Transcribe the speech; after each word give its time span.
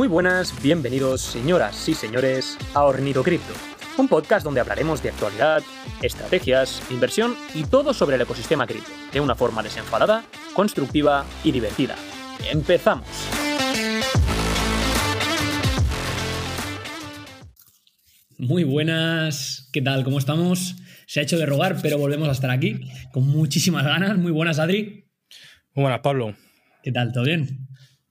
Muy 0.00 0.08
buenas, 0.08 0.54
bienvenidos 0.62 1.20
señoras 1.20 1.86
y 1.86 1.92
señores 1.92 2.56
a 2.72 2.84
Hornito 2.84 3.22
Cripto, 3.22 3.52
un 3.98 4.08
podcast 4.08 4.42
donde 4.42 4.58
hablaremos 4.58 5.02
de 5.02 5.10
actualidad, 5.10 5.62
estrategias, 6.00 6.80
inversión 6.90 7.36
y 7.54 7.64
todo 7.64 7.92
sobre 7.92 8.16
el 8.16 8.22
ecosistema 8.22 8.66
cripto, 8.66 8.90
de 9.12 9.20
una 9.20 9.34
forma 9.34 9.62
desenfadada, 9.62 10.24
constructiva 10.54 11.26
y 11.44 11.52
divertida. 11.52 11.96
¡Empezamos! 12.50 13.06
Muy 18.38 18.64
buenas, 18.64 19.68
¿qué 19.70 19.82
tal? 19.82 20.02
¿Cómo 20.02 20.18
estamos? 20.18 20.76
Se 21.06 21.20
ha 21.20 21.24
hecho 21.24 21.36
de 21.36 21.44
rogar, 21.44 21.76
pero 21.82 21.98
volvemos 21.98 22.30
a 22.30 22.32
estar 22.32 22.50
aquí 22.50 22.90
con 23.12 23.26
muchísimas 23.26 23.84
ganas. 23.84 24.16
Muy 24.16 24.32
buenas, 24.32 24.58
Adri. 24.60 25.10
Muy 25.74 25.82
buenas, 25.82 26.00
Pablo. 26.00 26.34
¿Qué 26.82 26.90
tal? 26.90 27.12
¿Todo 27.12 27.24
bien? 27.24 27.68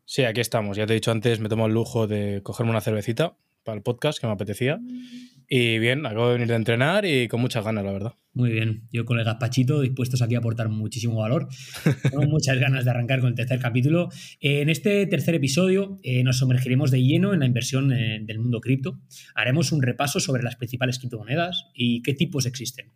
Sí, 0.09 0.23
aquí 0.23 0.41
estamos. 0.41 0.75
Ya 0.75 0.87
te 0.87 0.93
he 0.93 0.95
dicho 0.95 1.11
antes, 1.11 1.39
me 1.39 1.49
tomo 1.49 1.67
el 1.67 1.73
lujo 1.73 2.07
de 2.07 2.41
cogerme 2.41 2.71
una 2.71 2.81
cervecita 2.81 3.37
para 3.63 3.77
el 3.77 3.83
podcast 3.83 4.19
que 4.19 4.25
me 4.25 4.33
apetecía. 4.33 4.79
Y 5.47 5.77
bien, 5.77 6.03
acabo 6.03 6.29
de 6.29 6.33
venir 6.33 6.47
de 6.47 6.55
entrenar 6.55 7.05
y 7.05 7.27
con 7.27 7.39
muchas 7.39 7.63
ganas, 7.63 7.85
la 7.85 7.91
verdad. 7.91 8.13
Muy 8.33 8.49
bien. 8.49 8.87
Yo 8.91 9.05
con 9.05 9.19
el 9.19 9.25
gazpachito 9.25 9.81
dispuestos 9.81 10.23
aquí 10.23 10.33
a 10.33 10.39
aportar 10.39 10.67
muchísimo 10.67 11.19
valor. 11.19 11.47
Tengo 12.09 12.23
muchas 12.23 12.57
ganas 12.57 12.85
de 12.85 12.89
arrancar 12.89 13.19
con 13.19 13.29
el 13.29 13.35
tercer 13.35 13.59
capítulo. 13.59 14.09
En 14.39 14.69
este 14.69 15.05
tercer 15.05 15.35
episodio 15.35 15.99
eh, 16.01 16.23
nos 16.23 16.39
sumergiremos 16.39 16.89
de 16.89 17.03
lleno 17.03 17.35
en 17.35 17.41
la 17.41 17.45
inversión 17.45 17.93
eh, 17.93 18.19
del 18.23 18.39
mundo 18.39 18.61
cripto. 18.61 18.99
Haremos 19.35 19.71
un 19.71 19.83
repaso 19.83 20.19
sobre 20.19 20.41
las 20.41 20.55
principales 20.55 20.97
criptomonedas 20.97 21.67
y 21.75 22.01
qué 22.01 22.15
tipos 22.15 22.47
existen. 22.47 22.93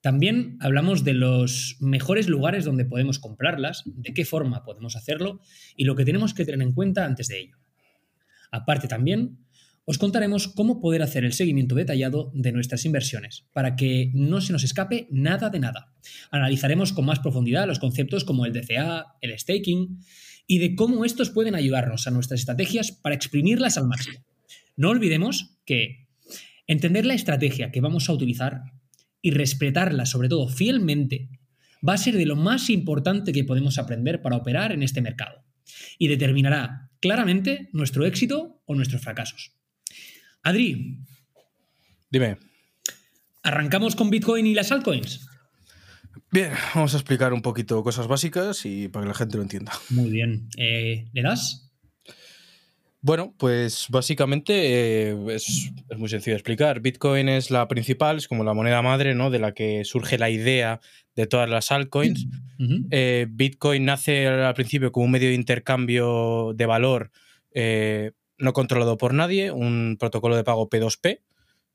También 0.00 0.56
hablamos 0.60 1.04
de 1.04 1.12
los 1.12 1.76
mejores 1.80 2.28
lugares 2.28 2.64
donde 2.64 2.86
podemos 2.86 3.18
comprarlas, 3.18 3.82
de 3.84 4.14
qué 4.14 4.24
forma 4.24 4.64
podemos 4.64 4.96
hacerlo 4.96 5.40
y 5.76 5.84
lo 5.84 5.94
que 5.94 6.04
tenemos 6.04 6.32
que 6.32 6.44
tener 6.44 6.62
en 6.62 6.72
cuenta 6.72 7.04
antes 7.04 7.28
de 7.28 7.40
ello. 7.40 7.56
Aparte 8.50 8.88
también, 8.88 9.38
os 9.84 9.98
contaremos 9.98 10.48
cómo 10.48 10.80
poder 10.80 11.02
hacer 11.02 11.24
el 11.24 11.32
seguimiento 11.32 11.74
detallado 11.74 12.30
de 12.34 12.52
nuestras 12.52 12.84
inversiones 12.84 13.46
para 13.52 13.76
que 13.76 14.10
no 14.14 14.40
se 14.40 14.52
nos 14.52 14.64
escape 14.64 15.08
nada 15.10 15.50
de 15.50 15.58
nada. 15.58 15.92
Analizaremos 16.30 16.92
con 16.92 17.06
más 17.06 17.18
profundidad 17.18 17.66
los 17.66 17.78
conceptos 17.78 18.24
como 18.24 18.46
el 18.46 18.52
DCA, 18.52 19.16
el 19.20 19.38
staking 19.38 19.98
y 20.46 20.58
de 20.58 20.74
cómo 20.74 21.04
estos 21.04 21.30
pueden 21.30 21.54
ayudarnos 21.54 22.06
a 22.06 22.10
nuestras 22.10 22.40
estrategias 22.40 22.92
para 22.92 23.14
exprimirlas 23.14 23.78
al 23.78 23.86
máximo. 23.86 24.24
No 24.76 24.90
olvidemos 24.90 25.58
que 25.64 26.06
entender 26.66 27.04
la 27.04 27.14
estrategia 27.14 27.70
que 27.70 27.80
vamos 27.80 28.08
a 28.08 28.12
utilizar 28.12 28.62
y 29.22 29.30
respetarla, 29.30 30.06
sobre 30.06 30.28
todo 30.28 30.48
fielmente, 30.48 31.28
va 31.86 31.94
a 31.94 31.98
ser 31.98 32.16
de 32.16 32.26
lo 32.26 32.36
más 32.36 32.70
importante 32.70 33.32
que 33.32 33.44
podemos 33.44 33.78
aprender 33.78 34.22
para 34.22 34.36
operar 34.36 34.72
en 34.72 34.82
este 34.82 35.00
mercado 35.00 35.44
y 35.98 36.08
determinará 36.08 36.90
claramente 37.00 37.68
nuestro 37.72 38.04
éxito 38.06 38.62
o 38.66 38.74
nuestros 38.74 39.02
fracasos. 39.02 39.52
Adri. 40.42 40.98
Dime. 42.10 42.38
¿Arrancamos 43.42 43.96
con 43.96 44.10
Bitcoin 44.10 44.46
y 44.46 44.54
las 44.54 44.72
altcoins? 44.72 45.26
Bien, 46.32 46.52
vamos 46.74 46.94
a 46.94 46.98
explicar 46.98 47.32
un 47.32 47.42
poquito 47.42 47.82
cosas 47.82 48.06
básicas 48.06 48.64
y 48.64 48.88
para 48.88 49.04
que 49.04 49.08
la 49.08 49.14
gente 49.14 49.36
lo 49.36 49.42
entienda. 49.42 49.72
Muy 49.90 50.10
bien. 50.10 50.48
Eh, 50.56 51.08
¿Le 51.12 51.22
das? 51.22 51.69
Bueno, 53.02 53.34
pues 53.38 53.86
básicamente 53.88 54.52
eh, 55.10 55.16
es, 55.28 55.72
muy 55.96 56.08
sencillo 56.10 56.34
de 56.34 56.38
explicar. 56.38 56.80
Bitcoin 56.80 57.30
es 57.30 57.50
la 57.50 57.66
principal, 57.66 58.18
es 58.18 58.28
como 58.28 58.44
la 58.44 58.52
moneda 58.52 58.82
madre, 58.82 59.14
¿no? 59.14 59.30
De 59.30 59.38
la 59.38 59.52
que 59.52 59.84
surge 59.86 60.18
la 60.18 60.28
idea 60.28 60.80
de 61.16 61.26
todas 61.26 61.48
las 61.48 61.70
altcoins. 61.72 62.26
Eh, 62.90 63.26
Bitcoin 63.30 63.86
nace 63.86 64.28
al 64.28 64.52
principio 64.52 64.92
como 64.92 65.06
un 65.06 65.12
medio 65.12 65.28
de 65.28 65.34
intercambio 65.34 66.52
de 66.54 66.66
valor 66.66 67.10
eh, 67.54 68.12
no 68.36 68.52
controlado 68.52 68.98
por 68.98 69.14
nadie, 69.14 69.50
un 69.50 69.96
protocolo 69.98 70.36
de 70.36 70.44
pago 70.44 70.68
P2P, 70.68 71.22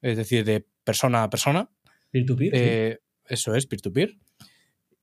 es 0.03 0.15
decir, 0.15 0.45
de 0.45 0.63
persona 0.83 1.23
a 1.23 1.31
persona. 1.31 1.71
Peer-to-peer. 2.11 3.01
Eso 3.27 3.55
es, 3.55 3.65
peer-to-peer. 3.65 4.09
peer 4.09 4.24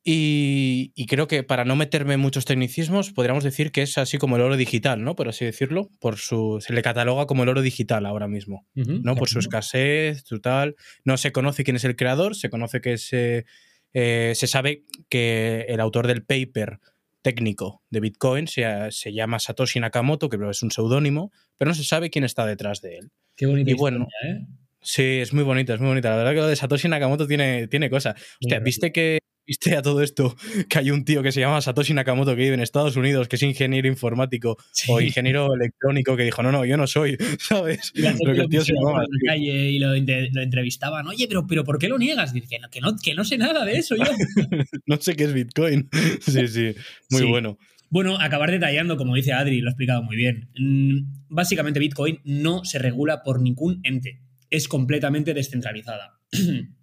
y, 0.05 1.07
creo 1.07 1.29
que 1.29 1.45
para 1.45 1.65
no 1.65 1.77
meterme 1.77 2.15
en 2.15 2.21
muchos 2.21 2.45
tecnicismos, 2.45 3.13
podríamos 3.13 3.45
decir 3.45 3.71
que 3.71 3.83
es 3.83 3.99
así 3.99 4.19
como 4.19 4.37
el 4.37 4.43
oro 4.43 4.57
digital, 4.57 5.05
¿no? 5.05 5.15
Por 5.15 5.29
así 5.29 5.45
decirlo. 5.45 5.91
Por 6.01 6.17
su, 6.17 6.59
se 6.61 6.73
le 6.73 6.83
cataloga 6.83 7.27
como 7.27 7.45
el 7.45 7.49
oro 7.49 7.63
digital 7.63 8.07
ahora 8.07 8.27
mismo, 8.27 8.67
¿no? 8.75 9.15
Por 9.15 9.29
su 9.29 9.39
escasez, 9.39 10.25
total. 10.25 10.75
No 11.05 11.17
se 11.17 11.31
conoce 11.31 11.63
quién 11.63 11.77
es 11.77 11.85
el 11.85 11.95
creador, 11.95 12.35
se 12.35 12.51
conoce 12.51 12.81
que 12.81 12.99
se, 12.99 13.47
eh, 13.93 14.33
se 14.35 14.47
sabe 14.49 14.83
que 15.09 15.67
el 15.69 15.79
autor 15.79 16.09
del 16.09 16.25
paper 16.25 16.81
técnico 17.23 17.83
de 17.91 18.01
Bitcoin 18.01 18.49
se, 18.49 18.65
se 18.91 19.13
llama 19.13 19.39
Satoshi 19.39 19.79
Nakamoto, 19.79 20.29
que 20.29 20.39
es 20.51 20.63
un 20.65 20.73
seudónimo, 20.73 21.31
pero 21.57 21.69
no 21.69 21.75
se 21.77 21.85
sabe 21.85 22.11
quién 22.11 22.25
está 22.25 22.45
detrás 22.45 22.81
de 22.81 22.97
él. 22.97 23.13
Qué 23.37 23.47
bonita 23.47 23.71
y 23.71 23.75
bueno, 23.75 24.09
¿eh? 24.25 24.41
Sí, 24.81 25.21
es 25.21 25.33
muy 25.33 25.45
bonito, 25.45 25.73
es 25.73 25.79
muy 25.79 25.91
bonita. 25.91 26.11
La 26.11 26.17
verdad 26.17 26.33
que 26.33 26.39
lo 26.39 26.49
de 26.49 26.57
Satoshi 26.57 26.89
Nakamoto 26.89 27.29
tiene, 27.29 27.69
tiene 27.69 27.89
cosas. 27.89 28.21
Hostia, 28.41 28.59
¿viste 28.59 28.91
que 28.91 29.21
¿Viste 29.53 29.77
a 29.77 29.83
todo 29.83 30.01
esto 30.01 30.35
que 30.67 30.79
hay 30.79 30.91
un 30.91 31.05
tío 31.05 31.23
que 31.23 31.31
se 31.31 31.41
llama 31.41 31.61
Satoshi 31.61 31.93
Nakamoto 31.93 32.31
que 32.31 32.41
vive 32.41 32.55
en 32.55 32.61
Estados 32.61 32.97
Unidos, 32.97 33.29
que 33.29 33.37
es 33.37 33.43
ingeniero 33.43 33.87
informático 33.87 34.57
o 34.89 34.99
ingeniero 34.99 35.55
electrónico, 35.55 36.17
que 36.17 36.23
dijo, 36.23 36.43
no, 36.43 36.51
no, 36.51 36.65
yo 36.65 36.79
no 36.79 36.87
soy, 36.87 37.19
¿sabes? 37.39 37.93
Y 37.95 38.07
el 38.07 38.49
tío 38.49 38.65
se 38.65 38.73
llamaba. 38.73 39.05
calle 39.27 39.71
y 39.73 39.79
lo, 39.79 39.93
entrevistaban, 39.93 41.07
oye, 41.07 41.29
pero, 41.29 41.47
pero 41.47 41.65
¿por 41.65 41.79
qué 41.79 41.91
lo 41.91 41.99
niegas? 41.99 42.33
Dice, 42.33 42.49
que 42.49 42.81
no, 42.81 42.97
que 42.97 43.15
no, 43.15 43.25
sé 43.25 43.37
nada 43.37 43.67
de 43.67 43.75
eso 43.75 43.95
yo. 43.95 44.05
no 44.87 44.97
sé 44.97 45.17
qué 45.17 45.25
es 45.25 45.35
Bitcoin. 45.35 45.91
sí, 46.23 46.49
sí, 46.49 46.75
muy 47.11 47.25
bueno. 47.25 47.59
Bueno, 47.91 48.19
acabar 48.19 48.51
detallando, 48.51 48.97
como 48.97 49.17
dice 49.17 49.35
Adri, 49.35 49.61
lo 49.61 49.69
ha 49.69 49.73
explicado 49.73 50.03
muy 50.03 50.17
bien. 50.17 50.49
Mm, 50.57 51.27
básicamente 51.29 51.79
Bitcoin 51.79 52.21
no 52.25 52.65
se 52.65 52.79
regula 52.79 53.23
por 53.23 53.43
ningún 53.43 53.81
ente, 53.83 54.23
es 54.49 54.67
completamente 54.67 55.35
descentralizada. 55.35 56.19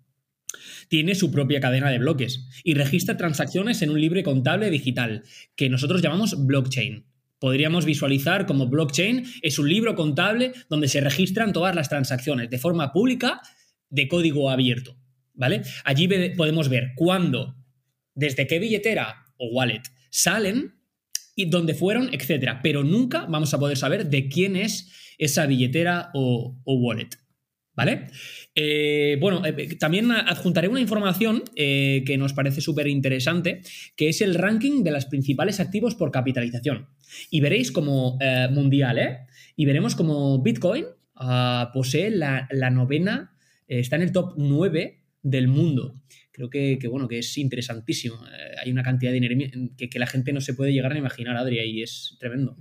tiene 0.89 1.15
su 1.15 1.31
propia 1.31 1.61
cadena 1.61 1.89
de 1.89 1.99
bloques 1.99 2.47
y 2.63 2.73
registra 2.73 3.15
transacciones 3.15 3.81
en 3.81 3.91
un 3.91 4.01
libre 4.01 4.23
contable 4.23 4.69
digital, 4.69 5.23
que 5.55 5.69
nosotros 5.69 6.01
llamamos 6.01 6.45
blockchain. 6.45 7.05
Podríamos 7.39 7.85
visualizar 7.85 8.45
como 8.45 8.67
blockchain 8.67 9.23
es 9.41 9.59
un 9.59 9.69
libro 9.69 9.95
contable 9.95 10.51
donde 10.69 10.89
se 10.89 10.99
registran 10.99 11.53
todas 11.53 11.73
las 11.73 11.87
transacciones 11.87 12.49
de 12.49 12.57
forma 12.57 12.91
pública 12.91 13.41
de 13.89 14.09
código 14.09 14.49
abierto. 14.49 14.97
¿Vale? 15.33 15.61
Allí 15.85 16.09
podemos 16.35 16.67
ver 16.67 16.91
cuándo, 16.97 17.55
desde 18.13 18.45
qué 18.45 18.59
billetera 18.59 19.25
o 19.37 19.47
wallet 19.47 19.83
salen 20.09 20.75
y 21.33 21.45
dónde 21.45 21.75
fueron, 21.75 22.09
etcétera. 22.11 22.59
Pero 22.61 22.83
nunca 22.83 23.25
vamos 23.29 23.53
a 23.53 23.59
poder 23.59 23.77
saber 23.77 24.09
de 24.09 24.27
quién 24.27 24.57
es 24.57 24.91
esa 25.17 25.45
billetera 25.45 26.09
o, 26.13 26.59
o 26.65 26.73
wallet. 26.75 27.09
¿Vale? 27.79 28.07
Eh, 28.55 29.17
bueno, 29.21 29.41
eh, 29.45 29.77
también 29.77 30.11
adjuntaré 30.11 30.67
una 30.67 30.81
información 30.81 31.43
eh, 31.55 32.03
que 32.05 32.17
nos 32.17 32.33
parece 32.33 32.59
súper 32.59 32.87
interesante, 32.87 33.61
que 33.95 34.09
es 34.09 34.19
el 34.19 34.35
ranking 34.35 34.83
de 34.83 34.91
los 34.91 35.05
principales 35.05 35.61
activos 35.61 35.95
por 35.95 36.11
capitalización. 36.11 36.89
Y 37.29 37.39
veréis 37.39 37.71
como 37.71 38.19
mundial, 38.51 38.97
¿eh? 38.97 39.19
Y 39.55 39.63
veremos 39.63 39.95
como 39.95 40.43
Bitcoin 40.43 40.87
ah, 41.15 41.71
posee 41.73 42.09
la, 42.09 42.49
novena, 42.69 43.31
está 43.65 43.95
en 43.95 44.01
el 44.01 44.11
top 44.11 44.33
9 44.35 45.01
del 45.23 45.47
mundo. 45.47 46.01
Creo 46.33 46.49
que, 46.49 46.77
bueno, 46.89 47.07
que 47.07 47.19
es 47.19 47.37
interesantísimo. 47.37 48.17
hay 48.61 48.71
una 48.73 48.83
cantidad 48.83 49.11
de 49.11 49.21
dinero 49.21 49.71
que, 49.77 49.89
que, 49.89 49.99
la 49.99 50.07
gente 50.07 50.33
no 50.33 50.41
se 50.41 50.53
puede 50.53 50.73
llegar 50.73 50.91
a 50.91 50.97
imaginar, 50.97 51.37
Adri, 51.37 51.59
y 51.61 51.81
es 51.81 52.17
tremendo. 52.19 52.57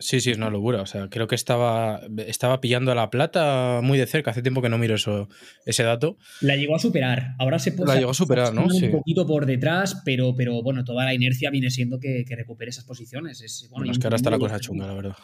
Sí, 0.00 0.20
sí, 0.20 0.30
es 0.30 0.36
una 0.36 0.48
locura. 0.48 0.80
O 0.80 0.86
sea, 0.86 1.08
creo 1.08 1.26
que 1.26 1.34
estaba, 1.34 2.00
estaba 2.26 2.60
pillando 2.60 2.92
a 2.92 2.94
la 2.94 3.10
plata 3.10 3.80
muy 3.82 3.98
de 3.98 4.06
cerca. 4.06 4.30
Hace 4.30 4.42
tiempo 4.42 4.62
que 4.62 4.68
no 4.68 4.78
miro 4.78 4.94
eso, 4.94 5.28
ese 5.66 5.82
dato. 5.82 6.16
La 6.40 6.54
llegó 6.54 6.76
a 6.76 6.78
superar. 6.78 7.34
Ahora 7.38 7.58
se 7.58 7.72
puede. 7.72 7.92
La 7.92 7.98
llegó 7.98 8.12
a 8.12 8.14
superar, 8.14 8.54
¿no? 8.54 8.66
Un 8.66 8.90
poquito 8.92 9.26
por 9.26 9.44
detrás, 9.44 10.00
pero, 10.04 10.36
pero 10.36 10.62
bueno, 10.62 10.84
toda 10.84 11.04
la 11.04 11.14
inercia 11.14 11.50
viene 11.50 11.70
siendo 11.70 11.98
que, 11.98 12.24
recupere 12.28 12.70
esas 12.70 12.84
posiciones. 12.84 13.40
Es, 13.40 13.68
bueno, 13.70 13.90
es 13.90 13.98
que 13.98 14.06
ahora 14.06 14.16
está 14.16 14.30
la 14.30 14.38
cosa 14.38 14.60
chunga, 14.60 14.86
la 14.86 14.94
verdad. 14.94 15.16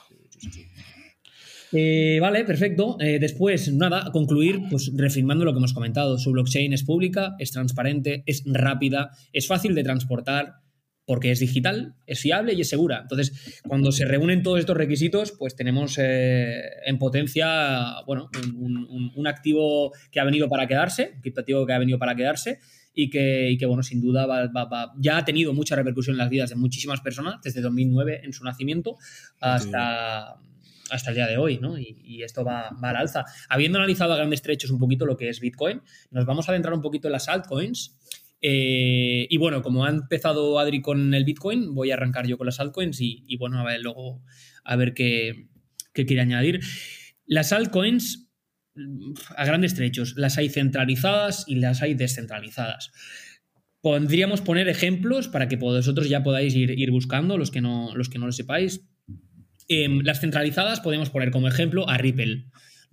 Eh, 1.71 2.19
vale, 2.21 2.45
perfecto. 2.45 2.97
Eh, 3.01 3.19
después, 3.21 3.73
nada, 3.73 4.11
concluir, 4.13 4.61
pues 4.71 4.91
reafirmando 4.97 5.45
lo 5.45 5.53
que 5.53 5.59
hemos 5.59 5.73
comentado. 5.73 6.19
Su 6.19 6.33
blockchain 6.33 6.73
es 6.73 6.83
pública, 6.83 7.37
es 7.39 7.53
transparente, 7.53 8.25
es 8.27 8.43
rápida, 8.45 9.11
es 9.33 9.47
fácil 9.47 9.77
de 9.77 9.85
transportar 9.85 10.64
porque 11.07 11.31
es 11.31 11.41
digital, 11.41 11.95
es 12.07 12.21
fiable 12.21 12.55
y 12.55 12.61
es 12.63 12.69
segura. 12.69 13.01
Entonces, 13.03 13.61
cuando 13.67 13.93
se 13.93 14.07
reúnen 14.07 14.43
todos 14.43 14.59
estos 14.59 14.77
requisitos, 14.77 15.33
pues 15.33 15.55
tenemos 15.55 15.99
eh, 15.99 16.63
en 16.87 16.99
potencia, 16.99 18.03
bueno, 18.07 18.31
un, 18.57 19.27
activo 19.27 19.93
que 20.11 20.21
ha 20.21 20.25
venido 20.25 20.49
para 20.49 20.67
quedarse, 20.67 21.13
un 21.15 21.21
criptoactivo 21.23 21.67
que 21.67 21.73
ha 21.73 21.79
venido 21.79 21.99
para 21.99 22.15
quedarse 22.15 22.59
y 22.95 23.11
que, 23.11 23.59
bueno, 23.67 23.83
sin 23.83 24.01
duda 24.01 24.27
ya 24.99 25.19
ha 25.19 25.25
tenido 25.25 25.53
mucha 25.53 25.77
repercusión 25.77 26.15
en 26.15 26.19
las 26.19 26.31
vidas 26.31 26.51
de 26.51 26.57
muchísimas 26.57 27.01
personas 27.01 27.37
desde 27.43 27.61
2009 27.61 28.21
en 28.25 28.33
su 28.33 28.45
nacimiento 28.45 28.97
hasta... 29.41 30.37
hasta 30.91 31.11
el 31.11 31.17
día 31.17 31.27
de 31.27 31.39
hoy, 31.39 31.59
¿no? 31.59 31.79
Y, 31.79 32.23
esto 32.23 32.45
va, 32.45 32.71
va 32.83 32.91
al 32.91 32.97
alza. 32.97 33.25
Habiendo 33.49 33.79
analizado 33.79 34.13
a 34.13 34.17
grandes 34.17 34.43
trechos 34.43 34.71
un 34.71 34.79
poquito 34.79 35.07
lo 35.07 35.17
que 35.17 35.29
es 35.29 35.41
Bitcoin, 35.41 35.83
nos 36.11 36.25
vamos 36.25 36.49
a 36.49 36.53
adentrar 36.53 36.75
un 36.75 36.83
poquito 36.83 37.09
en 37.09 37.13
las 37.13 37.29
altcoins 37.29 37.99
eh, 38.47 39.27
y 39.31 39.39
bueno, 39.39 39.63
como 39.63 39.87
ha 39.87 39.89
empezado 39.89 40.59
Adri 40.59 40.83
con 40.83 41.15
el 41.15 41.25
Bitcoin, 41.25 41.75
voy 41.75 41.91
a 41.91 41.95
arrancar 41.95 42.27
yo 42.27 42.37
con 42.37 42.45
las 42.45 42.61
altcoins 42.61 43.01
y, 43.01 43.37
bueno, 43.39 43.59
a 43.59 43.65
ver 43.65 43.81
luego 43.81 44.23
a 44.65 44.77
ver 44.77 44.93
qué, 44.93 45.49
que 45.95 46.05
quiere 46.05 46.21
añadir. 46.21 46.61
Las 47.25 47.55
altcoins, 47.55 48.29
a 49.35 49.47
grandes 49.47 49.75
trechos, 49.75 50.13
las 50.19 50.37
hay 50.37 50.51
centralizadas 50.51 51.47
y 51.49 51.55
las 51.55 51.81
hay 51.81 51.95
descentralizadas. 51.95 52.93
Podríamos 53.81 54.43
poner 54.43 54.69
ejemplos 54.69 55.29
para 55.29 55.49
que 55.49 55.57
vosotros 55.57 56.11
ya 56.11 56.23
podáis 56.23 56.55
ir, 56.55 56.91
buscando, 56.91 57.39
los 57.39 57.51
que, 57.51 57.63
no, 57.63 57.97
los 57.97 58.11
que 58.11 58.19
no 58.19 58.27
lo 58.27 58.33
sepáis. 58.33 58.87
Em, 59.69 60.03
las 60.03 60.21
centralizadas 60.21 60.81
podemos 60.81 61.09
poner 61.09 61.31
como 61.31 61.49
ejemplo 61.49 61.89
a 61.89 61.97
Ripple. 61.97 62.45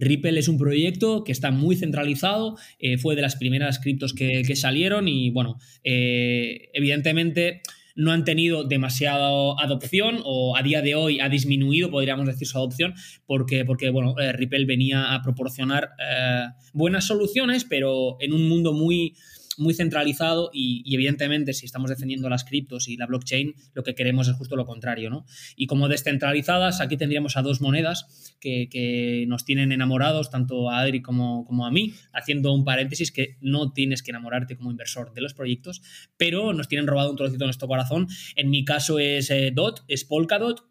Ripple 0.02 0.38
es 0.40 0.48
un 0.48 0.58
proyecto 0.58 1.24
que 1.24 1.32
está 1.32 1.52
muy 1.52 1.78
centralizado, 1.78 2.58
eh, 2.80 2.98
fue 2.98 3.16
de 3.16 3.22
las 3.22 3.36
primeras 3.36 3.80
criptos 3.80 4.14
que, 4.14 4.42
salieron 4.56 5.08
y 5.08 5.30
bueno, 5.30 5.60
eh, 5.84 6.70
evidentemente 6.74 7.62
no 7.96 8.12
han 8.12 8.26
tenido 8.26 8.64
demasiada 8.64 9.30
adopción 9.60 10.20
o 10.24 10.58
a 10.58 10.64
día 10.64 10.82
de 10.82 10.96
hoy 10.96 11.20
ha 11.20 11.30
disminuido, 11.30 11.92
podríamos 11.92 12.26
decir, 12.26 12.48
su 12.48 12.58
adopción, 12.58 12.96
porque, 13.26 13.64
porque 13.64 13.90
bueno, 13.92 14.16
eh, 14.20 14.34
Ripple 14.34 14.66
venía 14.66 15.14
a 15.14 15.22
proporcionar 15.22 15.92
buenas 16.74 17.06
soluciones, 17.06 17.64
pero 17.64 18.18
en 18.20 18.34
un 18.34 18.50
mundo 18.50 18.74
muy 18.74 19.14
muy 19.62 19.74
centralizado 19.74 20.50
y, 20.54 20.84
evidentemente 20.94 21.54
si 21.54 21.66
estamos 21.66 21.90
defendiendo 21.90 22.30
las 22.30 22.44
criptos 22.44 22.88
y 22.88 22.98
la 22.98 23.06
blockchain, 23.06 23.56
lo 23.74 23.84
que 23.84 23.96
queremos 23.96 24.28
es 24.28 24.36
justo 24.36 24.56
lo 24.56 24.66
contrario, 24.66 25.10
¿no? 25.10 25.26
Y 25.56 25.68
como 25.68 25.88
descentralizadas, 25.88 26.82
aquí 26.82 26.98
tendríamos 26.98 27.38
a 27.38 27.42
dos 27.42 27.62
monedas 27.62 28.36
que, 28.40 29.26
nos 29.28 29.46
tienen 29.46 29.72
enamorados, 29.72 30.30
tanto 30.30 30.70
a 30.70 30.80
Adri 30.80 31.02
como, 31.02 31.46
como 31.46 31.66
a 31.66 31.72
mí, 31.72 31.94
haciendo 32.12 32.54
un 32.54 32.66
paréntesis 32.66 33.12
que 33.12 33.38
no 33.40 33.72
tienes 33.72 34.02
que 34.02 34.12
enamorarte 34.12 34.58
como 34.58 34.72
inversor 34.72 35.14
de 35.14 35.22
los 35.22 35.34
proyectos, 35.34 35.82
pero 36.18 36.54
nos 36.54 36.68
tienen 36.68 36.88
robado 36.88 37.12
un 37.12 37.18
trocito 37.18 37.40
de 37.40 37.48
nuestro 37.48 37.68
corazón. 37.68 38.08
En 38.36 38.50
mi 38.50 38.66
caso 38.66 39.00
es 39.00 39.30
eh, 39.30 39.52
DOT, 39.54 39.82
es 39.88 40.04
Polkadot, 40.06 40.66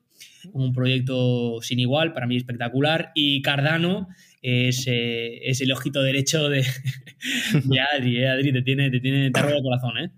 un 0.52 0.72
proyecto 0.72 1.60
sin 1.62 1.78
igual, 1.78 2.12
para 2.12 2.26
mí 2.26 2.36
espectacular, 2.36 3.12
y 3.14 3.42
Cardano, 3.42 4.08
es, 4.42 4.84
es 4.86 5.60
el 5.60 5.72
ojito 5.72 6.02
derecho 6.02 6.48
de, 6.50 6.64
Adri, 7.92 8.18
¿eh? 8.18 8.28
Adri, 8.28 8.52
te 8.52 8.62
tiene, 8.62 8.90
te 8.90 9.00
tiene, 9.00 9.26
el 9.26 9.32
corazón, 9.32 9.98
¿eh? 9.98 10.10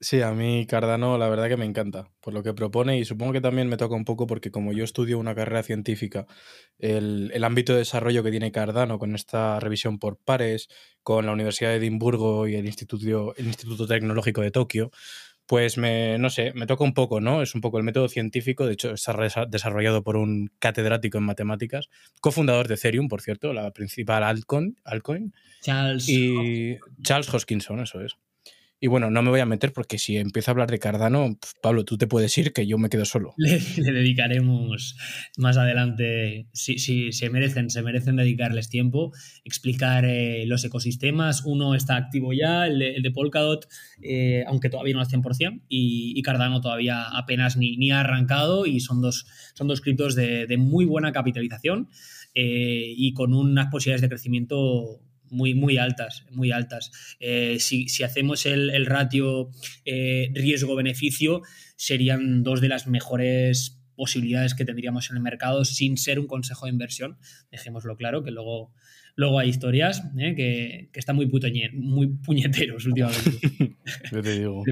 Sí, 0.00 0.20
a 0.20 0.32
mí 0.32 0.66
Cardano 0.66 1.16
la 1.16 1.30
verdad 1.30 1.48
que 1.48 1.56
me 1.56 1.64
encanta 1.64 2.10
por 2.20 2.34
lo 2.34 2.42
que 2.42 2.52
propone 2.52 2.98
y 2.98 3.06
supongo 3.06 3.32
que 3.32 3.40
también 3.40 3.68
me 3.68 3.78
toca 3.78 3.94
un 3.94 4.04
poco 4.04 4.26
porque 4.26 4.50
como 4.50 4.74
yo 4.74 4.84
estudio 4.84 5.18
una 5.18 5.34
carrera 5.34 5.62
científica, 5.62 6.26
el, 6.78 7.30
el, 7.32 7.42
ámbito 7.42 7.72
de 7.72 7.78
desarrollo 7.78 8.22
que 8.22 8.30
tiene 8.30 8.52
Cardano 8.52 8.98
con 8.98 9.14
esta 9.14 9.58
revisión 9.60 9.98
por 9.98 10.18
pares, 10.18 10.68
con 11.02 11.24
la 11.24 11.32
Universidad 11.32 11.70
de 11.70 11.76
Edimburgo 11.76 12.46
y 12.46 12.56
el 12.56 12.66
Instituto, 12.66 13.34
el 13.36 13.46
Instituto 13.46 13.86
Tecnológico 13.86 14.42
de 14.42 14.50
Tokio, 14.50 14.90
pues 15.46 15.76
me, 15.76 16.18
no 16.18 16.30
sé, 16.30 16.52
me 16.54 16.66
toca 16.66 16.84
un 16.84 16.94
poco, 16.94 17.20
¿no? 17.20 17.42
Es 17.42 17.54
un 17.54 17.60
poco 17.60 17.78
el 17.78 17.84
método 17.84 18.08
científico, 18.08 18.66
de 18.66 18.74
hecho 18.74 18.92
está 18.94 19.46
desarrollado 19.46 20.02
por 20.02 20.16
un 20.16 20.50
catedrático 20.58 21.18
en 21.18 21.24
matemáticas, 21.24 21.88
cofundador 22.20 22.68
de 22.68 22.74
Ethereum, 22.74 23.08
por 23.08 23.20
cierto, 23.20 23.52
la 23.52 23.70
principal 23.72 24.22
altcoin, 24.22 24.76
altcoin 24.84 25.34
Charles 25.60 26.08
y 26.08 26.78
Charles 27.02 27.32
Hoskinson, 27.32 27.80
eso 27.80 28.00
es. 28.00 28.16
Y 28.84 28.86
bueno, 28.86 29.10
no 29.10 29.22
me 29.22 29.30
voy 29.30 29.40
a 29.40 29.46
meter 29.46 29.72
porque 29.72 29.96
si 29.96 30.18
empiezo 30.18 30.50
a 30.50 30.52
hablar 30.52 30.70
de 30.70 30.78
Cardano, 30.78 31.38
Pablo, 31.62 31.86
tú 31.86 31.96
te 31.96 32.06
puedes 32.06 32.36
ir 32.36 32.52
que 32.52 32.66
yo 32.66 32.76
me 32.76 32.90
quedo 32.90 33.06
solo. 33.06 33.32
Le, 33.38 33.58
dedicaremos 33.58 34.94
más 35.38 35.56
adelante, 35.56 36.48
si, 36.52 37.10
se 37.10 37.30
merecen, 37.30 37.70
se 37.70 37.80
merecen 37.80 38.16
dedicarles 38.16 38.68
tiempo, 38.68 39.12
explicar 39.42 40.04
eh, 40.04 40.44
los 40.46 40.66
ecosistemas. 40.66 41.46
Uno 41.46 41.74
está 41.74 41.96
activo 41.96 42.34
ya, 42.34 42.66
el 42.66 43.02
de, 43.02 43.10
Polkadot, 43.10 43.66
eh, 44.02 44.44
aunque 44.46 44.68
todavía 44.68 44.92
no 44.92 45.00
al 45.00 45.08
100%, 45.08 45.62
y, 45.66 46.20
Cardano 46.20 46.60
todavía 46.60 47.04
apenas 47.04 47.56
ni, 47.56 47.78
ni, 47.78 47.90
ha 47.90 48.00
arrancado 48.00 48.66
y 48.66 48.80
son 48.80 49.00
dos, 49.00 49.24
son 49.54 49.66
dos 49.66 49.80
criptos 49.80 50.14
de, 50.14 50.54
muy 50.58 50.84
buena 50.84 51.10
capitalización. 51.10 51.88
Eh, 52.34 52.92
y 52.94 53.14
con 53.14 53.32
unas 53.32 53.68
posibilidades 53.70 54.02
de 54.02 54.08
crecimiento 54.08 55.00
muy, 55.34 55.54
muy 55.54 55.76
altas, 55.76 56.24
muy 56.30 56.52
altas. 56.52 56.90
Eh, 57.20 57.58
si, 57.58 57.86
hacemos 58.02 58.46
el, 58.46 58.86
ratio 58.86 59.50
eh, 59.84 60.30
riesgo-beneficio, 60.32 61.42
serían 61.76 62.42
dos 62.42 62.60
de 62.60 62.68
las 62.68 62.86
mejores 62.86 63.80
posibilidades 63.96 64.54
que 64.54 64.64
tendríamos 64.64 65.10
en 65.10 65.16
el 65.16 65.22
mercado 65.22 65.64
sin 65.64 65.96
ser 65.96 66.18
un 66.18 66.26
consejo 66.26 66.66
de 66.66 66.72
inversión. 66.72 67.18
Dejémoslo 67.50 67.96
claro, 67.96 68.24
que 68.24 68.30
luego, 68.30 68.72
luego 69.14 69.38
hay 69.38 69.48
historias 69.48 70.02
eh, 70.18 70.34
que, 70.34 70.98
están 70.98 71.16
muy, 71.16 71.30
muy 71.72 72.06
puñeteros 72.08 72.86
últimamente. 72.86 73.30
Yo 74.12 74.22
te 74.22 74.38
digo. 74.38 74.62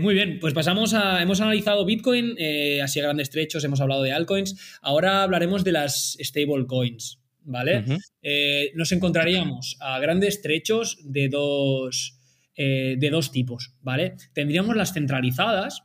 muy 0.00 0.14
bien, 0.14 0.38
pues 0.40 0.54
pasamos 0.54 0.94
a. 0.94 1.22
Hemos 1.22 1.40
analizado 1.40 1.84
Bitcoin, 1.84 2.34
así 2.82 3.00
a 3.00 3.04
grandes 3.04 3.30
trechos, 3.30 3.64
hemos 3.64 3.80
hablado 3.80 4.02
de 4.02 4.12
altcoins. 4.12 4.78
Ahora 4.82 5.22
hablaremos 5.22 5.64
de 5.64 5.72
las 5.72 6.16
stablecoins. 6.20 7.21
¿Vale? 7.44 7.84
Eh, 8.22 8.72
nos 8.74 8.92
encontraríamos 8.92 9.76
a 9.80 9.98
grandes 9.98 10.42
trechos 10.42 10.98
de 11.04 11.28
dos, 11.28 12.18
eh, 12.56 12.96
de 12.98 13.10
dos 13.10 13.32
tipos, 13.32 13.74
¿vale? 13.80 14.14
Tendríamos 14.32 14.76
las 14.76 14.92
centralizadas, 14.92 15.82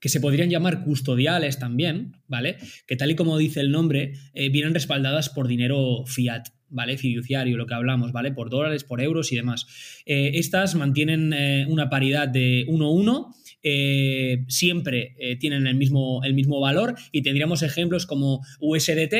que 0.00 0.08
se 0.08 0.20
podrían 0.20 0.50
llamar 0.50 0.84
custodiales 0.84 1.58
también, 1.58 2.16
¿vale? 2.28 2.56
Que 2.86 2.96
tal 2.96 3.10
y 3.10 3.16
como 3.16 3.38
dice 3.38 3.60
el 3.60 3.70
nombre, 3.70 4.12
eh, 4.34 4.48
vienen 4.50 4.74
respaldadas 4.74 5.28
por 5.28 5.48
dinero 5.48 6.04
fiat, 6.06 6.44
¿vale? 6.68 6.98
Fiduciario, 6.98 7.56
lo 7.56 7.66
que 7.66 7.74
hablamos, 7.74 8.12
¿vale? 8.12 8.32
Por 8.32 8.50
dólares, 8.50 8.84
por 8.84 9.00
euros 9.00 9.32
y 9.32 9.36
demás. 9.36 9.66
estas 10.04 10.74
mantienen 10.74 11.34
una 11.68 11.88
paridad 11.88 12.28
de 12.28 12.64
1-1. 12.68 13.34
siempre 14.48 15.16
tienen 15.40 15.66
el 15.66 15.74
mismo, 15.74 16.22
el 16.24 16.34
mismo 16.34 16.60
valor 16.60 16.94
y 17.10 17.22
tendríamos 17.22 17.62
ejemplos 17.62 18.06
como 18.06 18.42
USDT, 18.60 19.14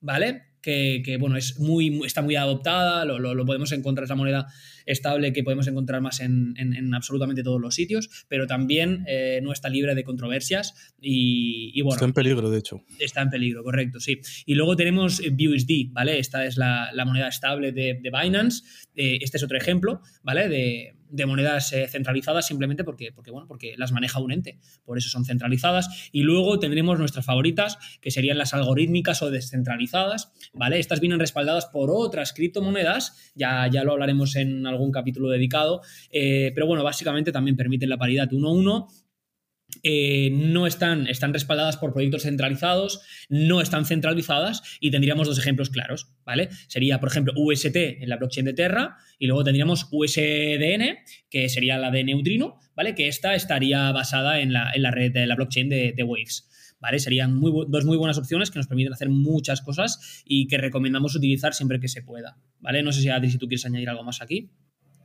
¿vale? 0.00 0.49
Que, 0.60 1.16
bueno, 1.18 1.36
es 1.36 1.58
muy, 1.58 2.00
está 2.04 2.22
muy 2.22 2.36
adoptada, 2.36 3.04
lo, 3.04 3.46
podemos 3.46 3.72
encontrar, 3.72 4.04
es 4.04 4.10
la 4.10 4.16
moneda 4.16 4.46
estable 4.92 5.32
que 5.32 5.42
podemos 5.42 5.66
encontrar 5.66 6.00
más 6.00 6.20
en, 6.20 6.54
absolutamente 6.94 7.42
todos 7.42 7.60
los 7.60 7.74
sitios, 7.74 8.08
pero 8.28 8.46
también 8.46 9.04
eh, 9.06 9.40
no 9.42 9.52
está 9.52 9.68
libre 9.68 9.94
de 9.94 10.04
controversias 10.04 10.94
y, 11.00 11.80
bueno. 11.82 11.96
Está 11.96 12.06
en 12.06 12.12
peligro, 12.12 12.50
de 12.50 12.58
hecho. 12.58 12.82
Está 12.98 13.22
en 13.22 13.30
peligro, 13.30 13.62
correcto, 13.62 14.00
sí. 14.00 14.20
Y 14.46 14.54
luego 14.54 14.76
tenemos 14.76 15.20
BUSD, 15.20 15.92
¿vale? 15.92 16.18
Esta 16.18 16.44
es 16.44 16.56
la, 16.56 16.90
moneda 17.06 17.28
estable 17.28 17.72
de, 17.72 18.00
Binance. 18.02 18.62
Eh, 18.94 19.18
este 19.20 19.36
es 19.36 19.44
otro 19.44 19.56
ejemplo, 19.56 20.00
¿vale? 20.22 20.48
De, 20.48 20.94
de 21.10 21.26
monedas 21.26 21.72
eh, 21.72 21.86
centralizadas 21.88 22.46
simplemente 22.46 22.84
porque, 22.84 23.12
porque, 23.12 23.30
bueno, 23.30 23.46
porque 23.46 23.74
las 23.76 23.92
maneja 23.92 24.20
un 24.20 24.32
ente, 24.32 24.58
por 24.84 24.96
eso 24.98 25.08
son 25.08 25.24
centralizadas. 25.24 26.10
Y 26.12 26.22
luego 26.22 26.58
tendremos 26.58 26.98
nuestras 26.98 27.24
favoritas, 27.24 27.78
que 28.00 28.10
serían 28.10 28.38
las 28.38 28.54
algorítmicas 28.54 29.22
o 29.22 29.30
descentralizadas, 29.30 30.32
¿vale? 30.52 30.78
Estas 30.78 31.00
vienen 31.00 31.18
respaldadas 31.18 31.66
por 31.66 31.90
otras 31.90 32.32
criptomonedas, 32.32 33.32
ya, 33.34 33.68
ya 33.70 33.84
lo 33.84 33.92
hablaremos 33.92 34.36
en 34.36 34.66
algún 34.66 34.79
capítulo 34.90 35.28
dedicado, 35.28 35.82
eh, 36.10 36.52
pero 36.54 36.66
bueno, 36.66 36.82
básicamente 36.82 37.32
también 37.32 37.56
permiten 37.56 37.88
la 37.88 37.98
paridad 37.98 38.30
1-1 38.30 38.86
eh, 39.82 40.30
no 40.32 40.66
están, 40.66 41.06
están 41.06 41.32
respaldadas 41.32 41.76
por 41.76 41.92
proyectos 41.92 42.22
centralizados, 42.22 43.00
no 43.28 43.60
están 43.60 43.86
centralizadas 43.86 44.62
y 44.80 44.90
tendríamos 44.90 45.26
dos 45.26 45.38
ejemplos 45.38 45.70
claros, 45.70 46.12
¿vale? 46.24 46.48
Sería, 46.68 47.00
por 47.00 47.08
ejemplo, 47.08 47.32
UST 47.36 47.76
en 47.76 48.08
la 48.08 48.16
blockchain 48.16 48.46
de 48.46 48.52
Terra 48.52 48.96
y 49.18 49.26
luego 49.26 49.44
tendríamos 49.44 49.88
USDN, 49.90 50.98
que 51.30 51.48
sería 51.48 51.78
la 51.78 51.90
de 51.90 52.04
Neutrino, 52.04 52.58
¿vale? 52.74 52.94
Que 52.94 53.08
esta 53.08 53.34
estaría 53.34 53.90
basada 53.92 54.40
en 54.40 54.52
la, 54.52 54.72
red 54.90 55.12
de 55.12 55.26
la 55.26 55.36
blockchain 55.36 55.68
de, 55.68 56.02
Waves. 56.02 56.46
¿Vale? 56.80 56.98
Serían 56.98 57.38
dos 57.40 57.84
muy 57.84 57.98
buenas 57.98 58.16
opciones 58.16 58.50
que 58.50 58.58
nos 58.58 58.66
permiten 58.66 58.94
hacer 58.94 59.10
muchas 59.10 59.60
cosas 59.60 60.22
y 60.24 60.46
que 60.46 60.56
recomendamos 60.56 61.14
utilizar 61.14 61.52
siempre 61.52 61.78
que 61.78 61.88
se 61.88 62.00
pueda. 62.00 62.38
¿Vale? 62.58 62.82
No 62.82 62.90
sé 62.90 63.02
si 63.02 63.10
Adri, 63.10 63.30
si 63.30 63.36
tú 63.36 63.48
quieres 63.48 63.66
añadir 63.66 63.90
algo 63.90 64.02
más 64.02 64.22
aquí. 64.22 64.50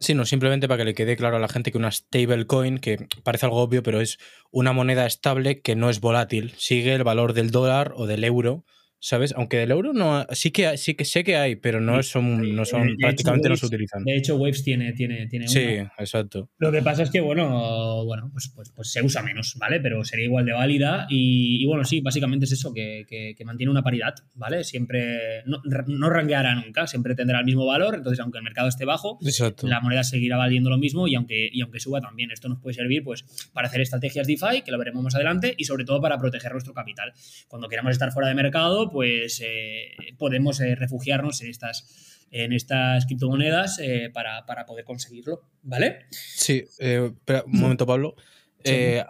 Sí, 0.06 0.14
no, 0.14 0.24
simplemente 0.24 0.68
para 0.68 0.78
que 0.78 0.86
le 0.86 0.94
quede 0.94 1.18
claro 1.18 1.38
a 1.38 1.40
la 1.40 1.48
gente 1.48 1.72
que 1.72 1.80
una 1.80 1.92
stablecoin, 1.92 2.78
que 2.78 3.08
parece 3.24 3.48
algo 3.48 3.58
obvio, 3.58 3.82
pero 3.82 4.02
es 4.02 4.20
una 4.52 4.72
moneda 4.72 5.08
estable 5.08 5.62
que 5.62 5.76
no 5.76 5.90
es 5.90 6.00
volátil, 6.00 6.54
sigue 6.58 6.94
el 6.94 7.04
valor 7.04 7.34
del 7.34 7.50
dólar 7.50 7.92
o 7.96 8.06
del 8.06 8.24
euro 8.24 8.66
¿sabes? 9.00 9.34
Aunque 9.36 9.58
del 9.58 9.72
euro 9.72 9.94
no 9.94 10.26
sí 10.32 10.52
que 10.52 10.78
sí 10.78 10.96
que 10.96 11.06
sé 11.06 11.24
que 11.24 11.38
hay, 11.38 11.56
pero 11.56 11.80
no 11.80 12.02
son, 12.04 12.56
no 12.56 12.66
son 12.66 12.96
prácticamente 12.98 13.50
no 13.50 13.56
se 13.56 13.66
utilizan. 13.66 14.04
De 14.04 14.16
hecho, 14.16 14.36
Waves 14.36 14.64
tiene, 14.64 14.94
tiene, 14.94 15.28
tiene 15.28 15.48
Sí, 15.48 15.62
exacto. 15.98 16.50
Lo 16.58 16.72
que 16.72 16.82
pasa 16.82 17.04
es 17.04 17.12
que, 17.12 17.22
bueno, 17.22 18.04
bueno 18.06 18.30
pues, 18.32 18.52
pues, 18.56 18.72
pues, 18.76 18.92
se 18.92 19.02
usa 19.02 19.22
menos, 19.22 19.56
¿vale? 19.60 19.80
Pero 19.80 20.04
sería 20.04 20.26
igual 20.26 20.46
de 20.46 20.54
válida. 20.54 21.08
Y, 21.10 21.66
bueno, 21.66 21.84
sí, 21.84 22.02
básicamente 22.02 22.46
es 22.46 22.52
eso, 22.54 22.74
que, 22.74 23.06
que, 23.08 23.46
mantiene 23.46 23.72
una 23.72 23.84
paridad, 23.84 24.16
¿vale? 24.34 24.64
Siempre 24.64 25.44
no, 25.46 25.62
no 25.88 26.10
rangueará 26.10 26.56
nunca, 26.56 26.88
siempre 26.88 27.14
tendrá 27.14 27.40
el 27.40 27.46
mismo 27.46 27.66
valor. 27.66 27.96
Entonces, 27.96 28.20
aunque 28.20 28.40
el 28.40 28.44
mercado 28.44 28.68
esté 28.68 28.86
bajo, 28.86 29.20
la 29.64 29.82
moneda 29.82 30.04
seguirá 30.04 30.38
valiendo 30.38 30.70
lo 30.70 30.78
mismo 30.78 31.08
y 31.08 31.16
aunque, 31.16 31.50
y 31.52 31.62
aunque 31.62 31.80
suba 31.80 32.02
también. 32.02 32.32
Esto 32.32 32.50
nos 32.50 32.60
puede 32.60 32.74
servir 32.74 33.04
pues 33.04 33.24
para 33.54 33.68
hacer 33.68 33.82
estrategias 33.82 34.28
DeFi, 34.28 34.64
que 34.64 34.72
lo 34.72 34.78
veremos 34.78 35.04
más 35.04 35.16
adelante, 35.16 35.54
y 35.58 35.66
sobre 35.66 35.86
todo 35.86 36.02
para 36.02 36.18
proteger 36.18 36.52
nuestro 36.52 36.74
capital. 36.74 37.14
Cuando 37.48 37.68
queramos 37.68 37.92
estar 37.92 38.12
fuera 38.12 38.28
de 38.30 38.36
mercado, 38.36 38.85
pues 38.92 39.42
eh, 39.44 39.96
podemos 40.18 40.60
eh, 40.62 40.76
refugiarnos 40.76 41.42
en 41.42 41.50
estas, 41.50 42.26
en 42.32 42.54
estas 42.54 43.06
criptomonedas 43.06 43.80
eh, 43.80 44.10
para, 44.14 44.46
poder 44.66 44.86
conseguirlo, 44.86 45.42
¿vale? 45.64 46.06
Sí, 46.10 46.66
espera 46.80 47.44
un 47.46 47.60
momento, 47.60 47.86
Pablo. 47.86 48.16
eh, 48.64 49.04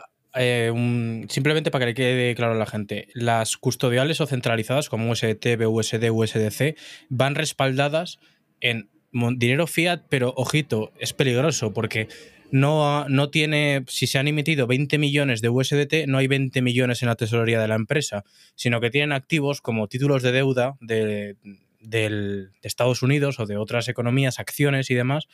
simplemente 1.30 1.72
para 1.72 1.86
que 1.86 1.90
le 1.92 1.94
quede 1.94 2.36
claro 2.36 2.54
a 2.54 2.58
la 2.58 2.66
gente, 2.66 3.08
las 3.14 3.58
custodiales 3.58 4.20
o 4.22 4.28
centralizadas 4.28 4.90
como 4.90 5.12
USDT, 5.12 5.58
BUSD, 5.58 6.10
USDC 6.12 6.76
van 7.10 7.36
respaldadas 7.36 8.20
en 8.60 8.90
dinero 9.38 9.66
fiat, 9.66 10.04
pero 10.10 10.34
ojito, 10.36 10.92
es 11.00 11.14
peligroso 11.14 11.74
porque 11.74 12.10
no, 12.56 13.10
no 13.10 13.30
tiene, 13.32 13.84
si 13.90 14.08
se 14.08 14.18
han 14.18 14.30
emitido 14.30 14.66
20 14.66 14.98
millones 14.98 15.42
de 15.42 15.50
USDT, 15.50 16.08
no 16.08 16.20
hay 16.20 16.28
20 16.28 16.62
millones 16.62 17.02
en 17.02 17.10
la 17.10 17.16
tesorería 17.16 17.60
de 17.60 17.68
la 17.68 17.76
empresa, 17.76 18.24
sino 18.56 18.80
que 18.80 18.90
tienen 18.90 19.12
activos 19.12 19.60
como 19.60 19.90
títulos 19.90 20.24
de 20.24 20.32
deuda 20.32 20.78
de, 20.80 21.36
de 21.82 22.48
Estados 22.62 23.04
Unidos 23.04 23.42
o 23.42 23.46
de 23.46 23.58
otras 23.58 23.90
economías, 23.90 24.40
acciones 24.40 24.90
y 24.90 24.96
demás, 24.96 25.28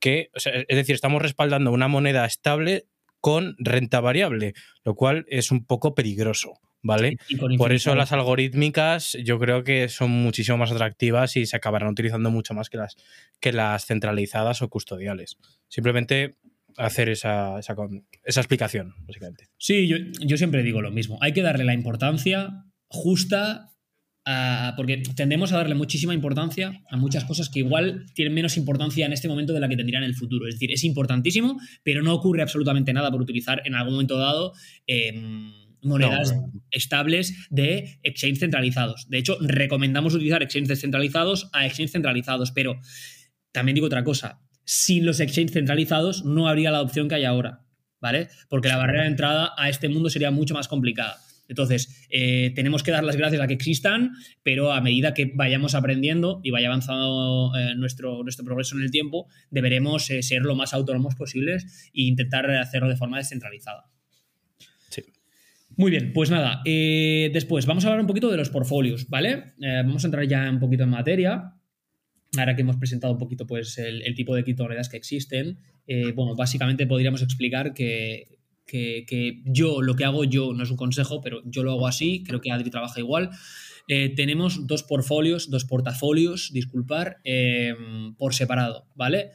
que, 0.00 0.30
es 0.34 0.76
decir, 0.76 0.96
estamos 0.96 1.22
respaldando 1.22 1.70
una 1.70 1.86
moneda 1.86 2.24
estable 2.24 2.86
con 3.20 3.54
renta 3.60 4.00
variable, 4.00 4.54
lo 4.82 4.96
cual 4.96 5.26
es 5.28 5.52
un 5.52 5.64
poco 5.64 5.94
peligroso. 5.94 6.54
¿Vale? 6.86 7.16
Por 7.56 7.72
eso 7.72 7.94
las 7.94 8.12
algorítmicas 8.12 9.16
yo 9.24 9.38
creo 9.38 9.64
que 9.64 9.88
son 9.88 10.10
muchísimo 10.10 10.58
más 10.58 10.70
atractivas 10.70 11.34
y 11.34 11.46
se 11.46 11.56
acabarán 11.56 11.88
utilizando 11.88 12.30
mucho 12.30 12.52
más 12.52 12.68
que 12.68 12.76
las, 12.76 12.96
que 13.40 13.52
las 13.52 13.86
centralizadas 13.86 14.60
o 14.60 14.68
custodiales. 14.68 15.38
Simplemente 15.68 16.36
hacer 16.76 17.08
esa, 17.08 17.58
esa, 17.58 17.74
esa 18.24 18.40
explicación, 18.40 18.94
básicamente. 19.06 19.48
Sí, 19.58 19.86
yo, 19.86 19.96
yo 20.20 20.36
siempre 20.36 20.62
digo 20.62 20.82
lo 20.82 20.90
mismo. 20.90 21.18
Hay 21.20 21.32
que 21.32 21.42
darle 21.42 21.64
la 21.64 21.74
importancia 21.74 22.64
justa 22.88 23.74
porque 24.76 25.02
tendemos 25.14 25.52
a 25.52 25.58
darle 25.58 25.74
muchísima 25.74 26.14
importancia 26.14 26.82
a 26.88 26.96
muchas 26.96 27.24
cosas 27.24 27.50
que 27.50 27.58
igual 27.58 28.06
tienen 28.14 28.32
menos 28.32 28.56
importancia 28.56 29.04
en 29.04 29.12
este 29.12 29.28
momento 29.28 29.52
de 29.52 29.60
la 29.60 29.68
que 29.68 29.76
tendrían 29.76 30.02
en 30.02 30.08
el 30.08 30.16
futuro. 30.16 30.48
Es 30.48 30.54
decir, 30.54 30.72
es 30.72 30.82
importantísimo, 30.84 31.58
pero 31.82 32.02
no 32.02 32.14
ocurre 32.14 32.40
absolutamente 32.40 32.92
nada 32.92 33.10
por 33.10 33.20
utilizar 33.20 33.60
en 33.66 33.74
algún 33.74 33.94
momento 33.94 34.16
dado 34.16 34.54
em, 34.86 35.52
monedas 35.82 36.34
estables 36.70 37.34
de 37.50 37.98
exchange 38.02 38.38
centralizados. 38.38 39.06
De 39.10 39.18
hecho, 39.18 39.36
recomendamos 39.40 40.14
utilizar 40.14 40.42
exchanges 40.42 40.68
descentralizados 40.68 41.50
a 41.52 41.66
exchange 41.66 41.90
centralizados, 41.90 42.50
pero 42.52 42.80
también 43.52 43.74
digo 43.74 43.86
otra 43.86 44.04
cosa, 44.04 44.40
sin 44.64 45.06
los 45.06 45.20
exchanges 45.20 45.52
centralizados 45.52 46.24
no 46.24 46.48
habría 46.48 46.70
la 46.70 46.82
opción 46.82 47.08
que 47.08 47.16
hay 47.16 47.24
ahora, 47.24 47.64
¿vale? 48.00 48.28
Porque 48.48 48.68
la 48.68 48.76
barrera 48.76 49.02
de 49.02 49.08
entrada 49.08 49.52
a 49.56 49.68
este 49.68 49.88
mundo 49.88 50.10
sería 50.10 50.30
mucho 50.30 50.54
más 50.54 50.68
complicada. 50.68 51.18
Entonces, 51.48 52.06
eh, 52.10 52.52
tenemos 52.54 52.82
que 52.82 52.90
dar 52.90 53.04
las 53.04 53.16
gracias 53.16 53.42
a 53.42 53.46
que 53.46 53.54
existan, 53.54 54.12
pero 54.42 54.72
a 54.72 54.80
medida 54.80 55.12
que 55.14 55.30
vayamos 55.34 55.74
aprendiendo 55.74 56.40
y 56.42 56.50
vaya 56.50 56.68
avanzando 56.68 57.52
eh, 57.56 57.74
nuestro, 57.76 58.22
nuestro 58.22 58.44
progreso 58.44 58.76
en 58.76 58.82
el 58.82 58.90
tiempo, 58.90 59.28
deberemos 59.50 60.08
eh, 60.10 60.22
ser 60.22 60.42
lo 60.42 60.54
más 60.54 60.72
autónomos 60.72 61.14
posibles 61.14 61.90
e 61.94 62.02
intentar 62.02 62.50
hacerlo 62.50 62.88
de 62.88 62.96
forma 62.96 63.18
descentralizada. 63.18 63.84
Sí. 64.88 65.02
Muy 65.76 65.90
bien, 65.90 66.12
pues 66.14 66.30
nada, 66.30 66.62
después 66.64 67.66
vamos 67.66 67.84
a 67.84 67.88
hablar 67.88 68.00
un 68.00 68.06
poquito 68.06 68.30
de 68.30 68.36
los 68.36 68.48
portfolios, 68.48 69.08
¿vale? 69.08 69.54
vamos 69.58 70.04
a 70.04 70.06
entrar 70.06 70.24
ya 70.26 70.48
un 70.48 70.60
poquito 70.60 70.84
en 70.84 70.90
materia. 70.90 71.53
Ahora 72.38 72.56
que 72.56 72.62
hemos 72.62 72.76
presentado 72.76 73.12
un 73.12 73.18
poquito 73.18 73.46
pues, 73.46 73.78
el, 73.78 74.14
tipo 74.14 74.34
de 74.34 74.44
criptomonedas 74.44 74.88
que 74.88 74.96
existen, 74.96 75.58
bueno, 76.14 76.34
básicamente 76.34 76.86
podríamos 76.86 77.22
explicar 77.22 77.74
que 77.74 78.34
que, 78.66 79.42
yo, 79.44 79.82
lo 79.82 79.94
que 79.94 80.04
hago 80.04 80.24
yo, 80.24 80.52
no 80.52 80.62
es 80.62 80.70
un 80.70 80.76
consejo, 80.76 81.20
pero 81.20 81.42
yo 81.44 81.62
lo 81.62 81.72
hago 81.72 81.86
así, 81.86 82.22
creo 82.24 82.40
que 82.40 82.50
Adri 82.50 82.70
trabaja 82.70 83.00
igual. 83.00 83.30
Eh, 83.86 84.14
tenemos 84.14 84.66
dos 84.66 84.82
portfolios, 84.82 85.50
dos 85.50 85.64
portafolios, 85.64 86.50
disculpar, 86.52 87.18
em, 87.24 88.14
por 88.16 88.34
separado, 88.34 88.86
¿vale? 88.94 89.30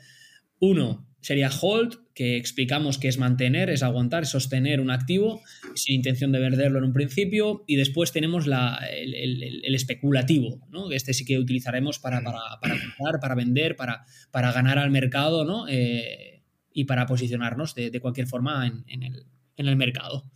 Uno 0.60 1.08
sería 1.22 1.50
hold, 1.50 1.98
que 2.14 2.38
explicamos 2.38 2.98
que 2.98 3.08
es 3.08 3.18
mantener, 3.18 3.70
es 3.70 3.84
aguantar, 3.84 4.24
es 4.24 4.30
sostener 4.30 4.82
un 4.82 4.92
activo 4.92 5.42
sin 5.76 5.96
intención 5.96 6.32
de 6.32 6.40
venderlo 6.40 6.80
en 6.80 6.86
un 6.86 6.94
principio. 6.94 7.64
Y 7.68 7.76
después 7.76 8.12
tenemos 8.12 8.46
el, 8.46 9.76
especulativo, 9.76 10.68
¿no? 10.70 10.92
Este 10.92 11.14
sí 11.14 11.26
que 11.26 11.38
utilizaremos 11.38 12.00
para, 12.00 12.22
para, 12.22 12.40
comprar, 12.62 13.20
para 13.22 13.36
vender, 13.36 13.76
para, 13.76 14.06
para 14.32 14.52
ganar 14.52 14.80
al 14.80 14.92
mercado, 14.92 15.46
¿no? 15.46 15.68
Eh, 15.68 16.44
y 16.74 16.86
para 16.86 17.06
posicionarnos 17.06 17.76
de, 17.76 18.00
cualquier 18.00 18.28
forma 18.28 18.68
en, 18.68 19.26
el, 19.58 19.76
mercado. 19.76 20.30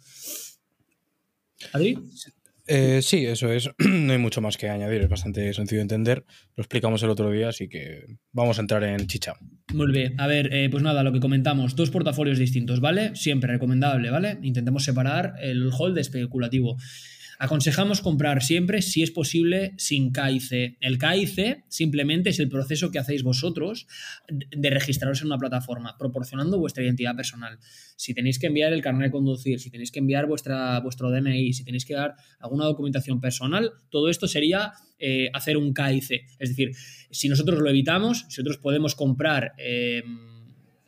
¿Adri? 1.71 1.97
Eh, 2.67 3.01
sí, 3.01 3.25
eso 3.25 3.51
es. 3.51 3.70
No 4.03 4.13
hay 4.13 4.20
mucho 4.20 4.41
más 4.41 4.58
que 4.58 4.70
añadir, 4.70 5.01
es 5.01 5.10
bastante 5.10 5.53
sencillo 5.53 5.79
de 5.79 5.84
entender. 5.84 6.25
Lo 6.55 6.62
explicamos 6.62 7.03
el 7.03 7.10
otro 7.10 7.29
día, 7.32 7.50
así 7.50 7.67
que 7.67 8.05
vamos 8.32 8.58
a 8.58 8.62
entrar 8.62 8.84
en 8.84 9.08
chicha. 9.08 9.34
Muy 9.74 9.91
bien, 9.91 10.20
a 10.20 10.27
ver, 10.27 10.53
eh, 10.53 10.70
pues 10.70 10.84
nada, 10.84 11.03
lo 11.03 11.12
que 11.12 11.20
comentamos, 11.20 11.75
dos 11.75 11.89
portafolios 11.89 12.38
distintos, 12.38 12.79
¿vale? 12.79 13.15
Siempre 13.15 13.51
recomendable, 13.51 14.10
¿vale? 14.10 14.39
Intentemos 14.41 14.84
separar 14.84 15.34
el 15.41 15.70
hold 15.77 15.98
especulativo. 15.98 16.77
Aconsejamos 17.39 18.01
comprar 18.01 18.43
siempre, 18.43 18.81
si 18.81 19.03
es 19.03 19.11
posible, 19.11 19.73
sin 19.77 20.11
KIC. 20.11 20.77
El 20.79 20.97
KIC 20.97 21.63
simplemente 21.67 22.29
es 22.29 22.39
el 22.39 22.49
proceso 22.49 22.91
que 22.91 22.99
hacéis 22.99 23.23
vosotros 23.23 23.87
de 24.29 24.69
registraros 24.69 25.21
en 25.21 25.27
una 25.27 25.37
plataforma, 25.37 25.97
proporcionando 25.97 26.59
vuestra 26.59 26.83
identidad 26.83 27.15
personal. 27.15 27.57
Si 27.95 28.13
tenéis 28.13 28.39
que 28.39 28.47
enviar 28.47 28.73
el 28.73 28.81
carnet 28.81 29.07
de 29.07 29.11
conducir, 29.11 29.59
si 29.59 29.69
tenéis 29.69 29.91
que 29.91 29.99
enviar 29.99 30.27
vuestro 30.27 31.11
DNI, 31.11 31.53
si 31.53 31.63
tenéis 31.63 31.85
que 31.85 31.95
dar 31.95 32.15
alguna 32.39 32.65
documentación 32.65 33.19
personal, 33.19 33.71
todo 33.89 34.09
esto 34.09 34.27
sería 34.27 34.73
eh, 34.99 35.29
hacer 35.33 35.57
un 35.57 35.73
KIC. 35.73 36.11
Es 36.39 36.49
decir, 36.49 36.71
si 37.11 37.29
nosotros 37.29 37.59
lo 37.59 37.69
evitamos, 37.69 38.19
si 38.29 38.41
nosotros 38.41 38.57
podemos 38.57 38.95
comprar 38.95 39.53
eh, 39.57 40.03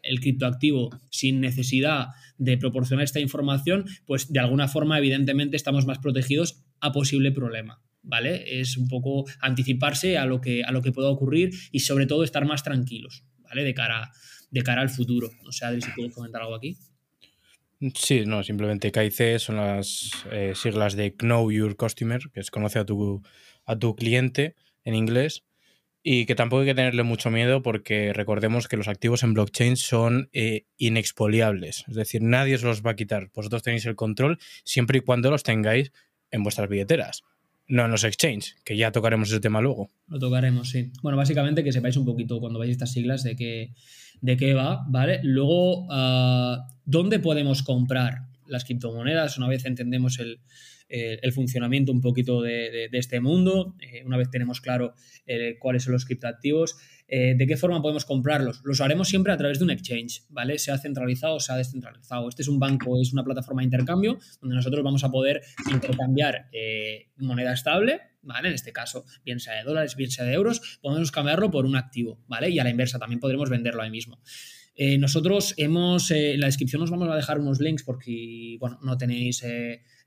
el 0.05 0.19
criptoactivo 0.19 0.91
sin 1.09 1.41
necesidad 1.41 2.07
de 2.37 2.57
proporcionar 2.57 3.03
esta 3.03 3.19
información, 3.19 3.85
pues 4.05 4.31
de 4.31 4.39
alguna 4.39 4.67
forma, 4.67 4.97
evidentemente, 4.97 5.55
estamos 5.55 5.85
más 5.85 5.99
protegidos 5.99 6.63
a 6.79 6.91
posible 6.91 7.31
problema. 7.31 7.81
¿Vale? 8.07 8.59
Es 8.59 8.77
un 8.77 8.87
poco 8.87 9.25
anticiparse 9.41 10.19
a 10.19 10.27
lo 10.27 10.39
que, 10.39 10.63
a 10.63 10.71
lo 10.71 10.83
que 10.83 10.91
pueda 10.91 11.09
ocurrir 11.09 11.49
y 11.71 11.79
sobre 11.79 12.05
todo 12.05 12.23
estar 12.23 12.45
más 12.45 12.61
tranquilos, 12.61 13.25
¿vale? 13.39 13.63
De 13.63 13.73
cara, 13.73 14.11
de 14.51 14.61
cara 14.61 14.81
al 14.81 14.89
futuro. 14.89 15.31
No 15.43 15.51
sé, 15.51 15.65
Adri, 15.65 15.81
si 15.81 15.89
quieres 15.89 16.13
comentar 16.13 16.43
algo 16.43 16.53
aquí. 16.53 16.77
Sí, 17.95 18.23
no, 18.25 18.43
simplemente 18.43 18.91
KIC 18.91 19.39
son 19.39 19.57
las 19.57 20.11
eh, 20.31 20.53
siglas 20.55 20.95
de 20.95 21.13
Know 21.13 21.51
Your 21.51 21.75
Customer, 21.75 22.21
que 22.31 22.39
es 22.41 22.51
conoce 22.51 22.77
a 22.77 22.85
tu, 22.85 23.23
a 23.65 23.77
tu 23.77 23.95
cliente 23.95 24.55
en 24.83 24.93
inglés 24.93 25.43
y 26.07 26.27
que 26.27 26.35
tampoco 26.35 26.59
hay 26.59 26.67
que 26.67 26.75
tenerle 26.75 27.01
mucho 27.01 27.31
miedo 27.31 27.63
porque 27.63 28.13
recordemos 28.13 28.67
que 28.67 28.77
los 28.77 28.87
activos 28.87 29.23
en 29.23 29.33
blockchain 29.33 29.75
son 29.75 30.29
eh, 30.33 30.67
inexpoliables. 30.77 31.83
Es 31.87 31.95
decir, 31.95 32.21
nadie 32.21 32.53
os 32.53 32.61
los 32.61 32.83
va 32.83 32.91
a 32.91 32.95
quitar. 32.95 33.31
Vosotros 33.33 33.63
tenéis 33.63 33.87
el 33.87 33.95
control 33.95 34.37
siempre 34.63 34.99
y 34.99 35.01
cuando 35.01 35.31
los 35.31 35.41
tengáis 35.41 35.91
en 36.29 36.43
vuestras 36.43 36.69
billeteras. 36.69 37.23
No 37.67 37.85
en 37.85 37.89
los 37.89 38.03
exchanges, 38.03 38.55
que 38.63 38.77
ya 38.77 38.91
tocaremos 38.91 39.29
ese 39.29 39.39
tema 39.39 39.61
luego. 39.61 39.89
Lo 40.07 40.19
tocaremos, 40.19 40.69
sí. 40.69 40.91
Bueno, 41.01 41.17
básicamente 41.17 41.63
que 41.63 41.71
sepáis 41.71 41.97
un 41.97 42.05
poquito 42.05 42.39
cuando 42.39 42.59
veáis 42.59 42.73
estas 42.73 42.91
siglas 42.91 43.23
de 43.23 43.35
qué, 43.35 43.73
de 44.21 44.37
qué 44.37 44.53
va, 44.53 44.85
¿vale? 44.87 45.21
Luego, 45.23 45.87
ah, 45.89 46.67
¿dónde 46.85 47.17
podemos 47.17 47.63
comprar 47.63 48.27
las 48.47 48.65
criptomonedas? 48.65 49.37
Una 49.37 49.47
vez 49.47 49.65
entendemos 49.65 50.19
el, 50.19 50.39
eh, 50.87 51.31
funcionamiento 51.31 51.91
un 51.91 52.01
poquito 52.01 52.41
de, 52.41 52.89
este 52.91 53.19
mundo, 53.19 53.75
eh, 53.79 54.03
una 54.05 54.17
vez 54.17 54.29
tenemos 54.29 54.61
claro 54.61 54.93
eh, 55.25 55.57
cuáles 55.59 55.83
son 55.83 55.93
los 55.93 56.05
criptoactivos, 56.05 56.77
de 57.07 57.45
qué 57.47 57.55
forma 57.55 57.83
podemos 57.83 58.03
comprarlos. 58.03 58.61
Los 58.63 58.81
haremos 58.81 59.07
siempre 59.07 59.31
a 59.31 59.37
través 59.37 59.59
de 59.59 59.65
un 59.65 59.69
exchange, 59.69 60.23
¿vale? 60.29 60.57
Sea 60.57 60.79
centralizado 60.79 61.35
o 61.35 61.39
sea 61.39 61.55
descentralizado. 61.55 62.27
Este 62.27 62.41
es 62.41 62.47
un 62.47 62.57
banco, 62.57 62.99
es 62.99 63.13
una 63.13 63.23
plataforma 63.23 63.61
de 63.61 63.65
intercambio 63.65 64.17
donde 64.41 64.55
nosotros 64.55 64.83
vamos 64.83 65.03
a 65.03 65.11
poder 65.11 65.43
intercambiar 65.71 66.49
moneda 67.17 67.53
estable, 67.53 68.01
¿vale? 68.23 68.49
En 68.49 68.55
este 68.55 68.73
caso, 68.73 69.05
bien 69.23 69.39
sea 69.39 69.53
de 69.53 69.63
dólares, 69.63 69.95
bien 69.95 70.09
sea 70.09 70.25
de 70.25 70.33
euros, 70.33 70.79
podemos 70.81 71.11
cambiarlo 71.11 71.51
por 71.51 71.65
un 71.65 71.75
activo, 71.75 72.23
¿vale? 72.27 72.49
Y 72.49 72.57
a 72.57 72.63
la 72.63 72.71
inversa, 72.71 72.97
también 72.97 73.19
podremos 73.19 73.51
venderlo 73.51 73.83
ahí 73.83 73.91
mismo. 73.91 74.19
Nosotros 74.99 75.53
hemos, 75.57 76.11
en 76.11 76.39
la 76.39 76.47
descripción 76.47 76.81
os 76.81 76.91
vamos 76.91 77.09
a 77.09 77.15
dejar 77.15 77.39
unos 77.39 77.59
links 77.59 77.83
porque, 77.83 78.57
bueno, 78.59 78.77
no 78.81 78.97
tenéis 78.97 79.43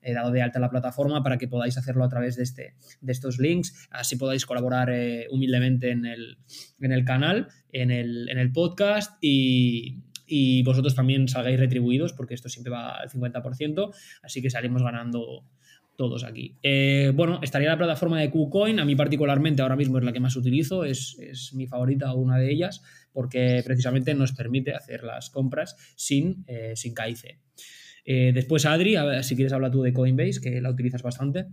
He 0.00 0.12
dado 0.12 0.30
de 0.30 0.42
alta 0.42 0.60
la 0.60 0.70
plataforma 0.70 1.22
para 1.22 1.38
que 1.38 1.48
podáis 1.48 1.76
hacerlo 1.76 2.04
a 2.04 2.08
través 2.08 2.36
de, 2.36 2.44
este, 2.44 2.74
de 3.00 3.12
estos 3.12 3.38
links, 3.38 3.88
así 3.90 4.16
podáis 4.16 4.46
colaborar 4.46 4.90
eh, 4.90 5.26
humildemente 5.30 5.90
en 5.90 6.06
el, 6.06 6.38
en 6.80 6.92
el 6.92 7.04
canal, 7.04 7.48
en 7.72 7.90
el, 7.90 8.28
en 8.28 8.38
el 8.38 8.52
podcast 8.52 9.18
y, 9.20 10.04
y 10.26 10.62
vosotros 10.62 10.94
también 10.94 11.26
salgáis 11.26 11.58
retribuidos, 11.58 12.12
porque 12.12 12.34
esto 12.34 12.48
siempre 12.48 12.70
va 12.70 12.94
al 12.94 13.10
50%, 13.10 13.92
así 14.22 14.40
que 14.40 14.50
salimos 14.50 14.82
ganando 14.82 15.44
todos 15.96 16.22
aquí. 16.22 16.56
Eh, 16.62 17.10
bueno, 17.12 17.40
estaría 17.42 17.68
la 17.68 17.76
plataforma 17.76 18.20
de 18.20 18.30
KuCoin, 18.30 18.78
a 18.78 18.84
mí 18.84 18.94
particularmente 18.94 19.62
ahora 19.62 19.74
mismo 19.74 19.98
es 19.98 20.04
la 20.04 20.12
que 20.12 20.20
más 20.20 20.36
utilizo, 20.36 20.84
es, 20.84 21.18
es 21.18 21.52
mi 21.54 21.66
favorita, 21.66 22.14
una 22.14 22.38
de 22.38 22.52
ellas, 22.52 22.82
porque 23.18 23.62
precisamente 23.64 24.14
nos 24.14 24.30
permite 24.30 24.74
hacer 24.74 25.02
las 25.02 25.28
compras 25.28 25.74
sin, 25.96 26.44
eh, 26.46 26.74
sin 26.76 26.94
KIC. 26.94 27.40
Eh, 28.04 28.30
después, 28.32 28.64
Adri, 28.64 28.94
si 29.24 29.34
quieres 29.34 29.52
hablar 29.52 29.72
tú 29.72 29.82
de 29.82 29.92
Coinbase, 29.92 30.40
que 30.40 30.60
la 30.60 30.70
utilizas 30.70 31.02
bastante. 31.02 31.46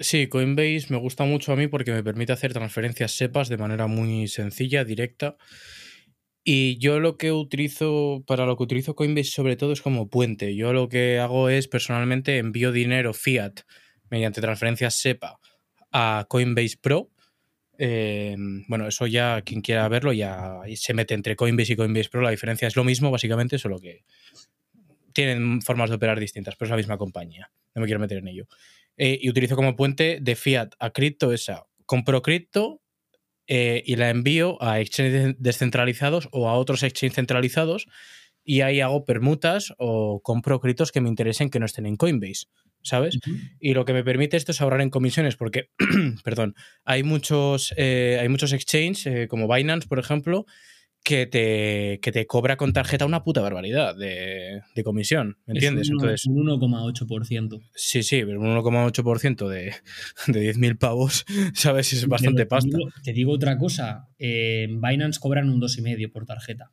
Sí, 0.00 0.26
Coinbase 0.26 0.86
me 0.88 0.96
gusta 0.96 1.24
mucho 1.24 1.52
a 1.52 1.56
mí 1.56 1.66
porque 1.66 1.92
me 1.92 2.02
permite 2.02 2.32
hacer 2.32 2.54
transferencias 2.54 3.12
SEPAs 3.12 3.50
de 3.50 3.58
manera 3.58 3.88
muy 3.88 4.26
sencilla, 4.26 4.86
directa. 4.86 5.36
Y 6.42 6.78
yo 6.78 6.98
lo 6.98 7.18
que 7.18 7.30
utilizo, 7.30 8.24
para 8.26 8.46
lo 8.46 8.56
que 8.56 8.62
utilizo 8.62 8.94
Coinbase 8.94 9.32
sobre 9.32 9.56
todo 9.56 9.74
es 9.74 9.82
como 9.82 10.08
puente. 10.08 10.56
Yo 10.56 10.72
lo 10.72 10.88
que 10.88 11.18
hago 11.18 11.50
es 11.50 11.68
personalmente 11.68 12.38
envío 12.38 12.72
dinero 12.72 13.12
fiat 13.12 13.52
mediante 14.08 14.40
transferencias 14.40 14.94
SEPA 14.94 15.38
a 15.92 16.24
Coinbase 16.26 16.78
Pro. 16.80 17.10
Eh, 17.78 18.36
bueno, 18.68 18.88
eso 18.88 19.06
ya 19.06 19.42
quien 19.42 19.60
quiera 19.60 19.88
verlo 19.88 20.12
ya 20.12 20.60
se 20.74 20.94
mete 20.94 21.14
entre 21.14 21.36
Coinbase 21.36 21.74
y 21.74 21.76
Coinbase 21.76 22.08
Pro. 22.08 22.22
La 22.22 22.30
diferencia 22.30 22.68
es 22.68 22.76
lo 22.76 22.84
mismo, 22.84 23.10
básicamente, 23.10 23.58
solo 23.58 23.78
que 23.78 24.04
tienen 25.12 25.62
formas 25.62 25.90
de 25.90 25.96
operar 25.96 26.20
distintas, 26.20 26.56
pero 26.56 26.66
es 26.66 26.70
la 26.70 26.76
misma 26.76 26.98
compañía. 26.98 27.50
No 27.74 27.80
me 27.80 27.86
quiero 27.86 28.00
meter 28.00 28.18
en 28.18 28.28
ello. 28.28 28.46
Eh, 28.96 29.18
y 29.20 29.28
utilizo 29.28 29.56
como 29.56 29.76
puente 29.76 30.18
de 30.20 30.36
fiat 30.36 30.70
a 30.78 30.90
cripto 30.90 31.32
esa. 31.32 31.66
Compro 31.84 32.22
cripto, 32.22 32.82
eh, 33.48 33.82
y 33.86 33.94
la 33.94 34.10
envío 34.10 34.60
a 34.60 34.80
exchanges 34.80 35.36
descentralizados 35.38 36.28
o 36.32 36.48
a 36.48 36.54
otros 36.54 36.82
exchanges 36.82 37.14
centralizados 37.14 37.86
y 38.42 38.62
ahí 38.62 38.80
hago 38.80 39.04
permutas 39.04 39.72
o 39.78 40.20
compro 40.20 40.60
créditos 40.60 40.90
que 40.90 41.00
me 41.00 41.08
interesen 41.08 41.48
que 41.48 41.60
no 41.60 41.66
estén 41.66 41.86
en 41.86 41.96
Coinbase, 41.96 42.46
¿sabes? 42.86 43.18
Y 43.60 43.74
lo 43.74 43.84
que 43.84 43.92
me 43.92 44.04
permite 44.04 44.36
esto 44.36 44.52
es 44.52 44.60
ahorrar 44.60 44.80
en 44.80 44.90
comisiones 44.90 45.36
porque, 45.36 45.70
perdón, 46.24 46.54
hay 46.84 47.02
muchos, 47.02 47.74
eh, 47.76 48.18
hay 48.20 48.28
muchos 48.28 48.52
exchanges 48.52 49.06
eh, 49.06 49.28
como 49.28 49.52
Binance, 49.52 49.88
por 49.88 49.98
ejemplo, 49.98 50.46
que 51.02 51.26
te, 51.26 52.00
que 52.00 52.12
te 52.12 52.26
cobra 52.26 52.56
con 52.56 52.72
tarjeta 52.72 53.06
una 53.06 53.22
puta 53.22 53.40
barbaridad 53.40 53.96
de, 53.96 54.62
comisión, 54.84 55.36
¿me 55.46 55.54
entiendes? 55.54 55.88
un, 55.88 55.96
Entonces, 55.96 56.26
un 56.26 56.46
1,8%. 56.46 57.60
Sí, 57.74 58.02
sí, 58.02 58.22
pero 58.24 58.40
un 58.40 58.56
1,8% 58.56 59.48
de, 59.48 59.72
de 60.26 60.54
10.000 60.54 60.78
pavos, 60.78 61.24
¿sabes? 61.54 61.92
Es 61.92 62.06
bastante 62.06 62.46
pasta. 62.46 62.78
Te 63.02 63.12
digo, 63.12 63.32
otra 63.32 63.58
cosa, 63.58 64.08
en 64.18 64.80
Binance 64.80 65.20
cobran 65.20 65.48
un 65.48 65.60
2,5 65.60 66.10
por 66.12 66.24
tarjeta. 66.24 66.72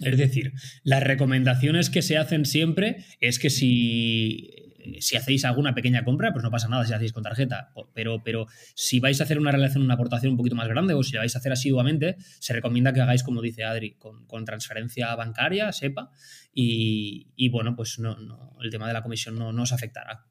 Es 0.00 0.16
decir, 0.16 0.52
las 0.82 1.02
recomendaciones 1.02 1.90
que 1.90 2.02
se 2.02 2.16
hacen 2.16 2.46
siempre 2.46 3.04
es 3.20 3.38
que 3.38 3.50
si 3.50 4.69
si 5.00 5.16
hacéis 5.16 5.44
alguna 5.44 5.74
pequeña 5.74 6.04
compra, 6.04 6.32
pues 6.32 6.42
no 6.42 6.50
pasa 6.50 6.68
nada 6.68 6.84
si 6.84 6.92
hacéis 6.92 7.12
con 7.12 7.22
tarjeta. 7.22 7.72
Pero, 7.94 8.22
pero 8.22 8.46
si 8.74 9.00
vais 9.00 9.20
a 9.20 9.24
hacer 9.24 9.38
una 9.38 9.52
relación, 9.52 9.82
una 9.82 9.94
aportación 9.94 10.32
un 10.32 10.36
poquito 10.36 10.56
más 10.56 10.68
grande 10.68 10.94
o 10.94 11.02
si 11.02 11.14
la 11.14 11.20
vais 11.20 11.34
a 11.34 11.38
hacer 11.38 11.52
asiduamente, 11.52 12.16
se 12.38 12.52
recomienda 12.52 12.92
que 12.92 13.00
hagáis, 13.00 13.22
como 13.22 13.42
dice 13.42 13.64
Adri, 13.64 13.96
con, 13.96 14.44
transferencia 14.44 15.14
bancaria, 15.16 15.72
SEPA, 15.72 16.10
y, 16.52 17.48
bueno, 17.50 17.76
pues 17.76 17.98
no, 17.98 18.16
el 18.60 18.70
tema 18.70 18.86
de 18.86 18.92
la 18.94 19.02
comisión 19.02 19.38
no, 19.38 19.52
no, 19.52 19.62
os 19.62 19.72
afectará. 19.72 20.26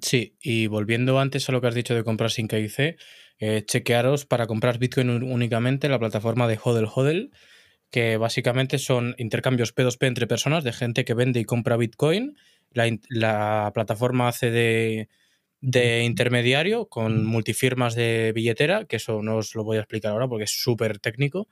Sí, 0.00 0.36
y 0.40 0.66
volviendo 0.66 1.18
antes 1.18 1.48
a 1.48 1.52
lo 1.52 1.60
que 1.60 1.68
has 1.68 1.74
dicho 1.74 1.94
de 1.94 2.04
comprar 2.04 2.30
sin 2.30 2.48
KIC, 2.48 2.98
eh, 3.40 3.64
chequearos 3.64 4.26
para 4.26 4.46
comprar 4.46 4.78
Bitcoin 4.78 5.10
únicamente 5.10 5.88
la 5.88 5.98
plataforma 5.98 6.48
de 6.48 6.58
Hodel 6.62 6.88
Hodel, 6.92 7.30
que 7.90 8.16
básicamente 8.16 8.78
son 8.78 9.14
intercambios 9.18 9.74
P2P 9.74 10.06
entre 10.06 10.26
personas 10.26 10.64
de 10.64 10.72
gente 10.72 11.04
que 11.04 11.14
vende 11.14 11.40
y 11.40 11.44
compra 11.44 11.76
Bitcoin 11.76 12.36
la, 12.70 13.70
plataforma 13.74 14.28
hace 14.28 14.50
de, 15.60 16.02
intermediario 16.04 16.88
con 16.88 17.26
multifirmas 17.26 17.94
de 17.94 18.32
billetera, 18.34 18.84
que 18.84 18.96
eso 18.96 19.22
no 19.22 19.36
os 19.36 19.54
lo 19.54 19.64
voy 19.64 19.76
a 19.76 19.80
explicar 19.80 20.12
ahora 20.12 20.28
porque 20.28 20.44
es 20.44 20.62
súper 20.62 20.98
técnico. 20.98 21.48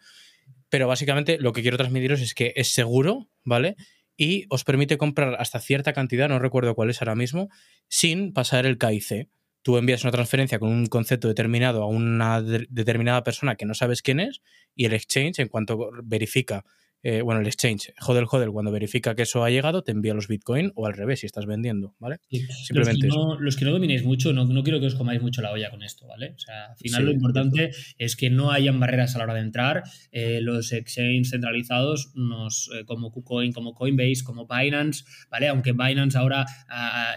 Pero 0.69 0.89
básicamente 0.89 1.39
lo 1.39 1.53
que 1.53 1.63
quiero 1.63 1.77
transmitiros 1.77 2.21
es 2.21 2.35
que 2.35 2.53
es 2.57 2.69
seguro, 2.69 3.29
¿vale? 3.45 3.77
Y 4.17 4.47
os 4.49 4.65
permite 4.65 4.99
comprar 4.99 5.37
hasta 5.39 5.61
cierta 5.61 5.93
cantidad, 5.93 6.29
no 6.29 6.39
recuerdo 6.39 6.75
cuál 6.75 6.91
es 6.91 7.03
ahora 7.03 7.15
mismo, 7.15 7.49
sin 7.89 8.33
pasar 8.33 8.67
el 8.67 8.79
KIC. 8.79 9.29
Tú 9.63 9.79
envías 9.79 10.05
una 10.05 10.13
transferencia 10.13 10.59
con 10.59 10.71
un 10.71 10.87
concepto 10.87 11.29
determinado 11.29 11.83
a 11.83 11.87
una 11.87 12.41
determinada 12.41 13.25
persona 13.25 13.57
que 13.57 13.67
no 13.67 13.75
sabes 13.75 14.03
quién 14.03 14.21
es 14.21 14.41
y 14.75 14.85
el 14.85 14.93
exchange, 14.93 15.41
en 15.41 15.49
cuanto 15.49 15.91
verifica 16.05 16.65
eh, 17.03 17.23
bueno, 17.23 17.41
el 17.41 17.47
exchange, 17.47 17.93
Hodel 18.05 18.27
Hodel, 18.29 18.51
cuando 18.51 18.73
verifica 18.73 19.15
que 19.15 19.23
eso 19.23 19.45
ha 19.45 19.51
llegado, 19.51 19.83
te 19.83 19.93
envía 19.93 20.15
los 20.15 20.29
Bitcoin 20.29 20.73
o 20.75 20.87
al 20.87 20.95
revés, 20.95 21.21
si 21.21 21.27
estás 21.27 21.47
vendiendo, 21.47 21.95
¿vale? 21.99 22.19
Simplemente 22.31 23.07
los, 23.39 23.57
que 23.57 23.65
no, 23.65 23.71
dominéis 23.71 24.05
mucho, 24.05 24.33
no, 24.33 24.45
no, 24.45 24.63
quiero 24.65 24.81
que 24.81 24.87
os 24.87 24.95
comáis 24.95 25.23
mucho 25.23 25.41
la 25.43 25.53
olla 25.53 25.71
con 25.71 25.83
esto, 25.83 26.07
¿vale? 26.07 26.33
O 26.35 26.39
sea, 26.39 26.67
al 26.67 26.77
final 26.77 27.05
lo 27.05 27.13
importante 27.13 27.71
es 27.99 28.17
que 28.17 28.31
no 28.31 28.51
hayan 28.51 28.81
barreras 28.81 29.15
a 29.15 29.19
la 29.19 29.25
hora 29.25 29.35
de 29.35 29.41
entrar. 29.41 29.85
Eh, 30.11 30.41
los 30.41 30.73
exchanges 30.73 31.31
centralizados, 31.31 32.13
nos, 32.15 32.71
eh, 32.75 32.85
como 32.85 33.13
KuCoin, 33.13 33.53
como 33.53 33.75
Coinbase, 33.75 34.25
como 34.25 34.49
Binance, 34.49 35.05
¿vale? 35.31 35.49
Aunque 35.49 35.73
Binance 35.73 36.19
ahora 36.19 36.45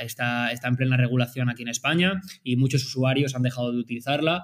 está, 0.01 0.51
está 0.51 0.67
en 0.67 0.75
plena 0.75 0.97
regulación 0.97 1.49
aquí 1.49 1.63
en 1.63 1.69
España 1.69 2.21
y 2.43 2.57
muchos 2.57 2.85
usuarios 2.85 3.35
han 3.35 3.41
dejado 3.41 3.71
de 3.71 3.79
utilizarla. 3.79 4.43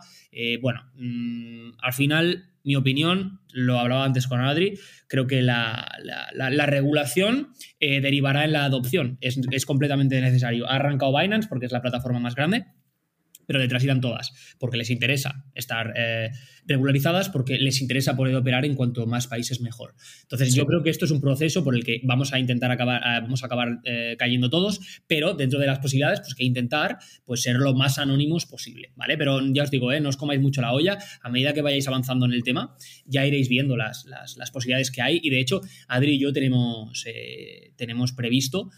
bueno, 0.61 0.81
mm, 0.95 1.73
al 1.81 1.93
final 1.93 2.54
mi 2.65 2.75
opinión, 2.75 3.39
lo 3.53 3.79
hablaba 3.79 4.03
antes 4.03 4.27
con 4.27 4.41
Adri, 4.41 4.77
creo 5.07 5.27
que 5.27 5.41
la, 5.41 5.87
regulación 6.65 7.49
eh, 7.79 8.01
derivará 8.01 8.43
en 8.43 8.51
la 8.51 8.65
adopción. 8.65 9.17
Es, 9.21 9.39
es, 9.51 9.65
completamente 9.65 10.19
necesario. 10.19 10.67
Ha 10.67 10.75
arrancado 10.75 11.15
Binance 11.17 11.47
porque 11.47 11.67
es 11.67 11.71
la 11.71 11.81
plataforma 11.81 12.19
más 12.19 12.35
grande 12.35 12.65
pero 13.45 13.59
detrás 13.59 13.83
irán 13.83 14.01
todas, 14.01 14.33
porque 14.59 14.77
les 14.77 14.89
interesa 14.89 15.45
estar 15.53 15.93
eh, 15.95 16.31
regularizadas, 16.65 17.29
porque 17.29 17.57
les 17.57 17.81
interesa 17.81 18.15
poder 18.15 18.35
operar 18.35 18.65
en 18.65 18.75
cuanto 18.75 19.05
más 19.05 19.27
países 19.27 19.61
mejor. 19.61 19.95
Entonces, 20.23 20.53
yo 20.53 20.65
creo 20.65 20.83
que 20.83 20.89
esto 20.89 21.05
es 21.05 21.11
un 21.11 21.21
proceso 21.21 21.63
por 21.63 21.75
el 21.75 21.83
que 21.83 22.01
vamos 22.03 22.33
a 22.33 22.39
intentar 22.39 22.71
acabar, 22.71 23.01
eh, 23.01 23.21
vamos 23.21 23.43
a 23.43 23.45
acabar 23.45 23.79
eh, 23.83 24.15
cayendo 24.17 24.49
todos, 24.49 24.79
pero 25.07 25.33
dentro 25.33 25.59
de 25.59 25.67
las 25.67 25.79
posibilidades, 25.79 26.21
pues 26.21 26.35
que 26.35 26.43
intentar 26.43 26.97
pues, 27.25 27.41
ser 27.41 27.55
lo 27.57 27.73
más 27.73 27.99
anónimos 27.99 28.45
posible, 28.45 28.91
¿vale? 28.95 29.17
Pero 29.17 29.39
ya 29.53 29.63
os 29.63 29.71
digo, 29.71 29.91
no 29.99 30.09
os 30.09 30.17
comáis 30.17 30.41
mucho 30.41 30.61
la 30.61 30.73
olla, 30.73 30.97
a 31.21 31.29
medida 31.29 31.53
que 31.53 31.61
vayáis 31.61 31.87
avanzando 31.87 32.25
en 32.25 32.33
el 32.33 32.43
tema, 32.43 32.75
ya 33.05 33.25
iréis 33.25 33.49
viendo 33.49 33.77
las, 33.77 34.05
las, 34.05 34.51
posibilidades 34.51 34.91
que 34.91 35.01
hay, 35.01 35.19
y 35.21 35.29
de 35.29 35.39
hecho, 35.39 35.61
Adri 35.87 36.15
y 36.15 36.19
yo 36.19 36.31
tenemos, 36.31 37.03
tenemos 37.75 38.13
previsto 38.13 38.69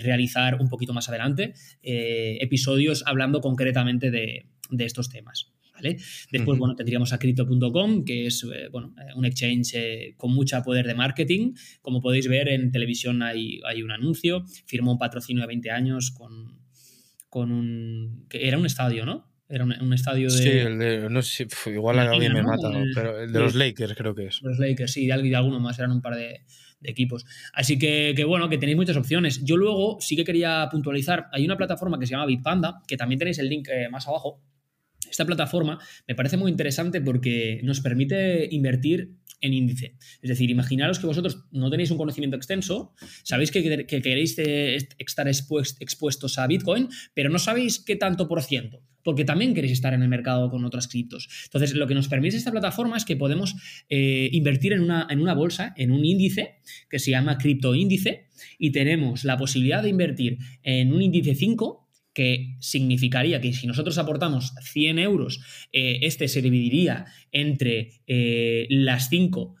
realizar 0.00 0.60
un 0.60 0.68
poquito 0.68 0.92
más 0.92 1.08
adelante 1.08 1.54
episodios 1.82 3.04
hablando 3.06 3.40
concretamente 3.40 4.10
de 4.10 4.46
de, 4.70 4.84
estos 4.84 5.08
temas. 5.08 5.52
¿Vale? 5.74 5.98
Después, 6.32 6.58
bueno, 6.58 6.74
tendríamos 6.74 7.12
a 7.12 7.18
crypto.com, 7.18 8.02
que 8.02 8.26
es 8.26 8.44
eh, 8.44 8.68
bueno, 8.72 8.94
eh, 8.98 9.12
un 9.14 9.26
exchange 9.26 9.74
eh, 9.74 10.14
con 10.16 10.32
mucho 10.32 10.62
poder 10.62 10.86
de 10.86 10.94
marketing. 10.94 11.52
Como 11.82 12.00
podéis 12.00 12.28
ver, 12.28 12.48
en 12.48 12.72
televisión 12.72 13.22
hay, 13.22 13.60
hay 13.66 13.82
un 13.82 13.92
anuncio. 13.92 14.44
Firmó 14.64 14.92
un 14.92 14.98
patrocinio 14.98 15.42
de 15.42 15.48
20 15.48 15.70
años 15.70 16.12
con, 16.12 16.62
con 17.28 17.52
un. 17.52 18.24
que 18.30 18.48
era 18.48 18.56
un 18.56 18.64
estadio, 18.64 19.04
¿no? 19.04 19.30
Era 19.50 19.64
un, 19.64 19.92
estadio 19.92 20.30
de. 20.30 20.38
Sí, 20.38 20.48
el 20.48 20.78
de. 20.78 21.10
No 21.10 21.20
sé. 21.20 21.46
Igual 21.66 21.98
alguien 21.98 22.32
me 22.32 22.42
mata, 22.42 22.70
pero 22.94 23.20
el 23.20 23.30
de 23.30 23.38
los 23.38 23.54
Lakers 23.54 23.94
creo 23.94 24.14
que 24.14 24.28
es. 24.28 24.40
Los 24.42 24.58
Lakers, 24.58 24.92
sí, 24.92 25.04
y 25.04 25.06
de 25.08 25.36
alguno 25.36 25.60
más, 25.60 25.78
eran 25.78 25.92
un 25.92 26.00
par 26.00 26.16
de, 26.16 26.40
equipos. 26.82 27.24
Así 27.52 27.78
que, 27.78 28.14
que, 28.16 28.24
bueno, 28.24 28.48
que 28.48 28.58
tenéis 28.58 28.76
muchas 28.76 28.96
opciones. 28.96 29.44
Yo 29.44 29.56
luego 29.56 29.98
sí 30.00 30.16
que 30.16 30.24
quería 30.24 30.68
puntualizar, 30.70 31.26
hay 31.32 31.44
una 31.44 31.56
plataforma 31.56 31.98
que 31.98 32.06
se 32.06 32.12
llama 32.12 32.26
Bitpanda, 32.26 32.82
que 32.86 32.96
también 32.96 33.18
tenéis 33.18 33.38
el 33.38 33.48
link 33.48 33.68
eh, 33.68 33.88
más 33.88 34.06
abajo. 34.08 34.40
Esta 35.16 35.24
plataforma 35.24 35.78
me 36.06 36.14
parece 36.14 36.36
muy 36.36 36.50
interesante 36.50 37.00
porque 37.00 37.60
nos 37.62 37.80
permite 37.80 38.50
invertir 38.50 39.14
en 39.40 39.54
índice. 39.54 39.96
Es 40.20 40.28
decir, 40.28 40.50
imaginaros 40.50 40.98
que 40.98 41.06
vosotros 41.06 41.46
no 41.52 41.70
tenéis 41.70 41.90
un 41.90 41.96
conocimiento 41.96 42.36
extenso, 42.36 42.92
sabéis 43.22 43.50
que, 43.50 43.86
queréis 43.86 44.36
estar 44.38 45.26
expuestos 45.26 46.38
a 46.38 46.46
Bitcoin, 46.46 46.90
pero 47.14 47.30
no 47.30 47.38
sabéis 47.38 47.78
qué 47.78 47.96
tanto 47.96 48.28
por 48.28 48.42
ciento 48.42 48.82
porque 49.02 49.24
también 49.24 49.54
queréis 49.54 49.72
estar 49.72 49.94
en 49.94 50.02
el 50.02 50.08
mercado 50.08 50.50
con 50.50 50.64
otras 50.64 50.88
criptos. 50.88 51.28
Entonces, 51.44 51.76
lo 51.76 51.86
que 51.86 51.94
nos 51.94 52.08
permite 52.08 52.36
esta 52.36 52.50
plataforma 52.50 52.96
es 52.96 53.04
que 53.04 53.14
podemos 53.14 53.54
eh, 53.88 54.28
invertir 54.32 54.72
en 54.72 54.80
una, 54.80 55.06
en 55.08 55.20
una 55.20 55.32
bolsa, 55.32 55.72
en 55.76 55.92
un 55.92 56.04
índice 56.04 56.56
que 56.90 56.98
se 56.98 57.12
llama 57.12 57.38
cripto 57.38 57.76
índice, 57.76 58.26
y 58.58 58.72
tenemos 58.72 59.22
la 59.22 59.36
posibilidad 59.36 59.80
de 59.80 59.90
invertir 59.90 60.38
en 60.64 60.92
un 60.92 61.02
índice 61.02 61.36
5 61.36 61.85
que 62.16 62.56
significaría 62.60 63.42
que 63.42 63.52
si 63.52 63.66
nosotros 63.66 63.98
aportamos 63.98 64.54
100 64.72 64.98
euros, 64.98 65.38
eh, 65.70 65.98
este 66.00 66.28
se 66.28 66.40
dividiría 66.40 67.04
entre 67.30 68.00
eh, 68.06 68.66
las 68.70 69.10
5 69.10 69.54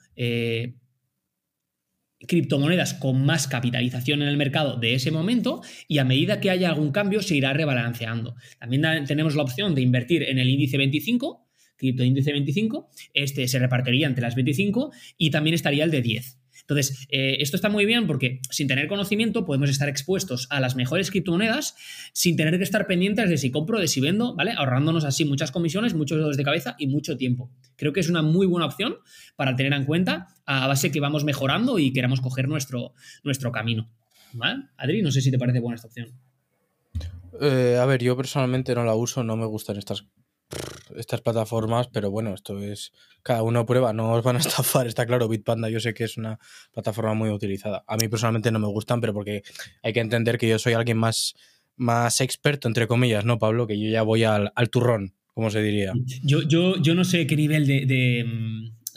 criptomonedas 2.26 2.94
con 2.94 3.26
más 3.26 3.46
capitalización 3.46 4.22
en 4.22 4.28
el 4.28 4.38
mercado 4.38 4.78
de 4.78 4.94
ese 4.94 5.10
momento 5.10 5.60
y 5.86 5.98
a 5.98 6.04
medida 6.06 6.40
que 6.40 6.48
haya 6.48 6.70
algún 6.70 6.92
cambio 6.92 7.20
se 7.20 7.36
irá 7.36 7.52
rebalanceando. 7.52 8.36
También 8.58 9.04
tenemos 9.06 9.36
la 9.36 9.42
opción 9.42 9.74
de 9.74 9.82
invertir 9.82 10.22
en 10.22 10.38
el 10.38 10.48
índice 10.48 10.78
25, 10.78 11.46
cripto 11.76 12.04
índice 12.04 12.32
25, 12.32 12.88
este 13.12 13.46
se 13.48 13.58
repartiría 13.58 14.06
entre 14.06 14.22
las 14.22 14.34
25 14.34 14.92
y 15.18 15.28
también 15.28 15.52
estaría 15.52 15.84
el 15.84 15.90
de 15.90 16.00
10. 16.00 16.38
Entonces, 16.68 17.06
eh, 17.10 17.36
esto 17.38 17.54
está 17.54 17.68
muy 17.68 17.86
bien 17.86 18.08
porque 18.08 18.40
sin 18.50 18.66
tener 18.66 18.88
conocimiento 18.88 19.44
podemos 19.44 19.70
estar 19.70 19.88
expuestos 19.88 20.48
a 20.50 20.58
las 20.58 20.74
mejores 20.74 21.12
criptomonedas 21.12 21.76
sin 22.12 22.36
tener 22.36 22.58
que 22.58 22.64
estar 22.64 22.88
pendientes 22.88 23.30
de 23.30 23.38
si 23.38 23.52
compro, 23.52 23.78
de 23.78 23.86
si 23.86 24.00
vendo, 24.00 24.34
¿vale? 24.34 24.52
Ahorrándonos 24.56 25.04
así 25.04 25.24
muchas 25.24 25.52
comisiones, 25.52 25.94
muchos 25.94 26.18
dolores 26.18 26.36
de 26.36 26.42
cabeza 26.42 26.74
y 26.76 26.88
mucho 26.88 27.16
tiempo. 27.16 27.50
Creo 27.76 27.92
que 27.92 28.00
es 28.00 28.08
una 28.08 28.22
muy 28.22 28.48
buena 28.48 28.66
opción 28.66 28.96
para 29.36 29.54
tener 29.54 29.72
en 29.74 29.84
cuenta 29.84 30.26
a 30.44 30.66
base 30.66 30.90
que 30.90 30.98
vamos 30.98 31.22
mejorando 31.22 31.78
y 31.78 31.92
queramos 31.92 32.20
coger 32.20 32.48
nuestro, 32.48 32.94
nuestro 33.22 33.52
camino. 33.52 33.88
¿Vale? 34.32 34.64
Adri, 34.76 35.02
no 35.02 35.12
sé 35.12 35.20
si 35.20 35.30
te 35.30 35.38
parece 35.38 35.60
buena 35.60 35.76
esta 35.76 35.86
opción. 35.86 36.08
Eh, 37.40 37.78
a 37.80 37.84
ver, 37.86 38.02
yo 38.02 38.16
personalmente 38.16 38.74
no 38.74 38.84
la 38.84 38.96
uso, 38.96 39.22
no 39.22 39.36
me 39.36 39.46
gustan 39.46 39.76
estas 39.76 40.04
estas 40.96 41.20
plataformas, 41.20 41.88
pero 41.88 42.10
bueno, 42.10 42.34
esto 42.34 42.58
es. 42.62 42.92
Cada 43.22 43.42
uno 43.42 43.66
prueba, 43.66 43.92
no 43.92 44.12
os 44.12 44.22
van 44.22 44.36
a 44.36 44.38
estafar, 44.46 44.86
está 44.86 45.06
claro. 45.06 45.28
Bitpanda, 45.28 45.68
yo 45.68 45.80
sé 45.80 45.94
que 45.94 46.04
es 46.04 46.16
una 46.16 46.38
plataforma 46.72 47.14
muy 47.14 47.30
utilizada. 47.30 47.84
A 47.86 47.96
mí 47.96 48.08
personalmente 48.08 48.50
no 48.50 48.58
me 48.58 48.68
gustan, 48.68 49.00
pero 49.00 49.12
porque 49.12 49.42
hay 49.82 49.92
que 49.92 50.00
entender 50.00 50.38
que 50.38 50.48
yo 50.48 50.58
soy 50.58 50.74
alguien 50.74 50.98
más, 50.98 51.34
más 51.76 52.20
experto, 52.20 52.68
entre 52.68 52.86
comillas, 52.86 53.24
¿no, 53.24 53.38
Pablo? 53.38 53.66
Que 53.66 53.78
yo 53.80 53.90
ya 53.90 54.02
voy 54.02 54.24
al, 54.24 54.52
turrón, 54.70 55.14
como 55.34 55.50
se 55.50 55.62
diría. 55.62 55.92
Yo, 56.22 56.42
yo, 56.42 56.80
yo 56.80 56.94
no 56.94 57.04
sé 57.04 57.26
qué 57.26 57.36
nivel 57.36 57.66
de, 57.66 58.32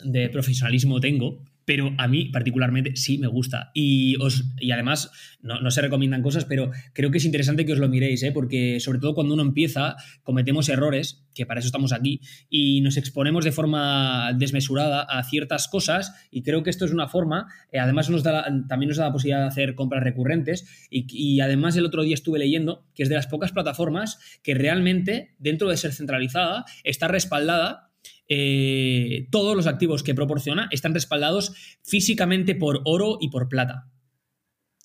de 0.04 0.28
profesionalismo 0.28 1.00
tengo, 1.00 1.42
pero 1.70 1.94
a 1.98 2.08
mí 2.08 2.24
particularmente 2.30 2.96
sí 2.96 3.18
me 3.18 3.28
gusta. 3.28 3.70
Y, 3.74 4.16
os, 4.16 4.42
y 4.58 4.72
además, 4.72 5.12
no, 5.40 5.70
se 5.70 5.80
recomiendan 5.80 6.20
cosas, 6.20 6.44
pero 6.44 6.72
creo 6.92 7.12
que 7.12 7.18
es 7.18 7.24
interesante 7.24 7.64
que 7.64 7.72
os 7.74 7.78
lo 7.78 7.88
miréis, 7.88 8.24
¿eh? 8.24 8.32
porque 8.32 8.80
sobre 8.80 8.98
todo 8.98 9.14
cuando 9.14 9.34
uno 9.34 9.44
empieza, 9.44 9.94
cometemos 10.24 10.68
errores, 10.68 11.28
que 11.32 11.46
para 11.46 11.60
eso 11.60 11.68
estamos 11.68 11.92
aquí, 11.92 12.22
y 12.48 12.80
nos 12.80 12.96
exponemos 12.96 13.44
de 13.44 13.52
forma 13.52 14.32
desmesurada 14.32 15.02
a 15.02 15.22
ciertas 15.22 15.68
cosas, 15.68 16.12
y 16.32 16.42
creo 16.42 16.64
que 16.64 16.70
esto 16.70 16.86
es 16.86 16.90
una 16.90 17.06
forma, 17.06 17.46
eh, 17.70 17.78
además 17.78 18.10
nos 18.10 18.24
da, 18.24 18.46
también 18.68 18.88
nos 18.88 18.96
da 18.96 19.04
la 19.04 19.12
posibilidad 19.12 19.42
de 19.42 19.46
hacer 19.46 19.76
compras 19.76 20.02
recurrentes, 20.02 20.88
y, 20.90 21.06
y 21.08 21.38
además 21.38 21.76
el 21.76 21.86
otro 21.86 22.02
día 22.02 22.14
estuve 22.14 22.40
leyendo 22.40 22.84
que 22.96 23.04
es 23.04 23.08
de 23.08 23.14
las 23.14 23.28
pocas 23.28 23.52
plataformas 23.52 24.18
que 24.42 24.54
realmente, 24.54 25.36
dentro 25.38 25.68
de 25.68 25.76
ser 25.76 25.92
centralizada, 25.92 26.64
está 26.82 27.06
respaldada 27.06 27.89
eh, 28.32 29.26
todos 29.32 29.56
los 29.56 29.66
activos 29.66 30.04
que 30.04 30.14
proporciona 30.14 30.68
están 30.70 30.94
respaldados 30.94 31.52
físicamente 31.82 32.54
por 32.54 32.80
oro 32.84 33.18
y 33.20 33.28
por 33.28 33.48
plata. 33.48 33.90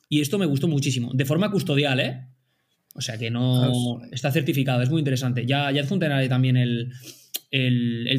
Y 0.09 0.21
esto 0.21 0.39
me 0.39 0.47
gustó 0.47 0.67
muchísimo. 0.67 1.11
De 1.13 1.25
forma 1.25 1.51
custodial, 1.51 1.99
¿eh? 1.99 2.25
O 2.95 3.01
sea 3.01 3.19
que 3.19 3.29
no 3.29 4.01
está 4.11 4.31
certificado, 4.31 4.81
es 4.81 4.89
muy 4.89 4.99
interesante. 4.99 5.45
Ya, 5.45 5.69
ya 5.69 5.81
adjuntaré 5.81 6.27
también 6.27 6.57
el, 6.57 6.89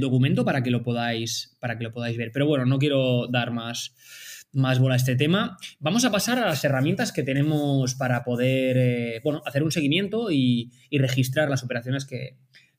documento 0.01 0.45
para 0.45 0.63
que, 0.63 0.71
lo 0.71 0.85
podáis, 0.85 1.57
para 1.59 1.77
que 1.77 1.83
lo 1.83 1.91
podáis 1.91 2.17
ver. 2.17 2.31
Pero 2.33 2.47
bueno, 2.47 2.65
no 2.65 2.79
quiero 2.79 3.27
dar 3.27 3.51
más, 3.51 3.97
más 4.53 4.79
bola 4.79 4.95
a 4.95 4.99
este 4.99 5.17
tema. 5.17 5.57
Vamos 5.81 6.05
a 6.05 6.13
pasar 6.13 6.39
a 6.39 6.47
las 6.47 6.65
herramientas 6.65 7.11
que 7.11 7.25
tenemos 7.25 7.97
para 7.97 8.23
poder 8.23 8.77
eh, 8.79 9.21
bueno, 9.25 9.43
hacer 9.45 9.65
un 9.65 9.73
seguimiento 9.73 10.31
y 10.31 10.71
registrar 10.93 11.51
las 11.51 11.65
operaciones 11.65 12.05
que, 12.05 12.37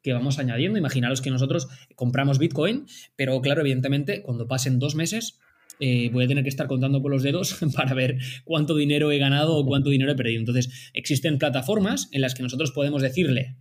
que 0.07 0.13
vamos 0.13 0.39
añadiendo. 0.39 0.77
Imaginaros 0.77 1.21
que 1.21 1.29
nosotros 1.29 1.67
compramos 1.95 2.39
Bitcoin, 2.39 2.85
pero 3.17 3.41
claro, 3.41 3.61
evidentemente, 3.61 4.21
cuando 4.21 4.47
pasen 4.47 4.79
dos 4.79 4.95
meses, 4.95 5.39
eh, 5.79 6.09
voy 6.11 6.23
a 6.23 6.27
tener 6.27 6.43
que 6.43 6.49
estar 6.49 6.67
contando 6.67 7.01
con 7.01 7.11
los 7.11 7.23
dedos 7.23 7.57
para 7.75 7.93
ver 7.93 8.17
cuánto 8.45 8.75
dinero 8.75 9.11
he 9.11 9.17
ganado 9.17 9.55
o 9.55 9.65
cuánto 9.65 9.89
dinero 9.89 10.11
he 10.11 10.15
perdido. 10.15 10.39
Entonces, 10.39 10.89
existen 10.93 11.37
plataformas 11.37 12.07
en 12.13 12.21
las 12.21 12.35
que 12.35 12.43
nosotros 12.43 12.71
podemos 12.71 13.01
decirle 13.01 13.57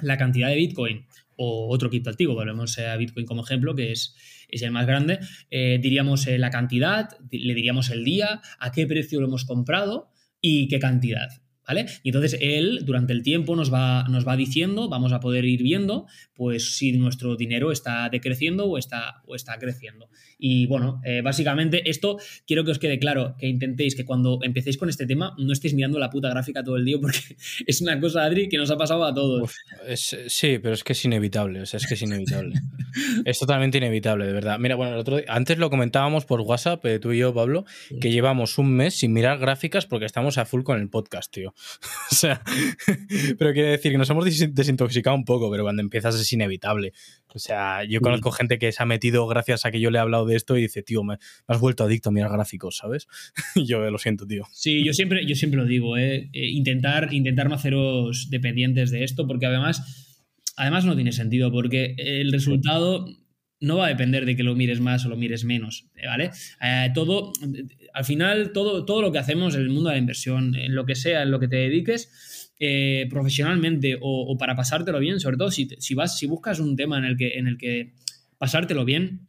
la 0.00 0.18
cantidad 0.18 0.48
de 0.48 0.56
Bitcoin 0.56 1.06
o 1.36 1.68
otro 1.72 1.88
criptoactivo, 1.88 2.34
volvemos 2.34 2.78
a 2.78 2.96
Bitcoin 2.96 3.24
como 3.24 3.44
ejemplo, 3.44 3.74
que 3.74 3.92
es, 3.92 4.14
es 4.48 4.62
el 4.62 4.72
más 4.72 4.86
grande, 4.86 5.20
eh, 5.50 5.78
diríamos 5.80 6.26
eh, 6.26 6.36
la 6.36 6.50
cantidad, 6.50 7.16
le 7.30 7.54
diríamos 7.54 7.90
el 7.90 8.04
día, 8.04 8.42
a 8.58 8.72
qué 8.72 8.86
precio 8.86 9.20
lo 9.20 9.28
hemos 9.28 9.44
comprado 9.44 10.10
y 10.40 10.68
qué 10.68 10.78
cantidad. 10.78 11.28
Y 12.02 12.08
entonces 12.08 12.36
él 12.40 12.80
durante 12.84 13.12
el 13.12 13.22
tiempo 13.22 13.54
nos 13.54 13.72
va, 13.72 14.04
nos 14.08 14.26
va 14.26 14.36
diciendo, 14.36 14.88
vamos 14.88 15.12
a 15.12 15.20
poder 15.20 15.44
ir 15.44 15.62
viendo, 15.62 16.06
pues 16.34 16.76
si 16.76 16.92
nuestro 16.92 17.36
dinero 17.36 17.70
está 17.70 18.08
decreciendo 18.08 18.66
o 18.66 18.78
está, 18.78 19.22
o 19.26 19.36
está 19.36 19.58
creciendo. 19.58 20.08
Y 20.38 20.66
bueno, 20.66 21.00
eh, 21.04 21.20
básicamente 21.22 21.88
esto 21.88 22.18
quiero 22.46 22.64
que 22.64 22.72
os 22.72 22.78
quede 22.78 22.98
claro, 22.98 23.36
que 23.38 23.46
intentéis 23.46 23.94
que 23.94 24.04
cuando 24.04 24.40
empecéis 24.42 24.78
con 24.78 24.88
este 24.88 25.06
tema 25.06 25.34
no 25.38 25.52
estéis 25.52 25.74
mirando 25.74 25.98
la 25.98 26.10
puta 26.10 26.30
gráfica 26.30 26.64
todo 26.64 26.76
el 26.76 26.84
día 26.84 26.96
porque 27.00 27.36
es 27.66 27.80
una 27.80 28.00
cosa, 28.00 28.24
Adri, 28.24 28.48
que 28.48 28.56
nos 28.56 28.70
ha 28.70 28.76
pasado 28.76 29.04
a 29.04 29.14
todos. 29.14 29.52
sí, 29.94 30.58
pero 30.58 30.74
es 30.74 30.82
que 30.82 30.94
es 30.94 31.04
inevitable, 31.04 31.60
o 31.60 31.66
sea, 31.66 31.78
es 31.78 31.86
que 31.86 31.94
es 31.94 32.02
inevitable. 32.02 32.54
es 33.24 33.38
totalmente 33.38 33.78
inevitable, 33.78 34.26
de 34.26 34.32
verdad. 34.32 34.58
Mira, 34.58 34.74
bueno, 34.74 34.94
el 34.94 34.98
otro 34.98 35.20
antes 35.28 35.58
lo 35.58 35.70
comentábamos 35.70 36.24
por 36.24 36.40
WhatsApp, 36.40 36.84
eh, 36.86 36.98
tú 36.98 37.12
y 37.12 37.18
yo, 37.18 37.32
Pablo, 37.32 37.64
que 38.00 38.10
llevamos 38.10 38.58
un 38.58 38.72
mes 38.72 38.94
sin 38.94 39.12
mirar 39.12 39.38
gráficas 39.38 39.86
porque 39.86 40.06
estamos 40.06 40.38
a 40.38 40.46
full 40.46 40.62
con 40.62 40.80
el 40.80 40.88
podcast, 40.88 41.32
tío. 41.32 41.49
o 42.10 42.14
sea, 42.14 42.42
pero 43.38 43.52
quiere 43.52 43.70
decir 43.70 43.92
que 43.92 43.98
nos 43.98 44.10
hemos 44.10 44.24
desintoxicado 44.24 45.16
un 45.16 45.24
poco, 45.24 45.50
pero 45.50 45.64
cuando 45.64 45.82
empiezas 45.82 46.14
es 46.14 46.32
inevitable. 46.32 46.92
O 47.34 47.38
sea, 47.38 47.84
yo 47.84 48.00
conozco 48.00 48.30
gente 48.32 48.58
que 48.58 48.72
se 48.72 48.82
ha 48.82 48.86
metido 48.86 49.26
gracias 49.26 49.64
a 49.64 49.70
que 49.70 49.80
yo 49.80 49.90
le 49.90 49.98
he 49.98 50.00
hablado 50.00 50.26
de 50.26 50.36
esto 50.36 50.56
y 50.56 50.62
dice, 50.62 50.82
tío, 50.82 51.04
me, 51.04 51.18
has 51.46 51.60
vuelto 51.60 51.84
adicto 51.84 52.08
a 52.08 52.12
mirar 52.12 52.32
gráficos, 52.32 52.76
¿sabes? 52.76 53.06
yo 53.54 53.88
lo 53.90 53.98
siento, 53.98 54.26
tío. 54.26 54.46
Sí, 54.52 54.84
yo 54.84 54.92
siempre, 54.92 55.24
yo 55.26 55.34
siempre 55.34 55.60
lo 55.60 55.66
digo, 55.66 55.96
¿eh? 55.96 56.30
eh 56.32 56.48
intentar, 56.48 57.12
intentar 57.12 57.48
no 57.48 57.54
haceros 57.54 58.28
dependientes 58.30 58.90
de 58.90 59.04
esto, 59.04 59.26
porque 59.26 59.46
además, 59.46 60.18
además 60.56 60.84
no 60.84 60.94
tiene 60.94 61.12
sentido, 61.12 61.52
porque 61.52 61.94
el 61.98 62.32
resultado 62.32 63.06
no 63.60 63.76
va 63.76 63.86
a 63.86 63.88
depender 63.88 64.24
de 64.24 64.36
que 64.36 64.42
lo 64.42 64.54
mires 64.54 64.80
más 64.80 65.04
o 65.04 65.08
lo 65.08 65.16
mires 65.16 65.44
menos, 65.44 65.86
¿vale? 66.04 66.30
Eh, 66.62 66.90
todo, 66.94 67.32
al 67.92 68.04
final, 68.04 68.52
todo, 68.52 68.84
todo 68.84 69.02
lo 69.02 69.12
que 69.12 69.18
hacemos 69.18 69.54
en 69.54 69.60
el 69.60 69.70
mundo 69.70 69.90
de 69.90 69.96
la 69.96 70.00
inversión, 70.00 70.54
en 70.56 70.74
lo 70.74 70.86
que 70.86 70.94
sea, 70.94 71.22
en 71.22 71.30
lo 71.30 71.38
que 71.38 71.48
te 71.48 71.56
dediques, 71.56 72.50
eh, 72.58 73.06
profesionalmente 73.08 73.98
o, 74.00 74.36
para 74.38 74.56
pasártelo 74.56 74.98
bien, 74.98 75.20
sobre 75.20 75.36
todo 75.36 75.50
si, 75.50 75.68
si, 75.78 75.94
vas, 75.94 76.18
si 76.18 76.26
buscas 76.26 76.58
un 76.58 76.76
tema 76.76 76.98
en 76.98 77.04
el, 77.04 77.16
que, 77.16 77.38
en 77.38 77.46
el 77.46 77.58
que 77.58 77.92
pasártelo 78.38 78.84
bien, 78.84 79.28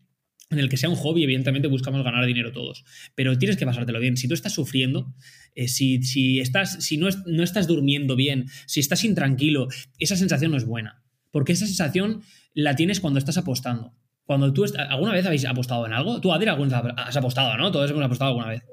en 0.49 0.59
el 0.59 0.67
que 0.67 0.75
sea 0.75 0.89
un 0.89 0.97
hobby, 0.97 1.23
evidentemente 1.23 1.69
buscamos 1.69 2.03
ganar 2.03 2.25
dinero 2.25 2.51
todos, 2.51 2.83
pero 3.15 3.37
tienes 3.37 3.55
que 3.55 3.65
pasártelo 3.65 3.99
bien. 3.99 4.17
Si 4.17 4.27
tú 4.27 4.33
estás 4.33 4.53
sufriendo, 4.53 5.13
eh, 5.55 5.69
si, 5.69 6.03
si, 6.03 6.39
estás, 6.39 6.83
si 6.83 6.97
no, 6.97 7.07
no 7.25 7.43
estás 7.43 7.67
durmiendo 7.67 8.17
bien, 8.17 8.47
si 8.65 8.81
estás 8.81 9.05
intranquilo, 9.05 9.69
esa 9.97 10.17
sensación 10.17 10.51
no 10.51 10.57
es 10.57 10.65
buena, 10.65 11.01
porque 11.31 11.53
esa 11.53 11.65
sensación 11.65 12.23
la 12.53 12.75
tienes 12.75 12.99
cuando 12.99 13.17
estás 13.17 13.37
apostando. 13.37 13.95
Cuando 14.31 14.53
tú, 14.53 14.63
¿alguna 14.77 15.11
vez 15.11 15.25
habéis 15.25 15.43
apostado 15.43 15.85
en 15.85 15.91
algo? 15.91 16.21
Tú, 16.21 16.31
Adri, 16.31 16.47
alguna 16.47 16.81
vez 16.81 16.93
has 16.95 17.17
apostado, 17.17 17.57
¿no? 17.57 17.69
Todos 17.69 17.91
hemos 17.91 18.01
apostado 18.01 18.29
alguna 18.29 18.47
vez. 18.47 18.63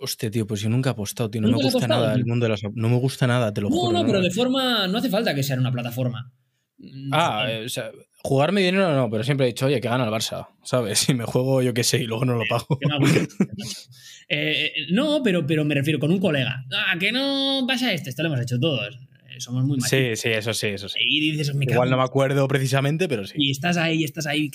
hostia, 0.00 0.30
tío, 0.30 0.46
pues 0.46 0.62
yo 0.62 0.70
nunca 0.70 0.88
he 0.88 0.92
apostado, 0.92 1.28
tío. 1.28 1.42
No 1.42 1.48
me 1.48 1.62
gusta 1.62 1.86
nada 1.86 2.14
el 2.14 2.24
mundo 2.24 2.46
de 2.46 2.50
las. 2.52 2.62
No 2.72 2.88
me 2.88 2.96
gusta 2.96 3.26
nada, 3.26 3.52
te 3.52 3.60
lo 3.60 3.68
juro. 3.68 3.92
No, 3.92 3.98
no, 3.98 4.06
pero 4.06 4.22
de 4.22 4.30
forma. 4.30 4.88
No 4.88 4.96
hace 4.96 5.10
falta 5.10 5.34
que 5.34 5.42
sea 5.42 5.56
en 5.56 5.60
una 5.60 5.72
plataforma. 5.72 6.32
Mm, 6.78 7.10
ah, 7.12 7.48
eh, 7.50 7.66
o 7.66 7.68
sea, 7.68 7.90
jugarme 8.22 8.62
dinero 8.62 8.96
no, 8.96 9.10
pero 9.10 9.22
siempre 9.24 9.44
he 9.44 9.50
dicho, 9.50 9.66
oye, 9.66 9.78
que 9.78 9.88
gana 9.90 10.04
el 10.04 10.10
Barça, 10.10 10.48
¿sabes? 10.64 10.98
Si 11.06 11.12
me 11.12 11.26
juego, 11.26 11.60
yo 11.60 11.74
qué 11.74 11.84
sé, 11.84 11.98
y 11.98 12.06
luego 12.06 12.24
no 12.24 12.36
lo 12.36 12.44
pago. 12.48 12.78
Eh, 14.34 14.72
no, 14.92 15.20
pero, 15.22 15.46
pero 15.46 15.62
me 15.62 15.74
refiero 15.74 15.98
con 15.98 16.10
un 16.10 16.18
colega. 16.18 16.64
Ah, 16.72 16.96
que 16.98 17.12
no 17.12 17.66
pasa 17.68 17.92
esto, 17.92 18.08
esto 18.08 18.22
lo 18.22 18.28
hemos 18.28 18.40
hecho 18.40 18.58
todos 18.58 18.96
somos 19.42 19.64
muy 19.64 19.80
Sí, 19.80 20.16
sí, 20.16 20.28
eso 20.28 20.54
sí, 20.54 20.68
eso 20.68 20.88
sí. 20.88 20.98
Y 21.00 21.32
dices, 21.32 21.52
Igual 21.54 21.90
no 21.90 21.96
me 21.96 22.02
acuerdo 22.02 22.46
precisamente, 22.48 23.08
pero 23.08 23.26
sí. 23.26 23.34
Y 23.36 23.50
estás 23.50 23.76
ahí, 23.76 24.04
estás 24.04 24.26
ahí, 24.26 24.50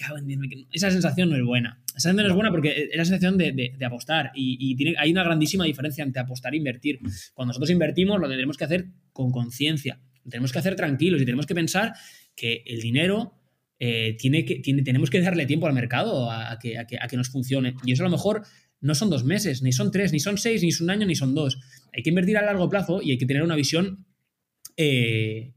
esa 0.72 0.92
sensación 0.92 1.30
no 1.30 1.36
es 1.36 1.44
buena. 1.44 1.82
Esa 1.90 2.10
sensación 2.10 2.28
no, 2.28 2.30
es 2.30 2.36
buena 2.36 2.52
porque 2.52 2.90
es 2.92 2.98
la 2.98 3.06
sensación 3.06 3.38
de, 3.38 3.78
apostar 3.86 4.32
y, 4.36 4.76
tiene, 4.76 4.96
hay 4.98 5.12
una 5.12 5.24
grandísima 5.24 5.66
diferencia 5.66 6.04
entre 6.04 6.22
apostar 6.22 6.54
e 6.54 6.58
invertir. 6.58 7.00
Cuando 7.34 7.52
nosotros 7.52 7.70
invertimos 7.70 8.20
lo 8.20 8.28
tendremos 8.28 8.58
que 8.58 8.64
hacer 8.64 8.88
con 9.14 9.32
conciencia, 9.32 10.00
lo 10.24 10.32
tenemos 10.32 10.52
que 10.52 10.60
hacer 10.60 10.76
tranquilos 10.76 11.22
y 11.22 11.26
tenemos 11.26 11.46
que 11.46 11.56
pensar 11.56 11.94
que 12.36 12.64
el 12.66 12.82
dinero 12.82 13.34
eh, 13.80 14.16
tiene 14.20 14.44
que, 14.46 14.56
tiene, 14.60 14.82
tenemos 14.82 15.10
que 15.10 15.22
darle 15.22 15.46
tiempo 15.46 15.68
al 15.68 15.74
mercado 15.74 16.32
a, 16.32 16.58
que, 16.60 16.78
a, 16.78 16.86
que, 16.86 16.98
a 17.00 17.08
que 17.08 17.18
nos 17.18 17.30
funcione. 17.30 17.76
Y 17.86 17.92
eso 17.92 18.04
a 18.04 18.08
lo 18.08 18.12
mejor 18.12 18.44
no 18.80 18.96
son 18.96 19.10
dos 19.10 19.24
meses, 19.24 19.62
ni 19.62 19.72
son 19.72 19.92
tres, 19.92 20.12
ni 20.14 20.20
son 20.20 20.38
seis, 20.38 20.62
ni 20.62 20.70
es 20.70 20.82
un 20.82 20.90
año, 20.90 21.06
ni 21.06 21.16
son 21.16 21.34
dos. 21.34 21.60
Hay 21.94 22.04
que 22.04 22.10
invertir 22.10 22.38
a 22.38 22.44
largo 22.44 22.70
plazo 22.70 23.02
y 23.02 23.12
hay 23.12 23.18
que 23.18 23.26
tener 23.26 23.44
una 23.44 23.56
visión 23.56 24.06
eh, 24.78 25.54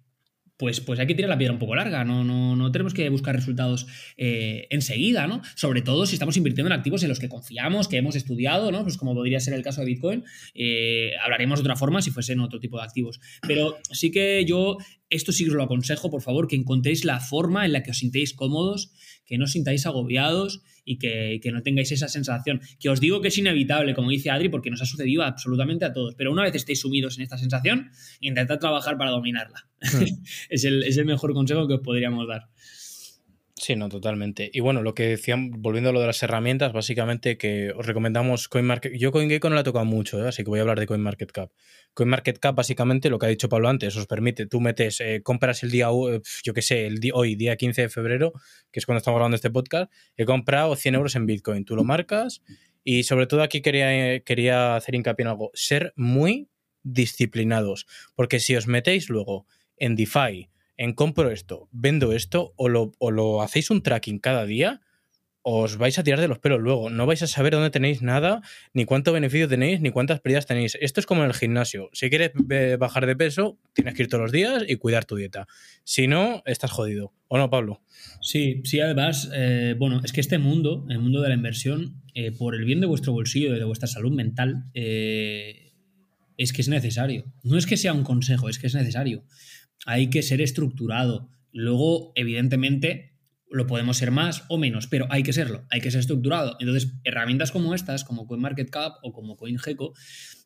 pues, 0.61 0.79
pues 0.83 1.01
hay 1.01 1.07
que 1.07 1.15
tirar 1.15 1.31
la 1.31 1.39
piedra 1.39 1.55
un 1.55 1.59
poco 1.59 1.75
larga, 1.75 2.05
no, 2.05 2.23
no, 2.23 2.55
no 2.55 2.71
tenemos 2.71 2.93
que 2.93 3.09
buscar 3.09 3.35
resultados 3.35 3.87
eh, 4.19 4.67
enseguida, 4.69 5.27
¿no? 5.27 5.41
Sobre 5.57 5.81
todo 5.81 6.05
si 6.05 6.17
estamos 6.17 6.37
invirtiendo 6.37 6.69
en 6.69 6.79
activos 6.79 7.03
en 7.03 7.09
los 7.09 7.19
que 7.19 7.31
confiamos, 7.31 7.89
que 7.89 7.97
hemos 7.97 8.15
estudiado, 8.15 8.71
¿no? 8.71 8.83
Pues 8.83 8.99
como 8.99 9.15
podría 9.15 9.41
ser 9.41 9.55
el 9.55 9.63
caso 9.63 9.81
de 9.81 9.87
Bitcoin, 9.87 10.23
eh, 10.55 11.13
hablaremos 11.25 11.61
de 11.61 11.63
otra 11.63 11.77
forma 11.77 12.03
si 12.03 12.11
fuesen 12.11 12.41
otro 12.41 12.61
tipo 12.61 12.77
de 12.77 12.85
activos. 12.85 13.21
Pero 13.49 13.79
sí 13.91 14.11
que 14.11 14.45
yo 14.45 14.77
esto 15.09 15.33
sí 15.33 15.49
os 15.49 15.55
lo 15.55 15.63
aconsejo, 15.63 16.11
por 16.11 16.21
favor, 16.21 16.47
que 16.47 16.57
encontréis 16.57 17.07
la 17.07 17.21
forma 17.21 17.65
en 17.65 17.73
la 17.73 17.83
que 17.83 17.93
os 17.93 17.99
sintéis 17.99 18.35
cómodos, 18.35 18.93
que 19.25 19.39
no 19.39 19.45
os 19.45 19.53
sintáis 19.53 19.87
agobiados 19.87 20.63
y 20.91 20.99
que, 20.99 21.53
no 21.53 21.63
tengáis 21.63 21.93
esa 21.93 22.09
sensación. 22.09 22.61
Que 22.81 22.89
os 22.89 23.01
digo 23.01 23.21
que 23.21 23.29
es 23.29 23.39
inevitable, 23.39 23.95
como 23.95 24.11
dice 24.11 24.31
Adri, 24.31 24.49
porque 24.49 24.71
nos 24.71 24.83
ha 24.83 24.87
sucedido 24.87 25.23
absolutamente 25.23 25.85
a 25.85 25.93
todos. 25.93 26.17
Pero 26.17 26.33
una 26.33 26.43
vez 26.43 26.55
estéis 26.57 26.81
sumidos 26.81 27.17
en 27.17 27.23
esta 27.23 27.39
sensación, 27.39 27.91
intentad 28.21 28.59
trabajar 28.59 28.99
para 28.99 29.13
dominarla. 29.13 29.69
Hmm. 29.81 30.05
es, 30.51 30.65
el, 30.65 30.83
es 30.83 30.97
el 30.97 31.05
mejor 31.05 31.33
consejo 31.33 31.69
que 31.69 31.75
os 31.75 31.81
podríamos 31.81 32.27
dar. 32.27 32.49
Sí, 33.61 33.77
no, 33.77 33.91
totalmente. 33.91 34.51
Y 34.55 34.61
bueno, 34.61 34.81
lo 34.81 34.95
que 34.95 35.07
decían, 35.07 35.51
volviendo 35.59 35.91
a 35.91 35.93
lo 35.93 36.01
de 36.01 36.07
las 36.07 36.23
herramientas, 36.23 36.73
básicamente 36.73 37.37
que 37.37 37.73
os 37.77 37.85
recomendamos 37.85 38.49
CoinMarket. 38.49 38.95
Yo 38.97 39.13
CoinGecko 39.13 39.51
no 39.51 39.55
la 39.55 39.61
he 39.61 39.65
tocado 39.65 39.85
mucho, 39.85 40.19
¿eh? 40.25 40.29
así 40.29 40.43
que 40.43 40.49
voy 40.49 40.61
a 40.61 40.63
hablar 40.63 40.81
de 40.81 40.87
CoinMarketCap. 40.87 41.53
CoinMarketCap, 41.93 42.55
básicamente, 42.55 43.11
lo 43.11 43.19
que 43.19 43.27
ha 43.27 43.29
dicho 43.29 43.51
Pablo 43.51 43.69
antes, 43.69 43.95
os 43.97 44.07
permite, 44.07 44.47
tú 44.47 44.63
metes, 44.63 45.03
eh, 45.03 45.21
compras 45.23 45.63
el 45.63 45.71
día, 45.71 45.89
yo 46.43 46.55
qué 46.55 46.63
sé, 46.63 46.87
el 46.87 47.01
día, 47.01 47.13
hoy, 47.15 47.35
día 47.35 47.57
15 47.57 47.83
de 47.83 47.89
febrero, 47.91 48.33
que 48.73 48.81
es 48.81 48.87
cuando 48.87 48.97
estamos 48.97 49.19
grabando 49.19 49.35
este 49.35 49.51
podcast, 49.51 49.93
he 50.17 50.25
comprado 50.25 50.75
100 50.75 50.95
euros 50.95 51.15
en 51.15 51.27
Bitcoin. 51.27 51.67
Tú 51.67 51.77
lo 51.77 51.85
marcas 51.85 52.41
y 52.83 53.03
sobre 53.03 53.27
todo 53.27 53.43
aquí 53.43 53.61
quería, 53.61 54.21
quería 54.21 54.77
hacer 54.77 54.95
hincapié 54.95 55.25
en 55.25 55.29
algo, 55.29 55.51
ser 55.53 55.93
muy 55.97 56.49
disciplinados, 56.83 57.87
porque 58.15 58.41
si 58.41 58.57
os 58.57 58.67
metéis 58.67 59.11
luego 59.11 59.47
en 59.77 59.97
DeFi, 59.97 60.49
en 60.81 60.95
compro 60.95 61.31
esto, 61.31 61.69
vendo 61.73 62.13
esto, 62.13 62.55
o 62.57 62.71
lo, 62.71 62.93
o 62.99 63.11
lo 63.11 63.43
hacéis 63.43 63.71
un 63.71 63.83
tracking 63.83 64.19
cada 64.19 64.47
día, 64.47 64.81
os 65.43 65.77
vais 65.77 65.99
a 65.99 66.03
tirar 66.03 66.23
de 66.23 66.29
los 66.29 66.39
pelos 66.39 66.59
luego. 66.59 66.89
No 66.89 67.05
vais 67.05 67.23
a 67.23 67.27
saber 67.27 67.53
dónde 67.53 67.69
tenéis 67.69 68.01
nada, 68.01 68.41
ni 68.73 68.87
cuánto 68.87 69.13
beneficio 69.13 69.47
tenéis, 69.47 69.83
ni 69.83 69.91
cuántas 69.91 70.21
pérdidas 70.21 70.47
tenéis. 70.47 70.79
Esto 70.81 71.01
es 71.01 71.05
como 71.05 71.21
en 71.23 71.29
el 71.29 71.35
gimnasio. 71.35 71.91
Si 71.93 72.09
quieres 72.09 72.33
bajar 72.79 73.05
de 73.05 73.15
peso, 73.15 73.59
tienes 73.75 73.93
que 73.93 74.05
ir 74.05 74.09
todos 74.09 74.23
los 74.23 74.33
días 74.33 74.65
y 74.67 74.77
cuidar 74.77 75.05
tu 75.05 75.17
dieta. 75.17 75.47
Si 75.85 76.07
no, 76.07 76.43
estás 76.47 76.71
jodido. 76.71 77.13
¿O 77.29 77.37
no, 77.37 77.51
Pablo? 77.51 77.83
Sí, 78.23 78.63
sí, 78.65 78.81
además, 78.81 79.31
eh, 79.35 79.75
bueno, 79.79 80.01
es 80.03 80.15
que 80.15 80.23
este 80.23 80.39
mundo, 80.39 80.87
el 80.89 80.99
mundo 80.99 81.21
de 81.21 81.29
la 81.29 81.35
inversión, 81.35 82.01
eh, 82.15 82.33
por 82.33 82.55
el 82.55 82.65
bien 82.65 82.81
de 82.81 82.87
vuestro 82.87 83.13
bolsillo 83.13 83.55
y 83.55 83.59
de 83.59 83.65
vuestra 83.65 83.87
salud 83.87 84.13
mental, 84.13 84.65
eh, 84.73 85.75
es 86.39 86.55
que 86.55 86.63
es 86.63 86.69
necesario. 86.69 87.27
No 87.43 87.59
es 87.59 87.67
que 87.67 87.77
sea 87.77 87.93
un 87.93 88.03
consejo, 88.03 88.49
es 88.49 88.59
que 88.59 88.67
es 88.67 88.75
necesario. 88.75 89.25
Hay 89.87 90.11
que 90.11 90.23
ser 90.23 90.41
estructurado. 90.41 91.31
Luego, 91.53 92.13
evidentemente, 92.15 93.11
lo 93.51 93.67
podemos 93.67 93.97
ser 93.97 94.13
más 94.13 94.45
o 94.49 94.59
menos, 94.59 94.87
pero 94.87 95.07
hay 95.11 95.25
que 95.25 95.33
serlo, 95.33 95.67
hay 95.71 95.81
que 95.81 95.91
ser 95.91 96.01
estructurado. 96.01 96.57
Entonces, 96.61 96.95
herramientas 97.03 97.51
como 97.51 97.75
estas, 97.75 98.05
como 98.05 98.27
CoinMarketCap 98.27 98.99
o 99.03 99.13
como 99.13 99.37
CoinGecko, 99.37 99.93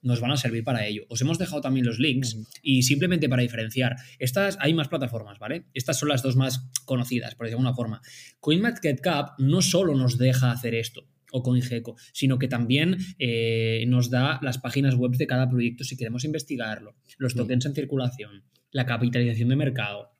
nos 0.02 0.20
van 0.20 0.30
a 0.32 0.36
servir 0.36 0.64
para 0.64 0.86
ello. 0.86 1.04
Os 1.08 1.20
hemos 1.20 1.38
dejado 1.38 1.60
también 1.60 1.84
los 1.84 1.98
links 1.98 2.38
y 2.62 2.82
simplemente 2.82 3.28
para 3.28 3.42
diferenciar, 3.42 3.96
estas 4.18 4.56
hay 4.60 4.72
más 4.72 4.88
plataformas, 4.88 5.38
¿vale? 5.38 5.66
Estas 5.74 5.98
son 5.98 6.08
las 6.08 6.22
dos 6.22 6.36
más 6.36 6.70
conocidas, 6.86 7.34
por 7.34 7.46
decirlo 7.46 7.62
de 7.62 7.68
alguna 7.68 7.76
forma. 7.76 8.00
CoinMarketCap 8.40 9.38
no 9.38 9.60
solo 9.60 9.94
nos 9.94 10.16
deja 10.16 10.50
hacer 10.50 10.74
esto, 10.74 11.06
o 11.30 11.42
CoinGecko, 11.42 11.96
sino 12.12 12.38
que 12.38 12.48
también 12.48 12.96
eh, 13.18 13.84
nos 13.86 14.08
da 14.08 14.38
las 14.40 14.58
páginas 14.58 14.94
web 14.94 15.12
de 15.12 15.26
cada 15.26 15.50
proyecto 15.50 15.84
si 15.84 15.96
queremos 15.96 16.24
investigarlo, 16.24 16.94
los 17.18 17.34
tokens 17.34 17.66
en 17.66 17.74
circulación, 17.74 18.44
la 18.74 18.84
capitalización 18.84 19.48
de 19.48 19.56
mercado, 19.56 20.14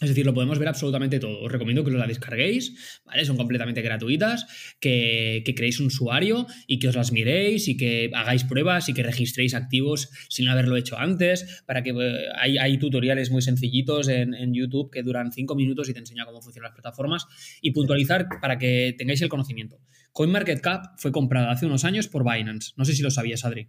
es 0.00 0.10
decir, 0.10 0.24
lo 0.24 0.32
podemos 0.32 0.60
ver 0.60 0.68
absolutamente 0.68 1.18
todo. 1.18 1.40
Os 1.40 1.50
recomiendo 1.50 1.82
que 1.82 1.90
os 1.90 1.96
la 1.96 2.06
descarguéis, 2.06 3.00
¿vale? 3.04 3.24
Son 3.24 3.36
completamente 3.36 3.82
gratuitas, 3.82 4.46
que, 4.78 5.42
creéis 5.56 5.80
un 5.80 5.86
usuario 5.86 6.46
y 6.68 6.78
que 6.78 6.88
os 6.88 6.94
las 6.94 7.10
miréis 7.10 7.66
y 7.66 7.76
que 7.76 8.10
hagáis 8.14 8.44
pruebas 8.44 8.88
y 8.88 8.94
que 8.94 9.02
registréis 9.02 9.54
activos 9.54 10.10
sin 10.28 10.48
haberlo 10.48 10.76
hecho 10.76 10.96
antes, 10.98 11.64
para 11.66 11.82
que 11.82 11.90
eh, 11.90 12.28
hay, 12.36 12.78
tutoriales 12.78 13.32
muy 13.32 13.42
sencillitos 13.42 14.06
en, 14.06 14.34
en, 14.34 14.54
YouTube 14.54 14.92
que 14.92 15.02
duran 15.02 15.32
cinco 15.32 15.56
minutos 15.56 15.88
y 15.88 15.94
te 15.94 15.98
enseña 15.98 16.26
cómo 16.26 16.40
funcionan 16.42 16.70
las 16.70 16.74
plataformas 16.74 17.26
y 17.60 17.72
puntualizar 17.72 18.28
para 18.40 18.56
que 18.56 18.94
tengáis 18.96 19.20
el 19.22 19.28
conocimiento. 19.28 19.80
CoinMarketCap 20.12 20.98
fue 20.98 21.10
comprada 21.10 21.50
hace 21.50 21.66
unos 21.66 21.84
años 21.84 22.06
por 22.06 22.22
Binance. 22.22 22.72
No 22.76 22.84
sé 22.84 22.92
si 22.92 23.02
lo 23.02 23.10
sabías, 23.10 23.44
Adri. 23.44 23.68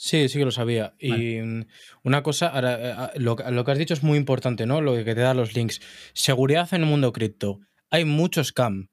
Sí, 0.00 0.28
sí 0.28 0.38
que 0.38 0.44
lo 0.44 0.52
sabía. 0.52 0.94
Y 1.00 1.40
mm, 1.40 1.66
una 2.04 2.22
cosa, 2.22 2.52
eh, 2.54 3.18
lo, 3.18 3.34
que 3.36 3.70
has 3.72 3.78
dicho 3.78 3.94
es 3.94 4.04
muy 4.04 4.16
importante, 4.16 4.64
¿no? 4.64 4.80
Lo 4.80 4.94
que 4.94 5.04
te 5.04 5.20
da 5.20 5.34
los 5.34 5.54
links. 5.54 5.80
Seguridad 6.12 6.72
en 6.72 6.82
el 6.82 6.86
mundo 6.86 7.12
cripto. 7.12 7.58
Hay 7.90 8.04
mucho 8.04 8.44
scam. 8.44 8.90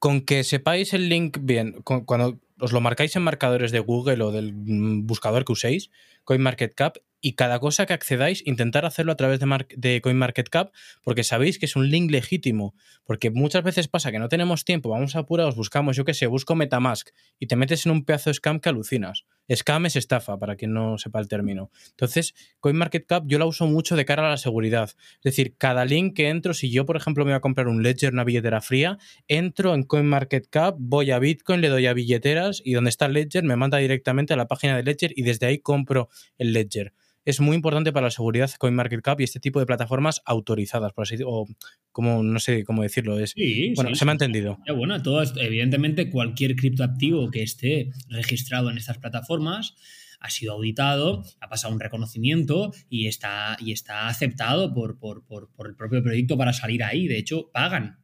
Con 0.00 0.22
que 0.22 0.42
sepáis 0.42 0.92
el 0.92 1.08
link 1.08 1.38
bien, 1.40 1.80
cuando 1.82 2.40
os 2.58 2.72
lo 2.72 2.80
marcáis 2.80 3.14
en 3.14 3.22
marcadores 3.22 3.70
de 3.70 3.78
Google 3.78 4.24
o 4.24 4.32
del 4.32 4.52
mm, 4.54 5.06
buscador 5.06 5.44
que 5.44 5.52
uséis, 5.52 5.90
CoinMarketCap, 6.24 6.96
y 7.20 7.34
cada 7.34 7.60
cosa 7.60 7.86
que 7.86 7.92
accedáis, 7.92 8.44
intentar 8.44 8.84
hacerlo 8.86 9.12
a 9.12 9.16
través 9.16 9.38
de, 9.38 9.66
de 9.76 10.00
CoinMarketCap, 10.00 10.72
porque 11.04 11.22
sabéis 11.22 11.60
que 11.60 11.66
es 11.66 11.76
un 11.76 11.90
link 11.90 12.10
legítimo. 12.10 12.74
Porque 13.04 13.30
muchas 13.30 13.62
veces 13.62 13.86
pasa 13.86 14.10
que 14.10 14.18
no 14.18 14.28
tenemos 14.28 14.64
tiempo, 14.64 14.90
vamos 14.90 15.14
a 15.14 15.20
apurados, 15.20 15.54
buscamos, 15.54 15.96
yo 15.96 16.04
qué 16.04 16.12
sé, 16.12 16.26
busco 16.26 16.56
Metamask 16.56 17.10
y 17.38 17.46
te 17.46 17.54
metes 17.54 17.86
en 17.86 17.92
un 17.92 18.04
pedazo 18.04 18.30
de 18.30 18.34
scam 18.34 18.58
que 18.58 18.68
alucinas. 18.68 19.24
Scam 19.54 19.86
es 19.86 19.96
estafa, 19.96 20.38
para 20.38 20.56
quien 20.56 20.72
no 20.72 20.98
sepa 20.98 21.20
el 21.20 21.28
término. 21.28 21.70
Entonces, 21.90 22.34
CoinMarketCap 22.60 23.24
yo 23.26 23.38
la 23.38 23.46
uso 23.46 23.66
mucho 23.66 23.96
de 23.96 24.04
cara 24.04 24.26
a 24.26 24.30
la 24.30 24.36
seguridad. 24.36 24.90
Es 24.90 25.22
decir, 25.22 25.54
cada 25.56 25.84
link 25.84 26.16
que 26.16 26.28
entro, 26.28 26.54
si 26.54 26.70
yo, 26.70 26.86
por 26.86 26.96
ejemplo, 26.96 27.24
me 27.24 27.32
voy 27.32 27.36
a 27.36 27.40
comprar 27.40 27.68
un 27.68 27.82
Ledger, 27.82 28.12
una 28.12 28.24
billetera 28.24 28.60
fría, 28.60 28.98
entro 29.28 29.74
en 29.74 29.84
CoinMarketCap, 29.84 30.76
voy 30.78 31.10
a 31.10 31.18
Bitcoin, 31.18 31.60
le 31.60 31.68
doy 31.68 31.86
a 31.86 31.92
billeteras 31.92 32.62
y 32.64 32.72
donde 32.72 32.90
está 32.90 33.08
Ledger 33.08 33.44
me 33.44 33.56
manda 33.56 33.78
directamente 33.78 34.32
a 34.32 34.36
la 34.36 34.48
página 34.48 34.76
de 34.76 34.82
Ledger 34.82 35.12
y 35.16 35.22
desde 35.22 35.46
ahí 35.46 35.58
compro 35.58 36.08
el 36.38 36.52
Ledger 36.52 36.92
es 37.26 37.40
muy 37.40 37.56
importante 37.56 37.92
para 37.92 38.06
la 38.06 38.10
seguridad 38.10 38.50
CoinMarketCap 38.56 39.20
y 39.20 39.24
este 39.24 39.40
tipo 39.40 39.58
de 39.58 39.66
plataformas 39.66 40.22
autorizadas, 40.24 40.92
por 40.92 41.02
así 41.02 41.16
o 41.26 41.46
como 41.90 42.22
no 42.22 42.38
sé 42.38 42.64
cómo 42.64 42.82
decirlo. 42.82 43.18
Es, 43.18 43.34
bueno, 43.74 43.94
se 43.94 44.04
me 44.04 44.12
ha 44.12 44.14
entendido. 44.14 44.58
bueno, 44.74 45.02
todo 45.02 45.22
evidentemente 45.36 46.08
cualquier 46.08 46.54
criptoactivo 46.54 47.30
que 47.30 47.42
esté 47.42 47.90
registrado 48.08 48.70
en 48.70 48.78
estas 48.78 48.98
plataformas 48.98 49.74
ha 50.20 50.30
sido 50.30 50.52
auditado, 50.52 51.24
ha 51.40 51.48
pasado 51.48 51.74
un 51.74 51.80
reconocimiento 51.80 52.72
y 52.88 53.08
está, 53.08 53.56
y 53.60 53.72
está 53.72 54.06
aceptado 54.06 54.72
por, 54.72 54.98
por, 54.98 55.26
por 55.26 55.66
el 55.66 55.74
propio 55.74 56.02
proyecto 56.02 56.38
para 56.38 56.52
salir 56.52 56.84
ahí. 56.84 57.08
De 57.08 57.18
hecho, 57.18 57.50
pagan 57.52 57.98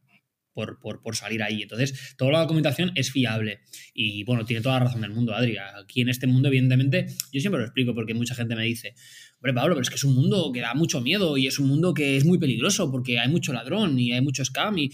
por, 0.53 0.79
por, 0.79 1.15
salir 1.15 1.41
ahí. 1.43 1.63
Entonces, 1.63 2.15
toda 2.17 2.31
la 2.31 2.39
documentación 2.39 2.91
es 2.95 3.11
fiable. 3.11 3.61
Y 3.93 4.23
bueno, 4.23 4.45
tiene 4.45 4.61
toda 4.61 4.79
la 4.79 4.85
razón 4.85 5.01
del 5.01 5.11
mundo, 5.11 5.33
Adri. 5.33 5.57
Aquí 5.57 6.01
en 6.01 6.09
este 6.09 6.27
mundo, 6.27 6.47
evidentemente, 6.47 7.07
yo 7.31 7.39
siempre 7.39 7.59
lo 7.59 7.65
explico 7.65 7.93
porque 7.93 8.13
mucha 8.13 8.35
gente 8.35 8.55
me 8.55 8.63
dice, 8.63 8.95
hombre, 9.35 9.53
Pablo, 9.53 9.75
pero 9.75 9.81
es 9.81 9.89
que 9.89 9.95
es 9.95 10.03
un 10.03 10.15
mundo 10.15 10.51
que 10.53 10.61
da 10.61 10.73
mucho 10.73 11.01
miedo 11.01 11.37
y 11.37 11.47
es 11.47 11.59
un 11.59 11.67
mundo 11.67 11.93
que 11.93 12.17
es 12.17 12.25
muy 12.25 12.37
peligroso 12.37 12.91
porque 12.91 13.19
hay 13.19 13.29
mucho 13.29 13.53
ladrón 13.53 13.99
y 13.99 14.11
hay 14.11 14.21
mucho 14.21 14.45
scam. 14.45 14.77
Y 14.77 14.91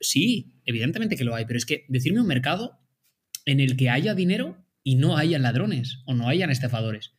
sí, 0.00 0.54
evidentemente 0.64 1.16
que 1.16 1.24
lo 1.24 1.34
hay, 1.34 1.44
pero 1.44 1.58
es 1.58 1.66
que 1.66 1.84
decirme 1.88 2.20
un 2.20 2.26
mercado 2.26 2.78
en 3.44 3.60
el 3.60 3.76
que 3.76 3.90
haya 3.90 4.14
dinero 4.14 4.64
y 4.82 4.96
no 4.96 5.16
hayan 5.16 5.42
ladrones 5.42 6.02
o 6.06 6.14
no 6.14 6.28
hayan 6.28 6.50
estafadores 6.50 7.12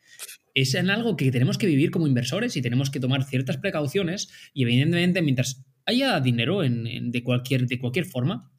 es 0.54 0.76
en 0.76 0.90
algo 0.90 1.18
que 1.18 1.32
tenemos 1.32 1.58
que 1.58 1.68
vivir 1.68 1.92
como 1.92 2.08
inversores 2.08 2.56
y 2.58 2.62
tenemos 2.62 2.90
que 2.90 3.00
tomar 3.00 3.24
ciertas 3.24 3.58
precauciones 3.58 4.30
y 4.54 4.64
evidentemente 4.64 5.22
mientras 5.22 5.66
haya 5.86 6.20
dinero 6.20 6.64
en, 6.64 7.12
de, 7.12 7.24
cualquier, 7.24 7.68
de 7.68 7.80
cualquier 7.80 8.06
forma, 8.06 8.52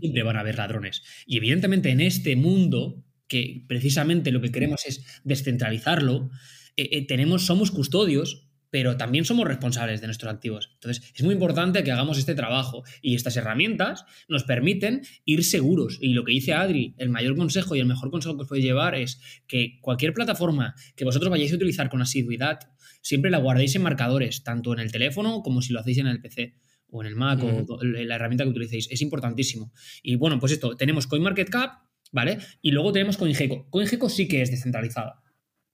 siempre 0.00 0.22
van 0.22 0.36
a 0.36 0.40
haber 0.40 0.56
ladrones. 0.56 1.02
Y 1.26 1.36
evidentemente 1.36 1.90
en 1.90 2.00
este 2.00 2.34
mundo, 2.34 3.04
que 3.28 3.64
precisamente 3.68 4.32
lo 4.32 4.40
que 4.40 4.50
queremos 4.50 4.84
es 4.86 5.20
descentralizarlo, 5.22 6.30
eh, 6.76 6.88
eh, 6.92 7.06
tenemos, 7.06 7.46
somos 7.46 7.70
custodios 7.70 8.47
pero 8.70 8.96
también 8.96 9.24
somos 9.24 9.46
responsables 9.46 10.00
de 10.00 10.06
nuestros 10.06 10.32
activos. 10.32 10.70
Entonces, 10.74 11.12
es 11.14 11.22
muy 11.22 11.34
importante 11.34 11.82
que 11.84 11.92
hagamos 11.92 12.18
este 12.18 12.34
trabajo 12.34 12.82
y 13.02 13.14
estas 13.14 13.36
herramientas 13.36 14.04
nos 14.28 14.44
permiten 14.44 15.02
ir 15.24 15.44
seguros. 15.44 15.98
Y 16.00 16.12
lo 16.12 16.24
que 16.24 16.32
dice 16.32 16.54
Adri, 16.54 16.94
el 16.98 17.08
mayor 17.08 17.36
consejo 17.36 17.76
y 17.76 17.80
el 17.80 17.86
mejor 17.86 18.10
consejo 18.10 18.36
que 18.36 18.42
os 18.42 18.48
puede 18.48 18.62
llevar 18.62 18.94
es 18.94 19.20
que 19.46 19.78
cualquier 19.80 20.12
plataforma 20.12 20.74
que 20.96 21.04
vosotros 21.04 21.30
vayáis 21.30 21.52
a 21.52 21.56
utilizar 21.56 21.88
con 21.88 22.02
asiduidad, 22.02 22.58
siempre 23.00 23.30
la 23.30 23.38
guardéis 23.38 23.74
en 23.76 23.82
marcadores, 23.82 24.42
tanto 24.42 24.72
en 24.72 24.80
el 24.80 24.92
teléfono 24.92 25.42
como 25.42 25.62
si 25.62 25.72
lo 25.72 25.80
hacéis 25.80 25.98
en 25.98 26.06
el 26.06 26.20
PC 26.20 26.56
o 26.90 27.02
en 27.02 27.08
el 27.08 27.16
Mac 27.16 27.40
o 27.42 27.82
la 27.82 28.14
herramienta 28.14 28.44
que 28.44 28.50
utilicéis. 28.50 28.88
Es 28.90 29.02
importantísimo. 29.02 29.72
Y 30.02 30.16
bueno, 30.16 30.38
pues 30.38 30.52
esto, 30.52 30.76
tenemos 30.76 31.06
CoinMarketCap, 31.06 31.82
¿vale? 32.12 32.38
Y 32.62 32.70
luego 32.70 32.92
tenemos 32.92 33.16
CoinGecko. 33.16 33.68
CoinGecko 33.70 34.08
sí 34.08 34.28
que 34.28 34.42
es 34.42 34.50
descentralizada, 34.50 35.22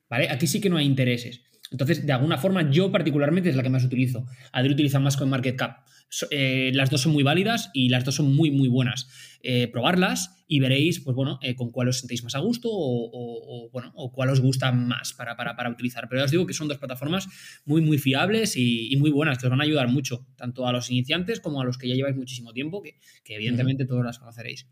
¿vale? 0.09 0.29
Aquí 0.31 0.47
sí 0.47 0.61
que 0.61 0.71
no 0.71 0.77
hay 0.77 0.87
intereses. 0.87 1.43
Entonces, 1.75 2.07
de 2.07 2.13
alguna 2.13 2.39
forma, 2.39 2.71
yo 2.71 2.93
particularmente 2.93 3.51
es 3.51 3.57
la 3.57 3.65
que 3.65 3.69
más 3.69 3.83
utilizo. 3.83 4.25
Adri 4.53 4.73
utiliza 4.73 5.01
más 5.01 5.17
CoinMarketCap. 5.17 5.85
Eh, 6.31 6.71
las 6.73 6.89
dos 6.89 7.01
son 7.01 7.13
muy 7.13 7.25
válidas 7.25 7.71
y 7.75 7.89
las 7.89 8.05
dos 8.05 8.15
son 8.15 8.33
muy, 8.33 8.53
muy 8.53 8.69
buenas. 8.69 9.09
Eh, 9.43 9.67
probarlas 9.67 10.45
y 10.47 10.61
veréis, 10.61 11.01
pues 11.01 11.17
bueno, 11.17 11.41
eh, 11.43 11.57
con 11.57 11.73
cuál 11.73 11.89
os 11.89 11.99
sentéis 11.99 12.23
más 12.23 12.37
a 12.37 12.39
gusto 12.39 12.69
o, 12.71 13.71
bueno, 13.73 13.91
o 13.97 14.13
cuál 14.13 14.31
os 14.31 14.41
gusta 14.41 14.71
más 14.71 15.15
para, 15.15 15.35
para, 15.37 15.69
utilizar. 15.69 16.09
Pero 16.09 16.21
ya 16.21 16.27
os 16.27 16.31
digo 16.31 16.47
que 16.47 16.55
son 16.55 16.69
dos 16.69 16.79
plataformas 16.79 17.27
muy, 17.65 17.83
muy 17.83 17.99
fiables 17.99 18.57
y, 18.57 18.95
muy 18.97 19.11
buenas, 19.11 19.39
que 19.39 19.47
os 19.47 19.51
van 19.51 19.61
a 19.61 19.65
ayudar 19.65 19.89
mucho, 19.89 20.29
tanto 20.37 20.69
a 20.69 20.73
los 20.73 20.93
iniciantes 20.93 21.41
como 21.41 21.61
a 21.61 21.65
los 21.65 21.77
que 21.77 21.89
ya 21.89 21.97
lleváis 21.97 22.15
muchísimo 22.15 22.53
tiempo, 22.53 22.83
que, 22.83 23.01
evidentemente 23.35 23.85
todos 23.85 24.05
las 24.05 24.21
conoceréis. 24.21 24.69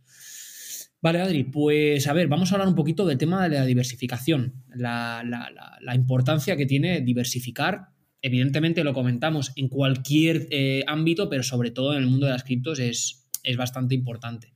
Vale, 1.03 1.21
Adri, 1.21 1.43
pues 1.43 2.07
a 2.07 2.13
ver, 2.13 2.29
vamos 2.29 2.53
a 2.53 2.55
hablar 2.55 2.69
un 2.69 2.77
poquito 2.77 3.05
del 3.05 3.19
tema 3.19 3.49
de 3.49 3.57
la 3.57 3.67
diversificación, 3.67 4.65
la, 4.73 5.25
importancia 5.95 6.57
que 6.57 6.65
tiene 6.65 7.01
diversificar. 7.01 7.89
Evidentemente 8.21 8.85
lo 8.85 8.95
comentamos 8.95 9.53
en 9.57 9.69
cualquier 9.69 10.47
eh, 10.53 10.85
ámbito, 10.87 11.29
pero 11.29 11.43
sobre 11.43 11.73
todo 11.73 11.93
en 11.93 12.05
el 12.05 12.09
mundo 12.09 12.27
de 12.27 12.33
las 12.33 12.45
criptos 12.45 12.79
es, 12.79 13.29
es 13.43 13.57
bastante 13.57 13.97
importante. 13.97 14.55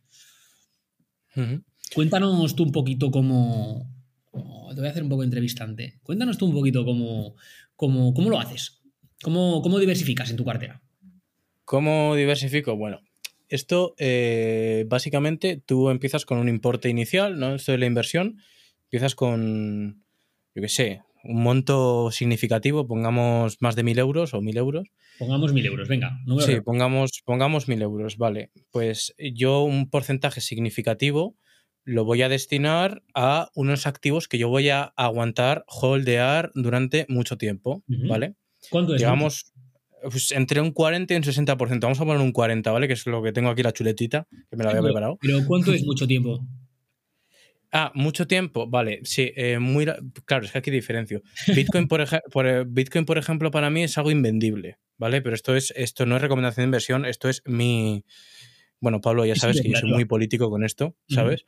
Cuéntanos 1.93 2.55
tú 2.55 2.63
un 2.63 2.73
poquito 2.73 3.11
cómo... 3.11 3.93
te 4.33 4.77
voy 4.77 4.87
a 4.87 4.91
hacer 4.91 5.03
un 5.03 5.09
poco 5.09 5.25
entrevistante. 5.25 5.99
Cuéntanos 6.05 6.39
tú 6.39 6.47
un 6.47 6.55
poquito 6.55 6.85
cómo, 6.85 7.35
cómo, 7.75 8.15
cómo 8.15 8.31
lo 8.31 8.39
haces. 8.39 8.83
¿Cómo, 9.21 9.63
¿Cómo 9.63 9.81
diversificas 9.81 10.31
en 10.31 10.37
tu 10.37 10.45
cartera? 10.45 10.81
¿Cómo 11.65 12.15
diversifico? 12.15 12.77
Bueno, 12.77 13.01
esto, 13.49 13.95
eh, 13.99 14.85
básicamente, 14.89 15.63
tú 15.65 15.91
empiezas 15.91 16.25
con 16.25 16.39
un 16.39 16.49
importe 16.49 16.89
inicial, 16.89 17.39
¿no? 17.39 17.55
Esto 17.55 17.73
de 17.73 17.79
la 17.79 17.87
inversión. 17.87 18.39
Empiezas 18.85 19.15
con, 19.15 20.05
yo 20.55 20.63
qué 20.63 20.69
sé, 20.69 21.03
un 21.25 21.43
monto 21.43 22.11
significativo, 22.11 22.87
pongamos 22.87 23.57
más 23.61 23.77
de 23.77 23.83
mil 23.83 23.99
euros 23.99 24.35
o 24.35 24.41
mil 24.41 24.57
euros. 24.57 24.89
Pongamos 25.19 25.53
mil 25.53 25.67
euros, 25.67 25.89
venga. 25.89 26.19
sí, 26.41 26.61
pongamos, 26.61 27.23
pongamos 27.25 27.69
mil 27.69 27.83
euros, 27.83 28.17
vale. 28.17 28.51
Pues 28.71 29.15
yo 29.19 29.63
un 29.63 29.91
porcentaje 29.91 30.41
significativo 30.41 31.37
lo 31.85 32.05
voy 32.05 32.23
a 32.23 32.29
destinar 32.29 33.03
a 33.15 33.51
unos 33.55 33.87
activos 33.87 34.27
que 34.27 34.39
yo 34.39 34.49
voy 34.49 34.71
a 34.71 34.93
aguantar, 34.97 35.65
holdear 35.69 36.51
durante 36.55 37.07
mucho 37.09 37.39
tiempo, 37.39 37.85
¿vale? 37.87 38.35
¿Cuánto 38.71 38.95
es? 38.95 39.01
Digamos, 39.01 39.53
pues, 40.11 40.33
entre 40.33 40.61
un 40.61 40.73
40 40.73 41.15
y 41.15 41.17
un 41.17 41.23
60%. 41.23 41.81
Vamos 41.81 42.01
a 42.01 42.05
poner 42.05 42.21
un 42.21 42.33
40, 42.33 42.71
¿vale? 42.71 42.87
Que 42.87 42.95
es 42.95 43.07
lo 43.07 43.23
que 43.23 43.33
tengo 43.33 43.51
aquí 43.51 43.63
la 43.63 43.73
chuletita, 43.73 44.27
que 44.51 44.57
me 44.57 44.65
la 44.65 44.71
había 44.71 44.83
preparado. 44.83 45.19
Pero 45.21 45.45
¿cuánto 45.47 45.73
es 45.73 45.85
mucho 45.85 46.07
tiempo? 46.07 46.47
Ah, 47.73 47.93
mucho 47.95 48.27
tiempo, 48.27 48.69
vale, 48.69 49.01
sí, 49.03 49.33
eh, 49.37 49.59
muy 49.59 49.85
claro, 50.25 50.45
es 50.45 50.53
que 50.53 50.59
aquí 50.59 50.71
diferencio. 50.71 51.23
Bitcoin 51.55 51.89
por, 51.89 52.07
por, 52.31 52.47
eh, 52.47 52.65
Bitcoin, 52.67 53.05
por 53.05 53.19
ejemplo, 53.19 53.51
para 53.51 53.71
mí 53.71 53.83
es 53.83 53.99
algo 53.99 54.11
invendible, 54.11 54.79
¿vale? 54.97 55.21
Pero 55.21 55.35
esto 55.35 55.55
es, 55.55 55.75
esto 55.77 56.07
no 56.07 56.17
es 56.17 56.23
recomendación 56.23 56.63
de 56.63 56.69
inversión, 56.69 57.05
esto 57.05 57.29
es 57.29 57.43
mi. 57.45 58.05
Bueno, 58.81 59.01
Pablo, 59.01 59.27
ya 59.27 59.35
sabes 59.35 59.61
que 59.61 59.69
yo 59.69 59.77
soy 59.77 59.91
muy 59.91 60.05
político 60.05 60.49
con 60.49 60.65
esto, 60.65 60.97
¿sabes? 61.09 61.45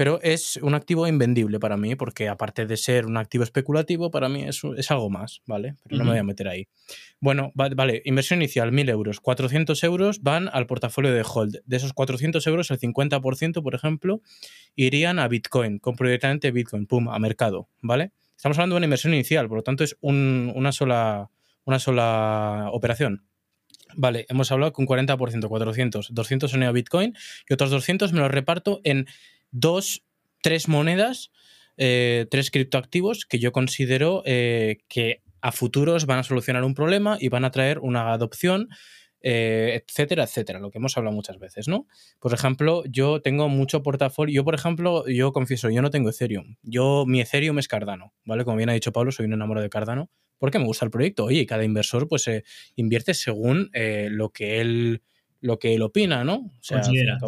Pero 0.00 0.18
es 0.22 0.56
un 0.62 0.72
activo 0.72 1.06
invendible 1.06 1.60
para 1.60 1.76
mí, 1.76 1.94
porque 1.94 2.30
aparte 2.30 2.64
de 2.64 2.78
ser 2.78 3.04
un 3.04 3.18
activo 3.18 3.44
especulativo, 3.44 4.10
para 4.10 4.30
mí 4.30 4.44
es, 4.44 4.62
es 4.78 4.90
algo 4.90 5.10
más, 5.10 5.42
¿vale? 5.44 5.76
Pero 5.82 5.98
no 5.98 6.04
me 6.04 6.10
voy 6.12 6.20
a 6.20 6.24
meter 6.24 6.48
ahí. 6.48 6.68
Bueno, 7.20 7.52
vale, 7.54 8.00
inversión 8.06 8.38
inicial, 8.38 8.72
1.000 8.72 8.88
euros. 8.88 9.20
400 9.20 9.84
euros 9.84 10.22
van 10.22 10.48
al 10.50 10.66
portafolio 10.66 11.12
de 11.12 11.22
Hold. 11.22 11.60
De 11.66 11.76
esos 11.76 11.92
400 11.92 12.46
euros, 12.46 12.70
el 12.70 12.78
50%, 12.78 13.62
por 13.62 13.74
ejemplo, 13.74 14.22
irían 14.74 15.18
a 15.18 15.28
Bitcoin. 15.28 15.78
Compro 15.78 16.06
directamente 16.06 16.50
Bitcoin, 16.50 16.86
pum, 16.86 17.10
a 17.10 17.18
mercado, 17.18 17.68
¿vale? 17.82 18.12
Estamos 18.34 18.56
hablando 18.56 18.76
de 18.76 18.78
una 18.78 18.86
inversión 18.86 19.12
inicial, 19.12 19.48
por 19.48 19.58
lo 19.58 19.62
tanto 19.62 19.84
es 19.84 19.98
una, 20.00 20.72
sola, 20.72 21.28
una 21.66 21.78
sola 21.78 22.70
operación. 22.72 23.26
Vale, 23.96 24.24
hemos 24.30 24.50
hablado 24.50 24.72
con 24.72 24.86
40%, 24.86 25.46
400. 25.46 26.14
200 26.14 26.50
son 26.50 26.62
a 26.62 26.72
Bitcoin 26.72 27.14
y 27.46 27.52
otros 27.52 27.68
200 27.68 28.14
me 28.14 28.20
los 28.20 28.30
reparto 28.30 28.80
en 28.82 29.06
dos, 29.50 30.04
tres 30.42 30.68
monedas, 30.68 31.30
eh, 31.76 32.26
tres 32.30 32.50
criptoactivos 32.50 33.24
que 33.24 33.38
yo 33.38 33.52
considero 33.52 34.22
eh, 34.26 34.78
que 34.88 35.22
a 35.40 35.52
futuros 35.52 36.04
van 36.04 36.18
a 36.18 36.22
solucionar 36.22 36.64
un 36.64 36.74
problema 36.74 37.16
y 37.18 37.28
van 37.28 37.46
a 37.46 37.50
traer 37.50 37.78
una 37.78 38.12
adopción, 38.12 38.68
eh, 39.22 39.82
etcétera, 39.82 40.24
etcétera, 40.24 40.58
lo 40.58 40.70
que 40.70 40.78
hemos 40.78 40.96
hablado 40.98 41.16
muchas 41.16 41.38
veces, 41.38 41.68
¿no? 41.68 41.86
Por 42.18 42.34
ejemplo, 42.34 42.84
yo 42.86 43.22
tengo 43.22 43.48
mucho 43.48 43.82
portafolio, 43.82 44.34
yo 44.34 44.44
por 44.44 44.54
ejemplo, 44.54 45.06
yo 45.08 45.32
confieso, 45.32 45.70
yo 45.70 45.80
no 45.80 45.90
tengo 45.90 46.10
Ethereum, 46.10 46.56
yo 46.62 47.04
mi 47.06 47.22
Ethereum 47.22 47.58
es 47.58 47.68
Cardano, 47.68 48.12
¿vale? 48.26 48.44
Como 48.44 48.58
bien 48.58 48.68
ha 48.68 48.74
dicho 48.74 48.92
Pablo, 48.92 49.12
soy 49.12 49.26
un 49.26 49.32
enamorado 49.32 49.62
de 49.62 49.70
Cardano, 49.70 50.10
porque 50.36 50.58
me 50.58 50.66
gusta 50.66 50.84
el 50.84 50.90
proyecto, 50.90 51.24
oye, 51.24 51.40
y 51.40 51.46
cada 51.46 51.64
inversor 51.64 52.08
pues 52.08 52.28
invierte 52.76 53.14
según 53.14 53.70
lo 53.72 54.30
que 54.30 54.60
él 54.60 55.02
lo 55.40 55.58
que 55.58 55.74
él 55.74 55.82
opina, 55.82 56.24
¿no? 56.24 56.34
O 56.34 56.52
sea, 56.60 56.80
considera, 56.80 57.18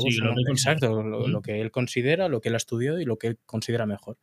exacto, 0.48 1.02
lo, 1.02 1.42
que 1.42 1.60
él 1.60 1.70
considera, 1.70 2.28
lo 2.28 2.40
que 2.40 2.48
él 2.48 2.54
ha 2.54 2.58
estudiado 2.58 3.00
y 3.00 3.04
lo 3.04 3.18
que 3.18 3.28
él 3.28 3.38
considera 3.46 3.86
mejor. 3.86 4.18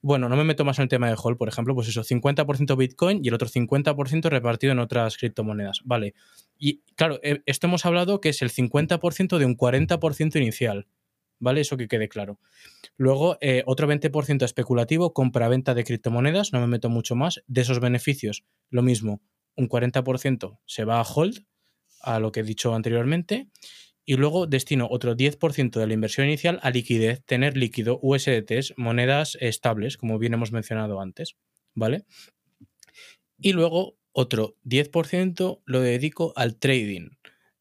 Bueno, 0.00 0.28
no 0.28 0.36
me 0.36 0.44
meto 0.44 0.64
más 0.64 0.78
en 0.78 0.84
el 0.84 0.88
tema 0.88 1.08
de 1.08 1.16
Hall, 1.16 1.36
por 1.36 1.48
ejemplo, 1.48 1.74
pues 1.74 1.88
eso, 1.88 2.04
50% 2.04 2.76
Bitcoin 2.76 3.20
y 3.24 3.28
el 3.28 3.34
otro 3.34 3.48
50% 3.48 4.28
repartido 4.28 4.72
en 4.72 4.78
otras 4.78 5.16
criptomonedas. 5.16 5.80
Vale. 5.84 6.14
Y 6.56 6.82
claro, 6.94 7.18
eh, 7.22 7.42
esto 7.46 7.66
hemos 7.66 7.84
hablado 7.84 8.20
que 8.20 8.28
es 8.28 8.42
el 8.42 8.50
50% 8.50 9.38
de 9.38 9.44
un 9.44 9.56
40% 9.56 10.36
inicial. 10.36 10.86
¿Vale? 11.40 11.60
Eso 11.60 11.76
que 11.76 11.86
quede 11.86 12.08
claro. 12.08 12.40
Luego, 12.96 13.38
eh, 13.40 13.62
otro 13.64 13.86
20% 13.86 14.44
especulativo, 14.44 15.14
compra-venta 15.14 15.72
de 15.72 15.84
criptomonedas, 15.84 16.52
no 16.52 16.60
me 16.60 16.66
meto 16.66 16.88
mucho 16.88 17.14
más. 17.14 17.44
De 17.46 17.60
esos 17.60 17.78
beneficios, 17.78 18.44
lo 18.70 18.82
mismo, 18.82 19.20
un 19.54 19.68
40% 19.68 20.58
se 20.66 20.84
va 20.84 20.98
a 20.98 21.02
hold 21.04 21.44
a 22.00 22.20
lo 22.20 22.32
que 22.32 22.40
he 22.40 22.44
dicho 22.44 22.74
anteriormente. 22.74 23.48
Y 24.04 24.16
luego 24.16 24.46
destino 24.46 24.88
otro 24.90 25.16
10% 25.16 25.78
de 25.78 25.86
la 25.86 25.92
inversión 25.92 26.26
inicial 26.26 26.60
a 26.62 26.70
liquidez, 26.70 27.22
tener 27.24 27.56
líquido, 27.56 27.98
USDTs, 28.00 28.74
monedas 28.76 29.36
estables, 29.40 29.98
como 29.98 30.18
bien 30.18 30.34
hemos 30.34 30.50
mencionado 30.50 31.00
antes. 31.00 31.36
¿Vale? 31.74 32.04
Y 33.38 33.52
luego 33.52 33.98
otro 34.12 34.56
10% 34.64 35.62
lo 35.64 35.80
dedico 35.80 36.32
al 36.36 36.56
trading. 36.56 37.10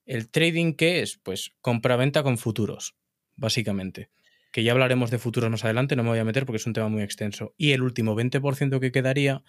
¿El 0.06 0.30
trading 0.30 0.74
qué 0.74 1.02
es? 1.02 1.20
Pues 1.22 1.52
compra-venta 1.62 2.24
con 2.24 2.38
futuros, 2.38 2.96
básicamente. 3.36 4.10
Que 4.52 4.64
ya 4.64 4.72
hablaremos 4.72 5.12
de 5.12 5.20
futuros 5.20 5.52
más 5.52 5.66
adelante, 5.66 5.96
no 5.96 6.04
me 6.04 6.10
voy 6.10 6.20
a 6.20 6.24
meter 6.24 6.46
porque 6.46 6.58
es 6.58 6.66
un 6.66 6.74
tema 6.74 6.88
muy 6.88 7.04
extenso. 7.04 7.54
Y 7.58 7.74
el 7.74 7.84
último 7.84 8.16
20% 8.16 8.80
que 8.80 8.92
quedaría 8.92 9.44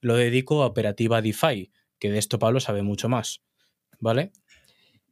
lo 0.00 0.14
dedico 0.14 0.62
a 0.62 0.66
operativa 0.66 1.20
DeFi, 1.20 1.72
que 1.98 2.10
de 2.10 2.18
esto 2.18 2.38
Pablo 2.38 2.60
sabe 2.60 2.82
mucho 2.82 3.08
más. 3.08 3.42
¿Vale? 4.00 4.32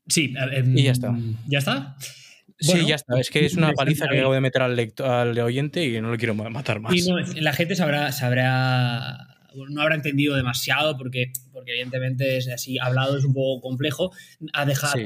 Sí, 0.09 0.35
y 0.75 0.83
ya 0.83 0.93
está. 0.93 1.17
¿Ya 1.47 1.59
está? 1.59 1.97
sí, 2.59 2.87
ya 2.87 2.95
está. 2.95 3.19
Es 3.19 3.31
que 3.31 3.45
es 3.45 3.55
una 3.57 3.73
paliza 3.73 4.09
que 4.09 4.19
acabo 4.19 4.35
de 4.35 4.41
meter 4.41 4.63
al, 4.63 4.93
al 5.05 5.39
oyente 5.39 5.85
y 5.85 6.01
no 6.01 6.11
lo 6.11 6.17
quiero 6.17 6.35
matar 6.35 6.81
más. 6.81 6.95
Y 6.95 7.41
la 7.41 7.53
gente 7.53 7.75
sabrá, 7.77 8.13
sabrá 8.13 9.32
no 9.69 9.83
habrá 9.83 9.95
entendido 9.95 10.35
demasiado 10.35 10.97
porque, 10.97 11.33
porque 11.53 11.73
evidentemente 11.73 12.37
es 12.37 12.49
así, 12.49 12.79
hablado 12.79 13.17
es 13.17 13.25
un 13.25 13.35
poco 13.35 13.61
complejo. 13.61 14.13
A 14.53 14.67
dejar, 14.67 14.99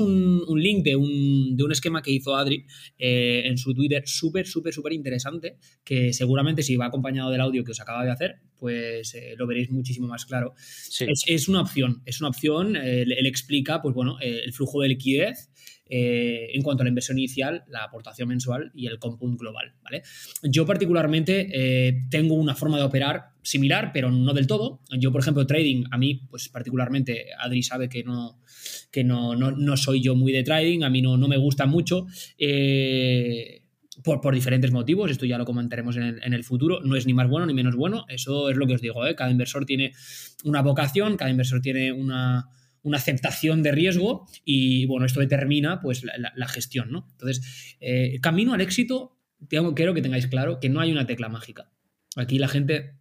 un, 0.00 0.44
un, 0.46 0.62
link 0.62 0.84
de 0.84 0.96
un, 0.96 1.56
de 1.56 1.64
un, 1.64 1.72
esquema 1.72 2.02
que 2.02 2.10
hizo 2.10 2.36
Adri 2.36 2.66
eh, 2.98 3.42
en 3.46 3.58
su 3.58 3.74
Twitter 3.74 4.02
súper, 4.06 4.46
súper, 4.46 4.72
súper 4.72 4.92
interesante, 4.92 5.56
que 5.84 6.12
seguramente 6.12 6.62
si 6.62 6.76
va 6.76 6.86
acompañado 6.86 7.30
del 7.30 7.40
audio 7.40 7.64
que 7.64 7.72
os 7.72 7.80
acaba 7.80 8.04
de 8.04 8.10
hacer, 8.10 8.36
pues 8.58 9.14
eh, 9.14 9.34
lo 9.36 9.46
veréis 9.46 9.70
muchísimo 9.70 10.06
más 10.08 10.24
claro. 10.24 10.54
Es, 10.56 11.24
es, 11.26 11.48
una 11.48 11.60
opción, 11.60 12.02
es 12.06 12.20
una 12.20 12.30
opción, 12.30 12.76
él, 12.76 13.12
explica, 13.26 13.82
pues 13.82 13.94
bueno, 13.94 14.18
eh, 14.20 14.40
el 14.44 14.52
flujo 14.52 14.80
de 14.80 14.88
liquidez, 14.88 15.50
eh, 15.86 16.48
en 16.54 16.62
cuanto 16.62 16.82
a 16.82 16.84
la 16.84 16.88
inversión 16.88 17.18
inicial, 17.18 17.64
la 17.68 17.84
aportación 17.84 18.28
mensual 18.28 18.72
y 18.74 18.86
el 18.86 18.98
compound 18.98 19.38
global. 19.38 19.74
¿vale? 19.82 20.02
Yo 20.42 20.64
particularmente 20.64 21.48
eh, 21.52 22.02
tengo 22.10 22.34
una 22.34 22.54
forma 22.54 22.78
de 22.78 22.84
operar 22.84 23.32
similar, 23.42 23.90
pero 23.92 24.10
no 24.10 24.32
del 24.32 24.46
todo. 24.46 24.80
Yo, 24.98 25.12
por 25.12 25.20
ejemplo, 25.20 25.46
trading, 25.46 25.84
a 25.90 25.98
mí, 25.98 26.22
pues 26.30 26.48
particularmente, 26.48 27.26
Adri 27.38 27.62
sabe 27.62 27.90
que 27.90 28.02
no, 28.02 28.40
que 28.90 29.04
no, 29.04 29.34
no, 29.36 29.76
soy 29.76 30.02
yo 30.02 30.14
muy 30.14 30.32
de 30.32 30.42
trading, 30.42 30.82
a 30.82 30.90
mí 30.90 31.02
no, 31.02 31.18
no 31.18 31.28
me 31.28 31.36
gusta 31.36 31.66
mucho. 31.66 32.06
Eh, 32.38 33.60
por, 34.02 34.20
por, 34.20 34.34
diferentes 34.34 34.72
motivos, 34.72 35.10
esto 35.10 35.26
ya 35.26 35.38
lo 35.38 35.44
comentaremos 35.44 35.96
en 35.96 36.02
el, 36.04 36.22
en 36.24 36.32
el, 36.32 36.42
futuro, 36.42 36.80
no 36.82 36.96
es 36.96 37.06
ni 37.06 37.14
más 37.14 37.28
bueno 37.28 37.46
ni 37.46 37.54
menos 37.54 37.76
bueno, 37.76 38.06
eso 38.08 38.50
es 38.50 38.56
lo 38.56 38.66
que 38.66 38.74
os 38.74 38.80
digo, 38.80 39.02
cada 39.16 39.30
inversor 39.30 39.64
tiene 39.66 39.92
una 40.42 40.62
vocación, 40.62 41.16
cada 41.16 41.30
inversor 41.30 41.60
tiene 41.60 41.92
una, 41.92 42.48
una 42.84 42.98
aceptación 42.98 43.62
de 43.62 43.72
riesgo 43.72 44.28
y 44.44 44.86
bueno, 44.86 45.06
esto 45.06 45.18
determina 45.18 45.80
pues 45.80 46.04
la, 46.04 46.48
gestión, 46.48 46.92
¿no? 46.92 47.08
Entonces, 47.12 47.76
eh, 47.80 48.20
camino 48.20 48.52
al 48.52 48.60
éxito, 48.60 49.18
tengo, 49.48 49.74
quiero 49.74 49.94
que 49.94 50.02
tengáis 50.02 50.28
claro 50.28 50.60
que 50.60 50.68
no 50.68 50.80
hay 50.80 50.92
una 50.92 51.06
tecla 51.06 51.28
mágica. 51.28 51.72
Aquí 52.14 52.38
la 52.38 52.46
gente 52.46 52.98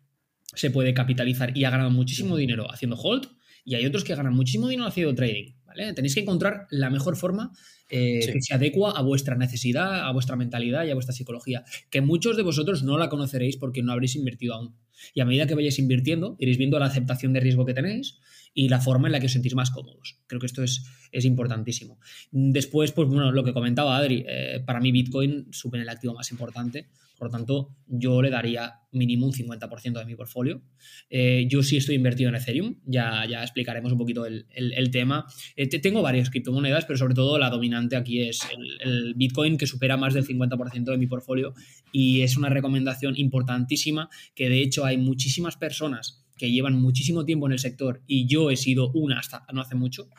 se 0.56 0.72
puede 0.72 0.94
capitalizar 0.94 1.56
y 1.56 1.66
ha 1.66 1.70
ganado 1.70 1.92
muchísimo 1.92 2.38
dinero 2.38 2.72
haciendo 2.72 2.96
hold 2.96 3.28
y 3.66 3.76
hay 3.76 3.86
otros 3.86 4.04
que 4.04 4.16
ganan 4.16 4.34
muchísimo 4.34 4.70
dinero 4.70 4.88
haciendo 4.88 5.14
trading. 5.14 5.54
¿vale? 5.66 5.94
Tenéis 5.94 6.16
que 6.16 6.22
encontrar 6.22 6.68
la 6.72 6.90
mejor 6.90 7.18
forma 7.18 7.52
eh, 7.90 8.22
que 8.32 8.42
se 8.42 8.54
adecua 8.54 8.92
a 8.92 9.02
vuestra 9.02 9.36
necesidad, 9.36 10.08
a 10.08 10.12
vuestra 10.12 10.38
mentalidad 10.38 10.86
y 10.86 10.92
a 10.92 10.94
vuestra 10.94 11.14
psicología, 11.14 11.66
que 11.90 12.02
muchos 12.02 12.38
de 12.38 12.44
vosotros 12.44 12.84
no 12.84 12.98
la 12.98 13.10
conoceréis 13.10 13.58
porque 13.58 13.84
no 13.84 13.92
habréis 13.92 14.16
invertido 14.16 14.54
aún. 14.56 14.76
Y 15.14 15.20
a 15.20 15.26
medida 15.26 15.46
que 15.46 15.56
vayáis 15.56 15.78
invirtiendo, 15.80 16.38
iréis 16.40 16.58
viendo 16.58 16.80
la 16.80 16.86
aceptación 16.86 17.34
de 17.34 17.42
riesgo 17.42 17.66
que 17.66 17.74
tenéis 17.74 18.20
y 18.54 18.70
la 18.70 18.80
forma 18.80 19.08
en 19.08 19.14
la 19.14 19.20
que 19.20 19.26
os 19.26 19.32
sentís 19.32 19.56
más 19.56 19.72
cómodos. 19.72 20.20
Creo 20.28 20.40
que 20.40 20.46
esto 20.46 20.64
es, 20.64 20.86
es 21.12 21.26
importantísimo. 21.26 22.00
Después, 22.32 22.92
pues 22.92 23.08
bueno, 23.08 23.32
lo 23.32 23.44
que 23.44 23.54
comentaba 23.54 23.98
Adri, 23.98 24.24
eh, 24.28 24.64
para 24.66 24.80
mí 24.80 24.92
Bitcoin 24.92 25.48
supone 25.52 25.84
el 25.84 25.90
activo 25.90 26.14
más 26.14 26.32
importante, 26.32 26.88
por 27.18 27.28
lo 27.28 27.38
tanto, 27.38 27.78
yo 27.88 28.22
le 28.22 28.30
daría 28.30 28.82
mínimo 28.92 29.26
un 29.26 29.32
50% 29.32 30.00
de 30.00 30.06
mi 30.06 30.16
portfolio. 30.16 30.62
Eh, 31.10 31.46
yo 31.50 31.64
sí 31.64 31.78
estoy 31.78 31.96
invertido 31.96 32.30
en 32.30 32.36
Ethereum, 32.36 32.76
ya, 32.86 33.26
ya 33.30 33.42
explicaremos 33.42 33.92
un 33.92 33.98
poquito 33.98 34.26
el, 34.26 34.46
tema. 34.92 35.26
Eh, 35.56 35.68
tengo 35.80 36.02
varias 36.02 36.30
criptomonedas, 36.30 36.86
pero 36.86 36.98
sobre 36.98 37.14
todo 37.14 37.38
la 37.38 37.50
dominante 37.50 37.96
aquí 37.96 38.22
es 38.22 38.42
el, 38.52 38.82
el 38.82 39.14
Bitcoin, 39.14 39.58
que 39.58 39.68
supera 39.68 39.96
más 39.96 40.14
del 40.14 40.26
50% 40.26 40.84
de 40.84 40.98
mi 40.98 41.08
portfolio 41.08 41.54
y 41.94 42.24
es 42.24 42.36
una 42.36 42.50
recomendación 42.50 43.14
importantísima 43.16 44.10
que 44.36 44.50
de 44.50 44.62
hecho 44.62 44.84
hay 44.84 44.98
muchísimas 44.98 45.56
personas 45.56 46.23
que 46.38 46.52
llevan 46.52 46.82
muchísimo 46.82 47.26
tiempo 47.26 47.48
en 47.48 47.54
el 47.54 47.60
sector 47.60 48.02
y 48.08 48.28
yo 48.28 48.52
he 48.52 48.58
sido 48.58 48.92
una 48.92 49.20
hasta 49.20 49.46
no 49.54 49.62
hace 49.62 49.76
mucho, 49.76 50.10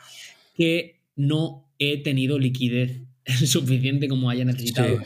que 0.55 1.01
no 1.15 1.69
he 1.79 2.01
tenido 2.01 2.39
liquidez 2.39 3.01
suficiente 3.45 4.07
como 4.07 4.29
haya 4.29 4.45
necesitado. 4.45 4.99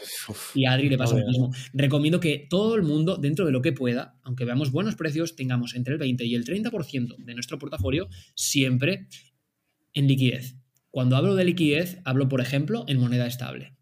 y 0.54 0.66
a 0.66 0.74
Adri 0.74 0.90
le 0.90 0.98
pasa 0.98 1.18
lo 1.18 1.26
mismo. 1.26 1.54
Recomiendo 1.74 2.20
que 2.20 2.48
todo 2.50 2.76
el 2.76 2.84
mundo, 2.84 3.18
dentro 3.18 3.46
de 3.46 3.52
lo 3.52 3.62
que 3.62 3.72
pueda, 3.72 4.20
aunque 4.24 4.46
veamos 4.46 4.72
buenos 4.72 4.96
precios, 4.96 5.36
tengamos 5.36 5.76
entre 5.76 5.94
el 5.94 6.00
20 6.00 6.26
y 6.26 6.36
el 6.36 6.46
30% 6.46 7.18
de 7.18 7.34
nuestro 7.34 7.58
portafolio 7.58 8.10
siempre 8.36 9.08
en 9.94 10.08
liquidez. 10.08 10.58
Cuando 10.92 11.16
hablo 11.16 11.36
de 11.36 11.46
liquidez, 11.46 12.00
hablo, 12.04 12.28
por 12.28 12.42
ejemplo, 12.42 12.84
en 12.88 13.00
moneda 13.00 13.28
estable. 13.28 13.76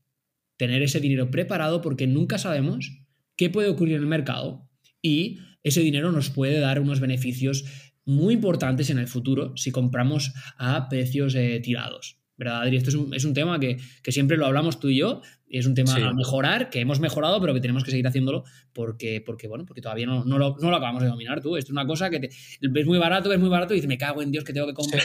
Tener 0.57 0.81
ese 0.81 0.99
dinero 0.99 1.31
preparado 1.31 1.81
porque 1.81 2.05
nunca 2.05 2.37
sabemos 2.37 2.91
qué 3.35 3.49
puede 3.49 3.69
ocurrir 3.69 3.95
en 3.95 4.01
el 4.01 4.07
mercado 4.07 4.66
y 5.07 5.39
ese 5.63 5.81
dinero 5.81 6.11
nos 6.11 6.29
puede 6.29 6.59
dar 6.59 6.79
unos 6.79 6.99
beneficios 6.99 7.65
muy 8.05 8.33
importantes 8.33 8.89
en 8.89 8.99
el 8.99 9.07
futuro 9.07 9.55
si 9.57 9.71
compramos 9.71 10.33
a 10.57 10.87
precios 10.89 11.35
eh, 11.35 11.59
tirados. 11.63 12.17
¿verdad, 12.37 12.61
Adri? 12.61 12.77
Esto 12.77 12.91
es 13.13 13.25
un, 13.25 13.33
tema 13.33 13.59
que, 13.59 13.77
siempre 14.09 14.37
lo 14.37 14.45
hablamos 14.45 14.79
tú 14.79 14.89
y 14.89 14.97
yo, 14.97 15.21
y 15.47 15.57
es 15.57 15.65
un 15.65 15.73
tema 15.73 15.95
a 15.95 16.13
mejorar, 16.13 16.69
que 16.69 16.79
hemos 16.79 16.99
mejorado, 16.99 17.41
pero 17.41 17.53
que 17.53 17.59
tenemos 17.59 17.83
que 17.83 17.89
seguir 17.89 18.05
haciéndolo 18.05 18.43
porque, 18.73 19.23
porque 19.25 19.47
bueno, 19.47 19.65
porque 19.65 19.81
todavía 19.81 20.05
no, 20.05 20.23
no, 20.23 20.37
lo, 20.37 20.55
acabamos 20.55 21.01
de 21.01 21.09
dominar 21.09 21.41
tú. 21.41 21.57
Esto 21.57 21.69
es 21.69 21.73
una 21.73 21.87
cosa 21.87 22.09
que 22.11 22.19
te, 22.19 22.29
ves 22.61 22.85
muy 22.85 22.99
barato, 22.99 23.29
ves 23.29 23.39
muy 23.39 23.49
barato 23.49 23.73
y 23.73 23.77
dices, 23.77 23.87
me 23.87 23.97
cago 23.97 24.21
en 24.21 24.31
Dios 24.31 24.43
que 24.43 24.53
tengo 24.53 24.67
que 24.67 24.73
comprar. 24.73 25.03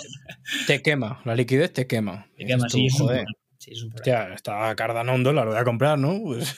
Te 0.67 0.83
quema, 0.83 1.23
la 1.25 1.35
liquidez 1.35 1.73
te 1.73 1.87
quema. 1.87 2.27
Te 2.37 2.45
quema, 2.45 2.69
sí, 2.69 2.87
joder. 2.91 3.25
Sí, 3.63 3.71
es 3.71 3.85
un 3.85 3.93
está 4.35 4.75
Cardano 4.75 5.15
un 5.15 5.23
dólar, 5.23 5.45
lo 5.45 5.53
voy 5.53 5.61
a 5.61 5.63
comprar, 5.63 5.97
¿no? 5.97 6.21
Pues, 6.21 6.57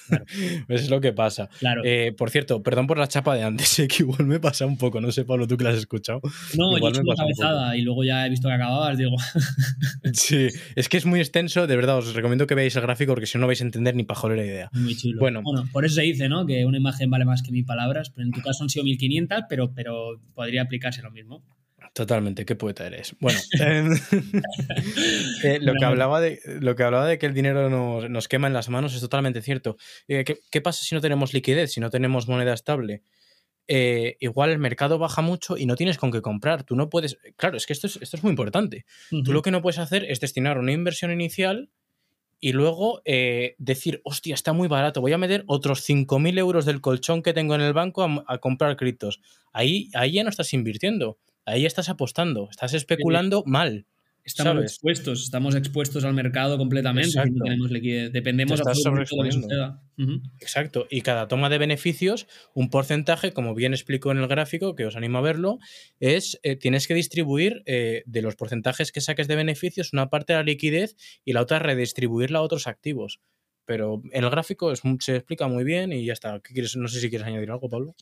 pues, 0.67 0.81
es 0.85 0.89
lo 0.89 1.03
que 1.03 1.13
pasa. 1.13 1.51
Claro. 1.59 1.83
Eh, 1.85 2.15
por 2.17 2.31
cierto, 2.31 2.63
perdón 2.63 2.87
por 2.87 2.97
la 2.97 3.09
chapa 3.09 3.35
de 3.35 3.43
antes, 3.43 3.77
que 3.89 3.97
igual 4.05 4.27
me 4.27 4.41
pasa 4.41 4.65
un 4.65 4.79
poco. 4.79 5.03
No 5.03 5.13
sé, 5.13 5.27
Pablo, 5.27 5.47
tú 5.47 5.59
que 5.59 5.65
la 5.65 5.71
has 5.71 5.77
escuchado. 5.77 6.23
No, 6.57 6.75
igual 6.75 6.95
yo 6.95 7.01
he 7.01 7.05
una 7.05 7.15
cabezada 7.15 7.77
y 7.77 7.83
luego 7.83 8.05
ya 8.05 8.25
he 8.25 8.31
visto 8.31 8.49
que 8.49 8.55
acababas, 8.55 8.97
digo. 8.97 9.17
sí, 10.15 10.49
es 10.77 10.89
que 10.89 10.97
es 10.97 11.05
muy 11.05 11.21
extenso, 11.21 11.67
de 11.67 11.77
verdad, 11.77 11.99
os 11.99 12.15
recomiendo 12.15 12.47
que 12.47 12.55
veáis 12.55 12.75
el 12.77 12.81
gráfico 12.81 13.13
porque 13.13 13.27
si 13.27 13.37
no 13.37 13.45
no 13.45 13.49
vais 13.49 13.61
a 13.61 13.65
entender 13.65 13.95
ni 13.95 14.05
para 14.05 14.35
la 14.35 14.47
idea. 14.47 14.71
Muy 14.73 14.97
chulo. 14.97 15.21
Bueno. 15.21 15.43
por 15.73 15.85
eso 15.85 15.97
se 15.97 16.03
dice, 16.03 16.31
¿no? 16.31 16.47
Que 16.47 16.65
una 16.65 16.79
imagen 16.79 17.11
vale 17.11 17.27
más 17.27 17.43
que 17.43 17.53
mil 17.53 17.67
palabras, 17.67 18.09
pero 18.09 18.25
en 18.25 18.33
tu 18.33 18.41
caso 18.41 18.65
han 18.65 18.71
sido 18.71 18.85
1500, 18.85 19.43
pero, 19.47 19.75
pero 19.75 20.23
podría 20.35 20.63
aplicarse 20.63 21.03
lo 21.03 21.11
mismo. 21.11 21.45
Totalmente, 21.95 22.45
qué 22.45 22.57
poeta 22.57 22.89
eres. 22.89 23.15
Bueno, 23.21 23.39
em, 23.61 23.95
eh, 25.45 25.59
lo, 25.61 25.75
que 25.75 25.85
hablaba 25.85 26.21
de, 26.21 26.41
lo 26.61 26.75
que 26.75 26.83
hablaba 26.83 27.07
de 27.07 27.19
que 27.19 27.27
el 27.27 27.35
dinero 27.35 27.71
nos, 28.09 28.27
quema 28.27 28.49
en 28.49 28.53
las 28.53 28.69
manos 28.69 28.97
es 28.97 29.01
totalmente 29.01 29.41
cierto. 29.43 29.77
Eh, 30.09 30.25
¿qué, 30.25 30.61
pasa 30.61 30.83
si 30.83 30.97
no 30.97 31.01
tenemos 31.01 31.33
liquidez, 31.33 31.73
si 31.73 31.79
no 31.79 31.91
tenemos 31.91 32.27
moneda 32.27 32.53
estable? 32.53 33.05
Eh, 33.69 34.17
igual 34.19 34.51
el 34.51 34.59
mercado 34.59 34.99
baja 34.99 35.23
mucho 35.23 35.57
y 35.57 35.67
no 35.67 35.77
tienes 35.77 35.97
con 35.97 36.11
qué 36.11 36.21
comprar. 36.21 36.65
Tú 36.65 36.75
no 36.75 36.91
puedes. 36.91 37.17
Claro, 37.37 37.57
es 37.57 37.65
que 37.65 37.73
esto 37.73 37.87
es, 37.87 37.97
esto 38.03 38.17
es 38.17 38.25
muy 38.25 38.31
importante. 38.31 38.87
Tú 39.25 39.33
lo 39.33 39.43
que 39.43 39.53
no 39.53 39.63
puedes 39.63 39.79
hacer 39.79 40.05
es 40.05 40.19
destinar 40.19 40.59
una 40.59 40.73
inversión 40.73 41.13
inicial 41.13 41.71
y 42.41 42.55
luego 42.55 43.03
decir, 43.57 44.01
hostia, 44.03 44.35
está 44.35 44.53
muy 44.53 44.67
barato, 44.67 45.01
voy 45.01 45.13
a 45.13 45.19
meter 45.19 45.45
otros 45.47 45.89
5.000 45.89 46.39
euros 46.39 46.65
del 46.65 46.81
colchón 46.81 47.23
que 47.23 47.33
tengo 47.33 47.55
en 47.55 47.61
el 47.61 47.73
banco 47.73 48.03
a, 48.03 48.25
a 48.27 48.39
comprar 48.39 48.77
criptos. 48.77 49.21
Ahí, 49.53 49.91
ahí 49.95 50.15
ya 50.15 50.25
no 50.25 50.31
estás 50.31 50.53
invirtiendo 50.53 51.19
ahí 51.45 51.67
estás 51.67 51.89
apostando, 51.89 52.49
estás 52.51 52.75
especulando 52.75 53.43
mal. 53.47 53.87
Estamos 54.27 54.63
expuestos, 54.63 55.23
estamos 55.23 55.55
expuestos 55.55 56.03
al 56.05 56.15
mercado 56.15 56.57
completamente. 56.57 57.11
Dependemos 58.11 58.59
de 58.59 58.65
Exacto. 60.41 60.87
Y 60.89 61.03
cada 61.03 61.29
toma 61.29 61.51
de 61.51 61.59
beneficios, 61.59 62.27
un 62.55 62.71
porcentaje, 62.71 63.33
como 63.33 63.55
bien 63.55 63.75
explico 63.75 64.11
en 64.13 64.19
el 64.19 64.27
gráfico, 64.27 64.75
que 64.75 64.87
os 64.87 64.97
animo 64.97 65.19
a 65.19 65.21
verlo, 65.21 65.59
es 66.01 66.41
eh, 66.43 66.57
tienes 66.57 66.89
que 66.89 66.95
distribuir 66.95 67.63
eh, 67.67 68.03
de 68.07 68.23
los 68.23 68.35
porcentajes 68.35 68.93
que 68.93 69.03
saques 69.03 69.29
de 69.29 69.37
beneficios 69.37 69.93
una 69.93 70.09
parte 70.09 70.33
a 70.33 70.39
la 70.39 70.45
liquidez 70.45 70.97
y 71.27 71.35
la 71.35 71.43
otra 71.43 71.59
redistribuirla 71.59 72.39
a 72.39 72.43
otros 72.43 72.67
activos. 72.67 73.21
Pero 73.67 74.03
en 74.13 74.25
el 74.25 74.31
gráfico 74.31 74.75
se 74.77 75.17
explica 75.17 75.49
muy 75.49 75.65
bien 75.65 75.93
y 75.93 76.05
ya 76.05 76.13
está. 76.13 76.41
¿Qué 76.41 76.53
quieres? 76.53 76.77
No 76.77 76.89
sé 76.89 77.01
si 77.01 77.09
quieres 77.09 77.27
añadir 77.27 77.51
algo, 77.51 77.69
Pablo. 77.69 77.95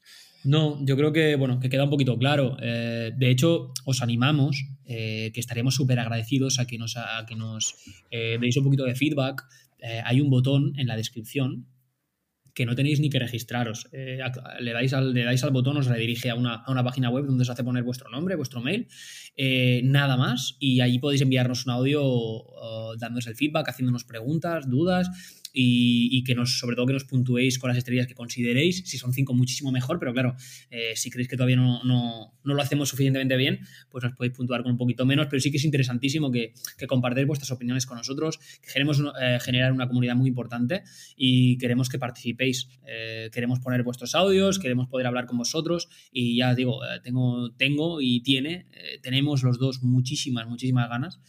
No, 0.44 0.84
yo 0.84 0.96
creo 0.96 1.12
que, 1.12 1.36
bueno, 1.36 1.60
que 1.60 1.68
queda 1.68 1.84
un 1.84 1.90
poquito 1.90 2.18
claro. 2.18 2.56
Eh, 2.60 3.12
de 3.16 3.30
hecho, 3.30 3.72
os 3.84 4.02
animamos, 4.02 4.64
eh, 4.84 5.30
que 5.32 5.40
estaremos 5.40 5.74
súper 5.74 6.00
agradecidos 6.00 6.58
a 6.58 6.66
que 6.66 6.78
nos, 6.78 6.96
a 6.96 7.24
que 7.26 7.36
nos 7.36 7.76
eh, 8.10 8.38
deis 8.40 8.56
un 8.56 8.64
poquito 8.64 8.84
de 8.84 8.94
feedback. 8.94 9.44
hay 10.04 10.20
un 10.20 10.30
botón 10.30 10.72
en 10.76 10.86
la 10.86 10.96
descripción 10.96 11.66
que 12.54 12.66
no 12.66 12.74
tenéis 12.74 13.00
ni 13.00 13.08
que 13.08 13.18
registraros. 13.18 13.88
le, 13.92 14.72
dais 14.72 14.92
al, 14.92 15.14
le 15.14 15.24
dais 15.24 15.42
al 15.42 15.52
botón, 15.52 15.76
os 15.78 15.86
redirige 15.86 16.28
a 16.28 16.34
una, 16.34 16.56
a 16.56 16.70
una, 16.70 16.84
página 16.84 17.08
web 17.08 17.24
donde 17.24 17.42
os 17.42 17.50
hace 17.50 17.64
poner 17.64 17.82
vuestro 17.82 18.10
nombre, 18.10 18.36
vuestro 18.36 18.60
mail, 18.60 18.88
nada 19.84 20.16
más, 20.16 20.56
y 20.60 20.82
allí 20.82 20.98
podéis 20.98 21.22
enviarnos 21.22 21.64
un 21.64 21.72
audio 21.72 22.02
dándonos 22.98 23.26
el 23.26 23.36
feedback, 23.36 23.70
haciéndonos 23.70 24.04
preguntas, 24.04 24.68
dudas 24.68 25.08
y, 25.52 26.24
que 26.24 26.34
nos, 26.34 26.58
sobre 26.58 26.76
todo 26.76 26.86
que 26.86 26.92
nos 26.92 27.04
puntuéis 27.04 27.58
con 27.58 27.68
las 27.68 27.76
estrellas 27.76 28.06
que 28.06 28.14
consideréis. 28.14 28.82
Si 28.86 28.98
son 28.98 29.12
cinco, 29.12 29.34
muchísimo 29.34 29.70
mejor, 29.70 29.98
pero 29.98 30.12
claro, 30.12 30.34
eh, 30.70 30.92
si 30.96 31.10
creéis 31.10 31.28
que 31.28 31.36
todavía 31.36 31.56
no, 31.56 31.82
no, 31.84 32.34
no, 32.42 32.54
lo 32.54 32.62
hacemos 32.62 32.88
suficientemente 32.88 33.36
bien, 33.36 33.60
pues 33.90 34.04
nos 34.04 34.14
podéis 34.14 34.34
puntuar 34.34 34.62
con 34.62 34.72
un 34.72 34.78
poquito 34.78 35.04
menos, 35.04 35.26
pero 35.28 35.40
sí 35.40 35.50
que 35.50 35.58
es 35.58 35.64
interesantísimo 35.64 36.30
que, 36.30 36.52
que 36.78 36.86
compartáis 36.86 37.26
vuestras 37.26 37.50
opiniones 37.50 37.86
con 37.86 37.98
nosotros, 37.98 38.38
que 38.60 38.72
queremos 38.72 39.02
eh, 39.20 39.38
generar 39.40 39.72
una 39.72 39.88
comunidad 39.88 40.16
muy 40.16 40.28
importante 40.28 40.82
y 41.16 41.58
queremos 41.58 41.88
que 41.88 41.98
participéis. 41.98 42.68
Eh, 42.86 43.30
queremos 43.32 43.60
poner 43.60 43.82
vuestros 43.82 44.14
audios, 44.14 44.58
queremos 44.58 44.88
poder 44.88 45.06
hablar 45.06 45.26
con 45.26 45.38
vosotros 45.38 45.88
y 46.12 46.36
ya 46.36 46.54
digo, 46.54 46.80
tengo, 47.02 47.52
tengo 47.52 48.00
y 48.00 48.20
tiene, 48.20 48.66
tenemos 49.02 49.42
los 49.42 49.58
dos 49.58 49.82
muchísimas, 49.82 50.46
muchísimas 50.46 50.88
ganas 50.88 51.20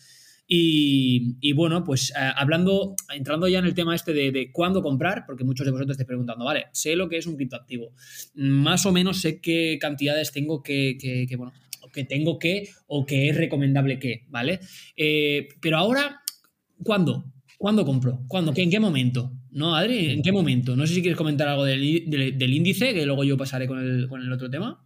y, 0.48 1.54
bueno, 1.54 1.84
pues 1.84 2.12
eh, 2.12 2.32
hablando, 2.36 2.96
entrando 3.14 3.48
ya 3.48 3.60
en 3.60 3.66
el 3.66 3.74
tema 3.74 3.96
este 3.96 4.14
de, 4.14 4.52
cuándo 4.52 4.82
comprar, 4.82 5.26
porque 5.26 5.44
muchos 5.44 5.66
de 5.66 5.72
vosotros 5.72 5.94
estáis 5.94 6.08
preguntando, 6.08 6.46
vale, 6.46 6.66
sé 6.74 6.96
lo 6.96 7.10
que 7.10 7.18
es 7.18 7.28
un 7.28 7.36
criptoactivo, 7.36 7.94
más 8.36 8.86
o 8.86 8.92
menos 8.92 9.22
sé 9.22 9.40
qué 9.40 9.78
cantidades 9.80 10.32
tengo 10.32 10.62
que, 10.62 10.98
que, 11.00 11.36
bueno, 11.36 11.54
que 11.94 12.04
tengo 12.04 12.40
que 12.40 12.70
o 12.88 13.06
que 13.06 13.30
es 13.30 13.38
recomendable 13.38 14.00
que, 14.00 14.26
¿vale? 14.30 14.60
Eh, 14.98 15.48
pero 15.62 15.78
ahora, 15.78 16.22
¿cuándo? 16.84 17.26
¿Cuándo 17.58 17.86
compro? 17.86 18.24
¿Cuándo? 18.28 18.52
¿En 18.56 18.70
qué 18.70 18.80
momento? 18.80 19.32
¿No, 19.52 19.76
Adri? 19.76 20.10
¿En 20.12 20.22
qué 20.22 20.32
momento? 20.32 20.76
No 20.76 20.86
sé 20.86 20.96
si 20.96 21.02
quieres 21.02 21.18
comentar 21.18 21.48
algo 21.48 21.64
del, 21.64 22.10
del, 22.38 22.54
índice, 22.54 22.94
que 22.94 23.06
luego 23.06 23.24
yo 23.24 23.38
pasaré 23.38 23.68
con 23.68 23.80
el, 23.80 24.08
con 24.10 24.22
el 24.22 24.32
otro 24.32 24.50
tema. 24.50 24.84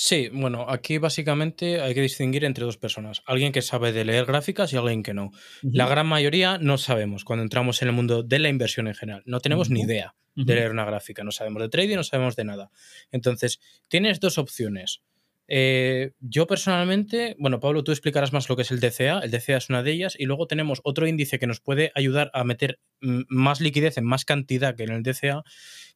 Sí, 0.00 0.28
bueno, 0.32 0.64
aquí 0.68 0.98
básicamente 0.98 1.80
hay 1.80 1.92
que 1.92 2.00
distinguir 2.00 2.44
entre 2.44 2.64
dos 2.64 2.76
personas. 2.76 3.20
Alguien 3.26 3.50
que 3.50 3.62
sabe 3.62 3.90
de 3.90 4.04
leer 4.04 4.26
gráficas 4.26 4.72
y 4.72 4.76
alguien 4.76 5.02
que 5.02 5.12
no. 5.12 5.32
La 5.60 5.88
gran 5.88 6.06
mayoría 6.06 6.56
no 6.56 6.78
sabemos 6.78 7.24
cuando 7.24 7.42
entramos 7.42 7.82
en 7.82 7.88
el 7.88 7.94
mundo 7.94 8.22
de 8.22 8.38
la 8.38 8.48
inversión 8.48 8.86
en 8.86 8.94
general. 8.94 9.24
No 9.26 9.40
tenemos 9.40 9.70
ni 9.70 9.80
idea 9.80 10.14
de 10.36 10.54
leer 10.54 10.70
una 10.70 10.84
gráfica. 10.84 11.24
No 11.24 11.32
sabemos 11.32 11.60
de 11.62 11.68
trading, 11.68 11.96
no 11.96 12.04
sabemos 12.04 12.36
de 12.36 12.44
nada. 12.44 12.70
Entonces, 13.10 13.58
tienes 13.88 14.20
dos 14.20 14.38
opciones. 14.38 15.02
Eh, 15.48 16.12
yo 16.20 16.46
personalmente, 16.46 17.34
bueno, 17.38 17.58
Pablo, 17.58 17.82
tú 17.82 17.90
explicarás 17.90 18.32
más 18.32 18.48
lo 18.48 18.56
que 18.56 18.62
es 18.62 18.70
el 18.70 18.80
DCA. 18.80 19.20
El 19.20 19.30
DCA 19.30 19.56
es 19.56 19.70
una 19.70 19.82
de 19.82 19.92
ellas. 19.92 20.14
Y 20.18 20.26
luego 20.26 20.46
tenemos 20.46 20.80
otro 20.84 21.06
índice 21.06 21.38
que 21.38 21.46
nos 21.46 21.60
puede 21.60 21.90
ayudar 21.94 22.30
a 22.34 22.44
meter 22.44 22.78
más 23.00 23.60
liquidez 23.60 23.96
en 23.96 24.04
más 24.04 24.24
cantidad 24.24 24.76
que 24.76 24.84
en 24.84 24.90
el 24.90 25.02
DCA, 25.02 25.42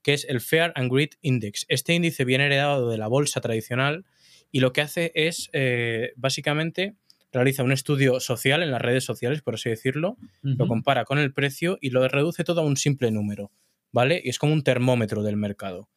que 0.03 0.14
es 0.14 0.24
el 0.24 0.40
Fair 0.40 0.72
and 0.74 0.90
Greed 0.90 1.11
Index. 1.20 1.66
Este 1.68 1.94
índice 1.94 2.24
viene 2.24 2.46
heredado 2.46 2.88
de 2.90 2.98
la 2.98 3.09
bolsa 3.09 3.40
tradicional 3.40 4.05
y 4.50 4.61
lo 4.61 4.72
que 4.72 4.80
hace 4.80 5.12
es, 5.14 5.50
eh, 5.53 6.12
básicamente, 6.16 6.94
realiza 7.32 7.62
un 7.62 7.72
estudio 7.72 8.20
social 8.20 8.62
en 8.62 8.70
las 8.70 8.82
redes 8.82 9.05
sociales, 9.05 9.42
por 9.42 9.55
así 9.55 9.70
decirlo, 9.70 10.18
lo 10.42 10.68
compara 10.68 11.05
con 11.05 11.18
el 11.18 11.32
precio 11.32 11.78
y 11.80 11.90
lo 11.90 12.07
reduce 12.07 12.44
todo 12.44 12.61
a 12.61 12.64
un 12.64 12.76
simple 12.76 13.11
número, 13.11 13.50
¿vale? 13.90 14.20
Y 14.22 14.28
es 14.28 14.38
como 14.38 14.53
un 14.53 14.62
termómetro 14.62 15.22
del 15.22 15.36
mercado, 15.36 15.88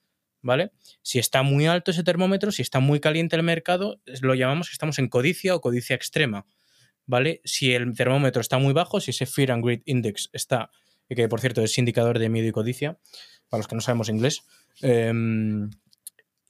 ¿vale? 0.45 0.71
Si 1.01 1.17
está 1.17 1.41
muy 1.41 1.65
alto 1.65 1.89
ese 1.89 2.03
termómetro, 2.03 2.51
si 2.51 2.61
está 2.61 2.79
muy 2.79 2.99
caliente 2.99 3.35
el 3.35 3.41
mercado, 3.41 3.99
lo 4.21 4.35
llamamos 4.35 4.69
que 4.69 4.73
estamos 4.73 4.99
en 4.99 5.09
codicia 5.09 5.55
o 5.55 5.59
codicia 5.59 5.95
extrema, 5.95 6.45
¿vale? 7.07 7.41
Si 7.43 7.73
el 7.73 7.93
termómetro 7.95 8.41
está 8.41 8.59
muy 8.59 8.71
bajo, 8.71 9.01
si 9.01 9.09
ese 9.09 9.25
Fear 9.25 9.51
and 9.51 9.65
Greed 9.65 9.81
Index 9.85 10.29
está, 10.33 10.69
que 11.09 11.27
por 11.27 11.41
cierto 11.41 11.63
es 11.63 11.75
indicador 11.79 12.19
de 12.19 12.29
miedo 12.29 12.47
y 12.47 12.51
codicia, 12.51 12.99
para 13.49 13.59
los 13.61 13.67
que 13.67 13.73
no 13.73 13.81
sabemos 13.81 14.07
inglés, 14.07 14.43
em, 14.83 15.71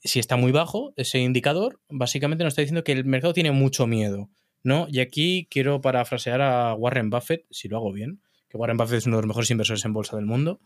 si 0.04 0.18
está 0.18 0.36
muy 0.36 0.52
bajo 0.52 0.92
ese 0.96 1.18
indicador, 1.20 1.80
básicamente 1.88 2.44
nos 2.44 2.52
está 2.52 2.60
diciendo 2.60 2.84
que 2.84 2.92
el 2.92 3.06
mercado 3.06 3.32
tiene 3.32 3.50
mucho 3.50 3.86
miedo, 3.86 4.28
¿no? 4.62 4.88
Y 4.90 5.00
aquí 5.00 5.48
quiero 5.50 5.80
parafrasear 5.80 6.42
a 6.42 6.74
Warren 6.74 7.08
Buffett, 7.08 7.46
si 7.50 7.68
lo 7.68 7.78
hago 7.78 7.92
bien, 7.92 8.20
que 8.50 8.58
Warren 8.58 8.76
Buffett 8.76 8.98
es 8.98 9.06
uno 9.06 9.16
de 9.16 9.22
los 9.22 9.28
mejores 9.28 9.50
inversores 9.50 9.86
en 9.86 9.94
bolsa 9.94 10.16
del 10.16 10.26
mundo, 10.26 10.60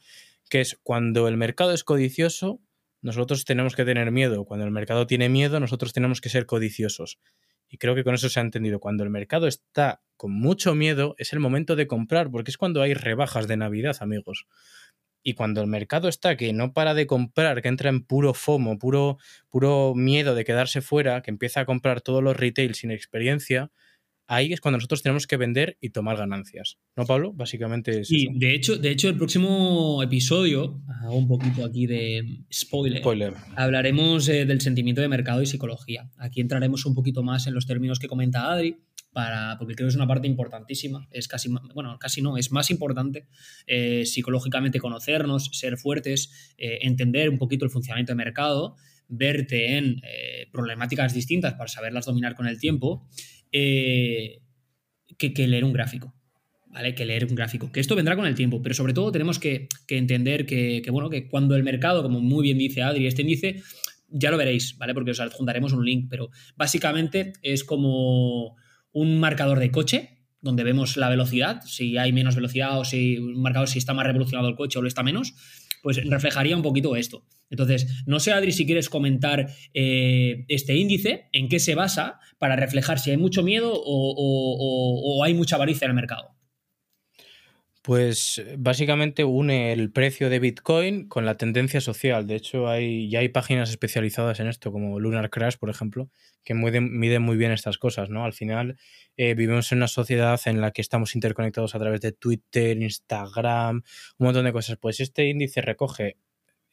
que 0.49 0.61
es 0.61 0.81
cuando 0.83 1.29
el 1.29 1.37
mercado 1.37 1.73
es 1.73 1.85
codicioso, 1.85 2.61
nosotros 3.03 3.45
tenemos 3.45 3.75
que 3.75 3.85
tener 3.85 4.11
miedo. 4.11 4.45
Cuando 4.45 4.67
el 4.67 4.73
mercado 4.73 5.07
tiene 5.07 5.29
miedo, 5.29 5.61
nosotros 5.61 5.93
tenemos 5.93 6.21
que 6.21 6.29
ser 6.29 6.47
codiciosos. 6.47 7.19
Y 7.69 7.79
creo 7.79 7.95
que 7.95 8.05
con 8.05 8.15
eso 8.15 8.29
se 8.29 8.41
ha 8.41 8.43
entendido. 8.43 8.81
Cuando 8.81 9.05
el 9.05 9.11
mercado 9.11 9.47
está 9.47 10.03
con 10.17 10.33
mucho 10.33 10.75
miedo, 10.75 11.15
es 11.19 11.33
el 11.33 11.41
momento 11.41 11.77
de 11.77 11.87
comprar, 11.87 12.31
porque 12.31 12.51
es 12.51 12.57
cuando 12.57 12.83
hay 12.83 12.95
rebajas 12.95 13.47
de 13.47 13.57
Navidad, 13.57 13.97
amigos. 14.01 14.47
Y 15.23 15.35
cuando 15.35 15.61
el 15.61 15.67
mercado 15.67 16.09
está 16.09 16.37
que 16.37 16.53
no 16.53 16.73
para 16.73 16.95
de 16.95 17.07
comprar, 17.07 17.63
que 17.63 17.69
entra 17.69 17.91
en 17.91 18.05
puro 18.05 18.35
FOMO, 18.35 18.79
puro, 18.79 19.19
puro 19.51 19.95
miedo 19.95 20.35
de 20.35 20.45
quedarse 20.45 20.81
fuera, 20.81 21.23
que 21.23 21.31
empieza 21.31 21.61
a 21.61 21.67
comprar 21.67 22.01
todos 22.01 22.23
los 22.23 22.37
retail 22.37 22.75
sin 22.75 22.91
experiencia, 22.91 23.71
ahí 24.31 24.53
es 24.53 24.61
cuando 24.61 24.79
nosotros 24.79 25.03
tenemos 25.03 25.27
que 25.27 25.37
vender 25.37 25.77
y 25.81 25.91
tomar 25.91 26.17
ganancias. 26.17 26.79
¿No, 26.97 27.05
Pablo? 27.05 27.33
Básicamente 27.33 28.01
es 28.01 28.09
Sí, 28.09 28.29
de 28.33 28.55
hecho, 28.55 28.77
de 28.77 28.91
hecho, 28.91 29.09
el 29.09 29.17
próximo 29.17 30.03
episodio, 30.05 30.81
hago 31.03 31.17
un 31.17 31.27
poquito 31.27 31.65
aquí 31.65 31.87
de 31.87 32.45
spoiler, 32.53 33.01
spoiler. 33.01 33.35
hablaremos 33.57 34.29
eh, 34.29 34.47
del 34.47 34.61
sentimiento 34.61 35.01
de 35.01 35.09
mercado 35.09 35.43
y 35.43 35.47
psicología. 35.47 36.09
Aquí 36.17 36.41
entraremos 36.41 36.87
un 36.87 36.95
poquito 36.95 37.25
más 37.25 37.49
en 37.49 37.55
los 37.55 37.67
términos 37.67 37.99
que 37.99 38.07
comenta 38.07 38.53
Adri, 38.53 38.77
para, 39.13 39.57
porque 39.59 39.75
creo 39.75 39.89
que 39.89 39.91
es 39.91 39.97
una 39.97 40.07
parte 40.07 40.29
importantísima, 40.29 41.09
es 41.11 41.27
casi, 41.27 41.49
bueno, 41.75 41.99
casi 41.99 42.23
no, 42.23 42.37
es 42.37 42.53
más 42.53 42.71
importante 42.71 43.27
eh, 43.67 44.07
psicológicamente 44.07 44.79
conocernos, 44.79 45.51
ser 45.53 45.77
fuertes, 45.77 46.55
eh, 46.57 46.79
entender 46.83 47.31
un 47.31 47.39
poquito 47.39 47.65
el 47.65 47.73
funcionamiento 47.73 48.13
del 48.13 48.19
mercado, 48.19 48.77
verte 49.13 49.77
en 49.77 50.01
problemáticas 50.53 51.13
distintas 51.13 51.55
para 51.55 51.67
saberlas 51.67 52.07
dominar 52.07 52.37
con 52.37 52.47
el 52.47 52.61
tiempo, 52.61 53.09
que, 53.51 54.41
leer 55.37 55.65
un 55.65 55.73
gráfico. 55.73 56.15
¿vale? 56.67 56.95
Que 56.95 57.05
leer 57.05 57.27
un 57.27 57.35
gráfico. 57.35 57.73
Que 57.73 57.81
esto 57.81 57.97
vendrá 57.97 58.17
con 58.17 58.27
el 58.27 58.35
tiempo, 58.35 58.63
pero 58.63 58.75
sobre 58.75 58.93
todo 58.93 59.11
tenemos 59.13 59.39
que, 59.39 59.69
entender 59.89 60.47
que, 60.47 60.85
bueno, 60.91 61.11
que 61.11 61.29
cuando 61.29 61.57
el 61.57 61.63
mercado, 61.63 62.03
como 62.03 62.21
muy 62.21 62.45
bien 62.45 62.59
dice 62.59 62.83
Adri, 62.83 63.07
este 63.07 63.23
índice, 63.23 63.63
ya 64.09 64.31
lo 64.31 64.37
veréis, 64.37 64.77
¿vale? 64.79 64.95
Porque 64.95 65.13
os 65.13 65.21
adjuntaremos 65.21 65.73
un 65.73 65.85
link, 65.85 66.07
pero 66.11 66.31
básicamente 66.57 67.33
es 67.43 67.65
como 67.65 68.57
un 68.93 69.21
marcador 69.21 69.59
de 69.61 69.71
coche, 69.71 70.19
donde 70.41 70.65
vemos 70.65 70.97
la 70.97 71.09
velocidad, 71.09 71.61
si 71.67 71.99
hay 71.99 72.13
menos 72.13 72.35
velocidad 72.35 72.79
o 72.79 72.85
si 72.85 73.19
un 73.19 73.43
marcador 73.43 73.69
si 73.69 73.79
está 73.79 73.93
más 73.95 74.07
revolucionado 74.07 74.49
el 74.49 74.57
coche 74.57 74.79
o 74.79 74.83
lo 74.83 74.89
está 74.89 75.03
menos, 75.03 75.35
pues 75.83 76.03
reflejaría 76.09 76.57
un 76.57 76.63
poquito 76.63 76.97
esto. 76.97 77.25
Entonces, 77.51 78.05
no 78.07 78.21
sé, 78.21 78.33
Adri, 78.33 78.53
si 78.53 78.65
quieres 78.65 78.89
comentar 78.89 79.49
eh, 79.75 80.45
este 80.49 80.77
índice, 80.77 81.29
en 81.33 81.49
qué 81.49 81.59
se 81.59 81.75
basa 81.75 82.21
para 82.39 82.57
reflejar 82.57 82.99
si 82.99 83.11
hay 83.11 83.17
mucho 83.17 83.43
miedo 83.43 83.73
o 83.75 85.25
hay 85.25 85.35
mucha 85.35 85.57
avaricia 85.57 85.85
en 85.85 85.91
el 85.91 85.97
mercado. 85.97 86.41
Pues 87.83 88.45
básicamente 88.59 89.25
une 89.25 89.73
el 89.73 89.91
precio 89.91 90.29
de 90.29 90.39
Bitcoin 90.39 91.09
con 91.09 91.25
la 91.25 91.39
tendencia 91.39 91.81
social. 91.81 92.27
De 92.27 92.37
hecho, 92.37 92.69
hay, 92.69 93.09
ya 93.09 93.21
hay 93.21 93.31
páginas 93.31 93.71
especializadas 93.71 94.39
en 94.39 94.49
esto, 94.49 94.71
como 94.71 95.01
Lunar 95.01 95.31
Crash, 95.31 95.57
por 95.57 95.71
ejemplo, 95.71 96.11
que 96.45 96.53
miden, 96.53 97.23
muy 97.23 97.39
bien 97.39 97.53
estas 97.53 97.79
cosas. 97.79 98.11
¿no? 98.11 98.27
Al 98.27 98.35
final, 98.35 98.77
eh, 99.17 99.35
vivimos 99.35 99.73
en 99.73 99.79
una 99.79 99.89
sociedad 99.89 100.39
en 100.45 100.61
la 100.61 100.73
que 100.73 100.83
estamos 100.83 101.15
interconectados 101.15 101.75
a 101.75 101.79
través 101.79 102.03
de 102.03 102.13
Twitter, 102.13 102.77
Instagram, 102.77 103.77
un 104.19 104.25
montón 104.27 104.45
de 104.45 104.53
cosas. 104.53 104.77
Pues 104.77 105.01
este 105.01 105.27
índice 105.29 105.63
recoge 105.63 106.19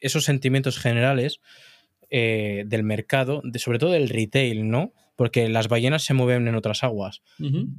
esos 0.00 0.24
sentimientos 0.24 0.78
generales 0.78 1.40
eh, 2.10 2.64
del 2.66 2.84
mercado, 2.84 3.42
de, 3.44 3.58
sobre 3.58 3.78
todo 3.78 3.92
del 3.92 4.08
retail, 4.08 4.68
¿no? 4.68 4.92
porque 5.18 5.48
las 5.48 5.66
ballenas 5.66 6.04
se 6.04 6.14
mueven 6.14 6.46
en 6.46 6.54
otras 6.54 6.84
aguas, 6.84 7.22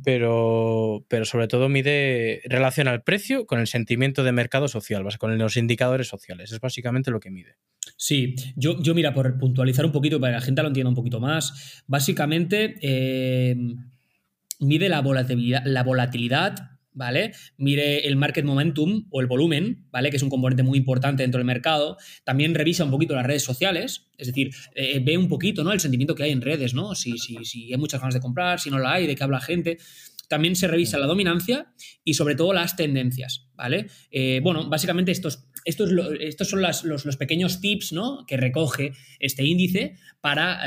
pero, 0.03 1.05
pero 1.07 1.23
sobre 1.23 1.47
todo 1.47 1.69
mide, 1.69 2.41
relaciona 2.43 2.91
el 2.91 3.01
precio 3.01 3.45
con 3.45 3.59
el 3.59 3.67
sentimiento 3.67 4.25
de 4.25 4.33
mercado 4.33 4.67
social, 4.67 5.07
con 5.17 5.37
los 5.37 5.55
indicadores 5.55 6.09
sociales, 6.09 6.51
es 6.51 6.59
básicamente 6.59 7.11
lo 7.11 7.21
que 7.21 7.31
mide. 7.31 7.55
Sí, 7.95 8.35
yo, 8.57 8.83
yo 8.83 8.93
mira, 8.93 9.13
por 9.13 9.37
puntualizar 9.37 9.85
un 9.85 9.93
poquito 9.93 10.19
para 10.19 10.33
que 10.33 10.39
la 10.39 10.45
gente 10.45 10.61
lo 10.61 10.67
entienda 10.67 10.89
un 10.89 10.95
poquito 10.95 11.21
más, 11.21 11.81
básicamente 11.87 12.75
eh, 12.81 13.55
mide 14.59 14.89
la 14.89 14.99
volatilidad, 14.99 15.63
la 15.63 15.83
volatilidad 15.83 16.78
¿vale? 16.93 17.31
Mire 17.57 18.07
el 18.07 18.15
market 18.15 18.45
momentum 18.45 19.07
o 19.09 19.21
el 19.21 19.27
volumen, 19.27 19.87
¿vale? 19.91 20.09
Que 20.09 20.17
es 20.17 20.23
un 20.23 20.29
componente 20.29 20.63
muy 20.63 20.77
importante 20.77 21.23
dentro 21.23 21.39
del 21.39 21.45
mercado. 21.45 21.97
También 22.23 22.55
revisa 22.55 22.83
un 22.83 22.91
poquito 22.91 23.15
las 23.15 23.25
redes 23.25 23.43
sociales, 23.43 24.09
es 24.17 24.27
decir, 24.27 24.51
eh, 24.75 25.01
ve 25.03 25.17
un 25.17 25.27
poquito, 25.27 25.63
¿no? 25.63 25.71
El 25.71 25.79
sentimiento 25.79 26.15
que 26.15 26.23
hay 26.23 26.31
en 26.31 26.41
redes, 26.41 26.73
¿no? 26.73 26.95
Si, 26.95 27.17
si, 27.17 27.43
si 27.45 27.71
hay 27.71 27.79
muchas 27.79 28.01
ganas 28.01 28.13
de 28.13 28.21
comprar, 28.21 28.59
si 28.59 28.69
no 28.69 28.79
la 28.79 28.93
hay, 28.93 29.07
de 29.07 29.15
qué 29.15 29.23
habla 29.23 29.39
gente. 29.39 29.77
También 30.29 30.55
se 30.55 30.67
revisa 30.67 30.99
la 30.99 31.07
dominancia 31.07 31.73
y 32.03 32.13
sobre 32.13 32.35
todo 32.35 32.53
las 32.53 32.75
tendencias, 32.75 33.49
¿vale? 33.55 33.87
Eh, 34.11 34.41
bueno, 34.43 34.69
básicamente 34.69 35.11
estos, 35.11 35.49
estos, 35.65 35.89
estos 36.19 36.47
son 36.47 36.61
los, 36.61 37.17
pequeños 37.17 37.61
tips 37.61 37.93
¿no? 37.93 38.25
que 38.27 38.37
recoge 38.37 38.93
este 39.19 39.43
índice 39.43 39.95
para, 40.21 40.59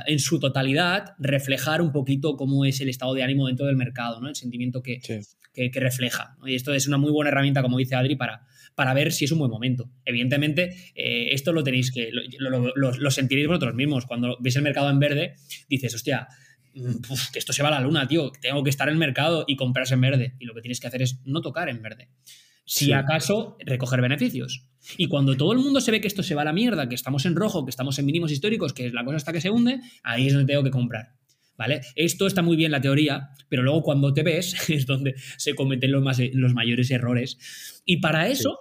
eh, 0.00 0.02
en 0.08 0.18
su 0.18 0.38
totalidad, 0.38 1.14
reflejar 1.18 1.80
un 1.80 1.92
poquito 1.92 2.36
cómo 2.36 2.66
es 2.66 2.80
el 2.82 2.90
estado 2.90 3.14
de 3.14 3.22
ánimo 3.22 3.46
dentro 3.46 3.64
del 3.64 3.76
mercado, 3.76 4.20
¿no? 4.20 4.28
El 4.28 4.36
sentimiento 4.36 4.82
que, 4.82 5.00
que, 5.56 5.80
refleja. 5.80 6.36
Y 6.44 6.54
esto 6.54 6.74
es 6.74 6.86
una 6.86 6.98
muy 6.98 7.10
buena 7.10 7.30
herramienta, 7.30 7.62
como 7.62 7.78
dice 7.78 7.94
Adri, 7.94 8.16
para, 8.16 8.46
para 8.74 8.92
ver 8.92 9.12
si 9.12 9.24
es 9.24 9.32
un 9.32 9.38
buen 9.38 9.50
momento. 9.50 9.90
Evidentemente, 10.04 10.92
eh, 10.94 11.28
esto 11.32 11.52
lo 11.52 11.64
tenéis 11.64 11.90
que, 11.90 12.10
lo, 12.10 13.10
sentiréis 13.10 13.48
vosotros 13.48 13.74
mismos. 13.74 14.06
Cuando 14.06 14.36
veis 14.40 14.56
el 14.56 14.62
mercado 14.62 14.90
en 14.90 14.98
verde, 14.98 15.34
dices, 15.68 15.94
hostia, 15.94 16.28
mm, 16.74 16.96
que 17.32 17.38
esto 17.38 17.52
se 17.52 17.62
va 17.62 17.68
a 17.68 17.72
la 17.72 17.80
luna, 17.80 18.06
tío, 18.06 18.30
tengo 18.40 18.62
que 18.62 18.70
estar 18.70 18.88
en 18.88 18.92
el 18.92 18.98
mercado 18.98 19.44
y 19.46 19.56
comprarse 19.56 19.94
en 19.94 20.02
verde. 20.02 20.34
Y 20.38 20.44
lo 20.44 20.54
que 20.54 20.60
tienes 20.60 20.78
que 20.78 20.88
hacer 20.88 21.02
es 21.02 21.20
no 21.24 21.40
tocar 21.40 21.68
en 21.68 21.80
verde. 21.80 22.10
Si 22.68 22.92
acaso, 22.92 23.56
recoger 23.64 24.00
beneficios. 24.00 24.66
Y 24.98 25.06
cuando 25.06 25.36
todo 25.36 25.52
el 25.52 25.58
mundo 25.60 25.80
se 25.80 25.92
ve 25.92 26.00
que 26.00 26.08
esto 26.08 26.24
se 26.24 26.34
va 26.34 26.42
a 26.42 26.44
la 26.44 26.52
mierda, 26.52 26.88
que 26.88 26.96
estamos 26.96 27.24
en 27.24 27.36
rojo, 27.36 27.64
que 27.64 27.70
estamos 27.70 27.98
en 27.98 28.06
mínimos 28.06 28.32
históricos, 28.32 28.72
que 28.72 28.90
la 28.90 29.04
cosa 29.04 29.16
está 29.16 29.32
que 29.32 29.40
se 29.40 29.50
hunde, 29.50 29.80
ahí 30.02 30.26
es 30.26 30.32
donde 30.32 30.52
tengo 30.52 30.64
que 30.64 30.70
comprar. 30.70 31.14
¿Vale? 31.56 31.80
Esto 31.94 32.26
está 32.26 32.42
muy 32.42 32.56
bien 32.56 32.70
la 32.70 32.80
teoría, 32.80 33.30
pero 33.48 33.62
luego 33.62 33.82
cuando 33.82 34.12
te 34.12 34.22
ves 34.22 34.56
es 34.70 34.86
donde 34.86 35.14
se 35.36 35.54
cometen 35.54 35.92
los, 35.92 36.02
los 36.32 36.54
mayores 36.54 36.90
errores. 36.90 37.82
Y 37.84 37.98
para 37.98 38.28
eso 38.28 38.60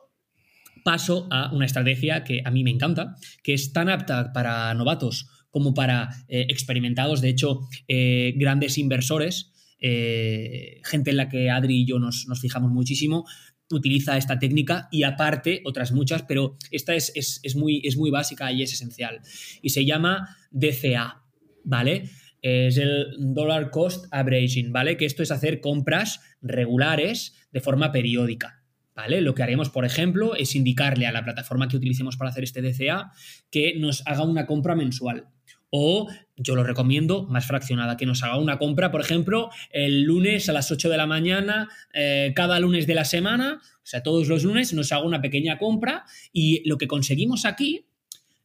paso 0.85 1.27
a 1.31 1.51
una 1.51 1.65
estrategia 1.65 2.23
que 2.23 2.43
a 2.45 2.51
mí 2.51 2.63
me 2.63 2.69
encanta, 2.69 3.15
que 3.41 3.55
es 3.55 3.73
tan 3.73 3.89
apta 3.89 4.31
para 4.33 4.71
novatos 4.75 5.27
como 5.49 5.73
para 5.73 6.09
eh, 6.27 6.45
experimentados, 6.49 7.21
de 7.21 7.29
hecho, 7.29 7.61
eh, 7.87 8.33
grandes 8.35 8.77
inversores, 8.77 9.51
eh, 9.79 10.81
gente 10.83 11.09
en 11.11 11.17
la 11.17 11.29
que 11.29 11.49
Adri 11.49 11.81
y 11.81 11.85
yo 11.87 11.97
nos, 11.97 12.27
fijamos 12.39 12.71
muchísimo, 12.71 13.25
utiliza 13.71 14.17
esta 14.17 14.37
técnica 14.37 14.87
y 14.91 15.03
aparte 15.03 15.61
otras 15.65 15.91
muchas, 15.91 16.23
pero 16.23 16.57
esta 16.69 16.93
es, 16.93 17.11
es, 17.15 17.55
muy, 17.55 17.81
es 17.83 17.97
muy 17.97 18.11
básica 18.11 18.51
y 18.51 18.61
es 18.61 18.73
esencial. 18.73 19.21
Y 19.61 19.69
se 19.69 19.85
llama 19.85 20.37
DCA, 20.51 21.23
¿vale? 21.63 22.09
Es 22.45 22.77
el 22.77 23.07
dollar 23.17 23.71
cost 23.71 24.05
averaging, 24.11 24.71
¿vale? 24.71 24.97
Que 24.97 25.05
esto 25.05 25.23
es 25.23 25.31
hacer 25.31 25.61
compras 25.61 26.21
regulares 26.43 27.33
de 27.51 27.59
forma 27.59 27.91
periódica. 27.91 28.61
¿Vale? 28.93 29.19
Lo 29.19 29.35
que 29.35 29.43
haremos, 29.43 29.69
por 29.69 29.83
ejemplo, 29.83 30.35
es 30.35 30.55
indicarle 30.55 31.05
a 31.05 31.11
la 31.11 31.25
plataforma 31.25 31.67
que 31.67 31.75
utilicemos 31.75 32.15
para 32.15 32.29
hacer 32.29 32.43
este 32.45 32.61
DCA 32.61 33.11
que 33.51 33.73
nos 33.77 34.07
haga 34.07 34.23
una 34.23 34.45
compra 34.45 34.73
mensual. 34.73 35.27
O 35.69 36.07
yo 36.37 36.55
lo 36.55 36.63
recomiendo 36.63 37.23
más 37.23 37.45
fraccionada, 37.45 37.97
que 37.97 38.05
nos 38.05 38.23
haga 38.23 38.37
una 38.37 38.57
compra, 38.57 38.91
por 38.91 39.01
ejemplo, 39.01 39.49
el 39.71 40.03
lunes 40.03 40.47
a 40.47 40.53
las 40.53 40.71
8 40.71 40.87
de 40.87 40.97
la 40.97 41.07
mañana, 41.07 41.67
eh, 41.93 42.31
cada 42.35 42.57
lunes 42.59 42.87
de 42.87 42.95
la 42.95 43.03
semana, 43.03 43.59
o 43.59 43.85
sea, 43.85 44.01
todos 44.01 44.29
los 44.29 44.43
lunes 44.43 44.71
nos 44.71 44.91
haga 44.93 45.03
una 45.03 45.21
pequeña 45.21 45.57
compra 45.57 46.05
y 46.31 46.61
lo 46.69 46.77
que 46.77 46.87
conseguimos 46.87 47.43
aquí 47.43 47.87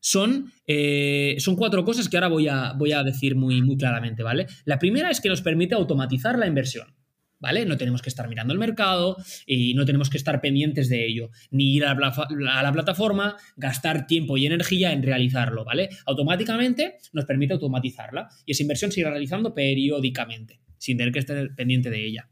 son, 0.00 0.52
eh, 0.66 1.36
son 1.38 1.56
cuatro 1.56 1.84
cosas 1.84 2.08
que 2.08 2.16
ahora 2.16 2.28
voy 2.28 2.48
a, 2.48 2.72
voy 2.72 2.92
a 2.92 3.02
decir 3.02 3.36
muy, 3.36 3.62
muy 3.62 3.76
claramente, 3.76 4.22
¿vale? 4.22 4.46
La 4.64 4.78
primera 4.78 5.10
es 5.10 5.20
que 5.20 5.28
nos 5.28 5.42
permite 5.42 5.74
automatizar 5.74 6.38
la 6.38 6.46
inversión. 6.46 6.94
¿Vale? 7.42 7.64
No 7.64 7.78
tenemos 7.78 8.02
que 8.02 8.10
estar 8.10 8.28
mirando 8.28 8.52
el 8.52 8.58
mercado 8.58 9.16
y 9.46 9.72
no 9.72 9.86
tenemos 9.86 10.10
que 10.10 10.18
estar 10.18 10.42
pendientes 10.42 10.90
de 10.90 11.06
ello, 11.06 11.30
ni 11.50 11.74
ir 11.74 11.86
a 11.86 11.94
la, 11.94 12.70
plataforma, 12.70 13.38
gastar 13.56 14.06
tiempo 14.06 14.36
y 14.36 14.44
energía 14.44 14.92
en 14.92 15.02
realizarlo, 15.02 15.64
¿vale? 15.64 15.88
Automáticamente 16.04 16.98
nos 17.14 17.24
permite 17.24 17.54
automatizarla 17.54 18.28
y 18.44 18.52
esa 18.52 18.62
inversión 18.62 18.92
se 18.92 19.00
irá 19.00 19.08
realizando 19.08 19.54
periódicamente, 19.54 20.60
sin 20.76 20.98
tener 20.98 21.14
que 21.14 21.20
estar 21.20 21.54
pendiente 21.56 21.88
de 21.88 22.04
ella. 22.04 22.28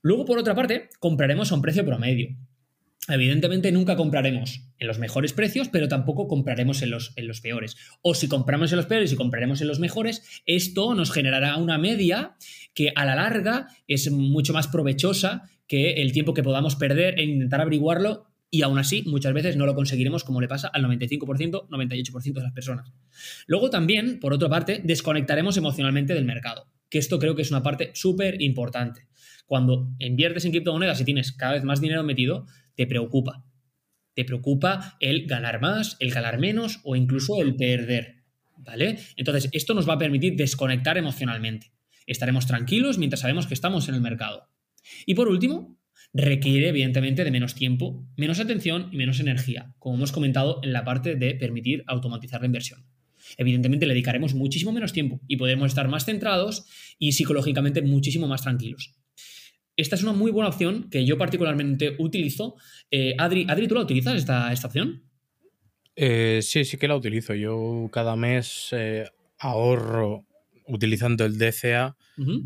Luego, 0.00 0.24
por 0.24 0.38
otra 0.38 0.54
parte, 0.54 0.88
compraremos 0.98 1.52
a 1.52 1.56
un 1.56 1.60
precio 1.60 1.84
promedio. 1.84 2.34
Evidentemente 3.10 3.72
nunca 3.72 3.96
compraremos 3.96 4.62
en 4.78 4.86
los 4.86 4.98
mejores 4.98 5.32
precios, 5.32 5.68
pero 5.68 5.88
tampoco 5.88 6.28
compraremos 6.28 6.82
en 6.82 6.90
los, 6.90 7.12
en 7.16 7.26
los 7.26 7.40
peores. 7.40 7.76
O 8.02 8.14
si 8.14 8.28
compramos 8.28 8.72
en 8.72 8.76
los 8.76 8.86
peores 8.86 9.12
y 9.12 9.16
compraremos 9.16 9.60
en 9.60 9.68
los 9.68 9.80
mejores, 9.80 10.42
esto 10.46 10.94
nos 10.94 11.12
generará 11.12 11.56
una 11.56 11.78
media 11.78 12.36
que 12.74 12.92
a 12.94 13.04
la 13.04 13.14
larga 13.14 13.68
es 13.86 14.10
mucho 14.10 14.52
más 14.52 14.68
provechosa 14.68 15.42
que 15.66 16.02
el 16.02 16.12
tiempo 16.12 16.34
que 16.34 16.42
podamos 16.42 16.76
perder 16.76 17.20
en 17.20 17.30
intentar 17.30 17.60
averiguarlo 17.60 18.26
y 18.50 18.62
aún 18.62 18.78
así 18.78 19.04
muchas 19.06 19.32
veces 19.32 19.56
no 19.56 19.66
lo 19.66 19.74
conseguiremos 19.74 20.24
como 20.24 20.40
le 20.40 20.48
pasa 20.48 20.68
al 20.68 20.84
95%, 20.84 21.68
98% 21.68 22.32
de 22.32 22.42
las 22.42 22.52
personas. 22.52 22.92
Luego 23.46 23.70
también, 23.70 24.18
por 24.18 24.32
otra 24.32 24.48
parte, 24.48 24.80
desconectaremos 24.82 25.56
emocionalmente 25.56 26.14
del 26.14 26.24
mercado, 26.24 26.66
que 26.88 26.98
esto 26.98 27.18
creo 27.18 27.36
que 27.36 27.42
es 27.42 27.50
una 27.50 27.62
parte 27.62 27.92
súper 27.94 28.42
importante. 28.42 29.06
Cuando 29.46 29.88
inviertes 29.98 30.44
en 30.44 30.50
criptomonedas 30.50 31.00
y 31.00 31.04
tienes 31.04 31.32
cada 31.32 31.52
vez 31.54 31.64
más 31.64 31.80
dinero 31.80 32.02
metido, 32.02 32.46
te 32.80 32.86
preocupa. 32.86 33.44
Te 34.14 34.24
preocupa 34.24 34.96
el 35.00 35.26
ganar 35.26 35.60
más, 35.60 35.98
el 36.00 36.12
ganar 36.12 36.38
menos 36.38 36.80
o 36.82 36.96
incluso 36.96 37.42
el 37.42 37.54
perder. 37.54 38.22
¿Vale? 38.56 38.98
Entonces, 39.16 39.50
esto 39.52 39.74
nos 39.74 39.86
va 39.86 39.94
a 39.94 39.98
permitir 39.98 40.34
desconectar 40.34 40.96
emocionalmente. 40.96 41.72
Estaremos 42.06 42.46
tranquilos 42.46 42.96
mientras 42.96 43.20
sabemos 43.20 43.46
que 43.46 43.52
estamos 43.52 43.86
en 43.90 43.96
el 43.96 44.00
mercado. 44.00 44.48
Y 45.04 45.12
por 45.12 45.28
último, 45.28 45.78
requiere 46.14 46.70
evidentemente 46.70 47.22
de 47.22 47.30
menos 47.30 47.54
tiempo, 47.54 48.02
menos 48.16 48.40
atención 48.40 48.88
y 48.92 48.96
menos 48.96 49.20
energía, 49.20 49.74
como 49.78 49.96
hemos 49.96 50.10
comentado 50.10 50.60
en 50.62 50.72
la 50.72 50.82
parte 50.82 51.16
de 51.16 51.34
permitir 51.34 51.84
automatizar 51.86 52.40
la 52.40 52.46
inversión. 52.46 52.86
Evidentemente 53.36 53.84
le 53.84 53.92
dedicaremos 53.92 54.32
muchísimo 54.32 54.72
menos 54.72 54.94
tiempo 54.94 55.20
y 55.28 55.36
podremos 55.36 55.68
estar 55.68 55.86
más 55.88 56.06
centrados 56.06 56.64
y 56.98 57.12
psicológicamente 57.12 57.82
muchísimo 57.82 58.26
más 58.26 58.40
tranquilos. 58.40 58.94
Esta 59.80 59.96
es 59.96 60.02
una 60.02 60.12
muy 60.12 60.30
buena 60.30 60.50
opción 60.50 60.90
que 60.90 61.06
yo 61.06 61.16
particularmente 61.16 61.96
utilizo. 61.98 62.56
Eh, 62.90 63.14
Adri, 63.16 63.46
Adri, 63.48 63.66
¿tú 63.66 63.74
la 63.74 63.80
utilizas 63.80 64.14
esta, 64.14 64.52
esta 64.52 64.66
opción? 64.66 65.04
Eh, 65.96 66.40
sí, 66.42 66.66
sí 66.66 66.76
que 66.76 66.86
la 66.86 66.96
utilizo. 66.96 67.34
Yo 67.34 67.88
cada 67.90 68.14
mes 68.14 68.68
eh, 68.72 69.06
ahorro 69.38 70.26
utilizando 70.66 71.24
el 71.24 71.38
DCA 71.38 71.96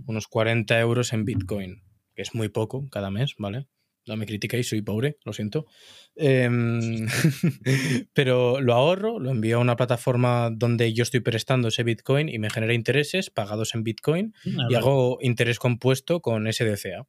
unos 0.06 0.28
40 0.28 0.78
euros 0.78 1.12
en 1.12 1.24
Bitcoin, 1.24 1.82
que 2.14 2.22
es 2.22 2.32
muy 2.32 2.48
poco 2.48 2.88
cada 2.88 3.10
mes, 3.10 3.34
¿vale? 3.38 3.66
No 4.06 4.16
me 4.16 4.26
critiquéis, 4.26 4.68
soy 4.68 4.82
pobre, 4.82 5.16
lo 5.24 5.32
siento. 5.32 5.66
Em, 6.14 7.08
pero 8.14 8.60
lo 8.60 8.74
ahorro, 8.74 9.18
lo 9.18 9.30
envío 9.30 9.56
a 9.56 9.60
una 9.60 9.74
plataforma 9.74 10.50
donde 10.52 10.92
yo 10.92 11.02
estoy 11.02 11.20
prestando 11.20 11.68
ese 11.68 11.82
Bitcoin 11.82 12.28
y 12.28 12.38
me 12.38 12.50
genera 12.50 12.74
intereses 12.74 13.30
pagados 13.30 13.74
en 13.74 13.82
Bitcoin 13.82 14.34
y 14.44 14.74
hago 14.74 15.18
interés 15.20 15.58
compuesto 15.58 16.20
con 16.20 16.46
ese 16.46 16.64
DCA. 16.64 17.08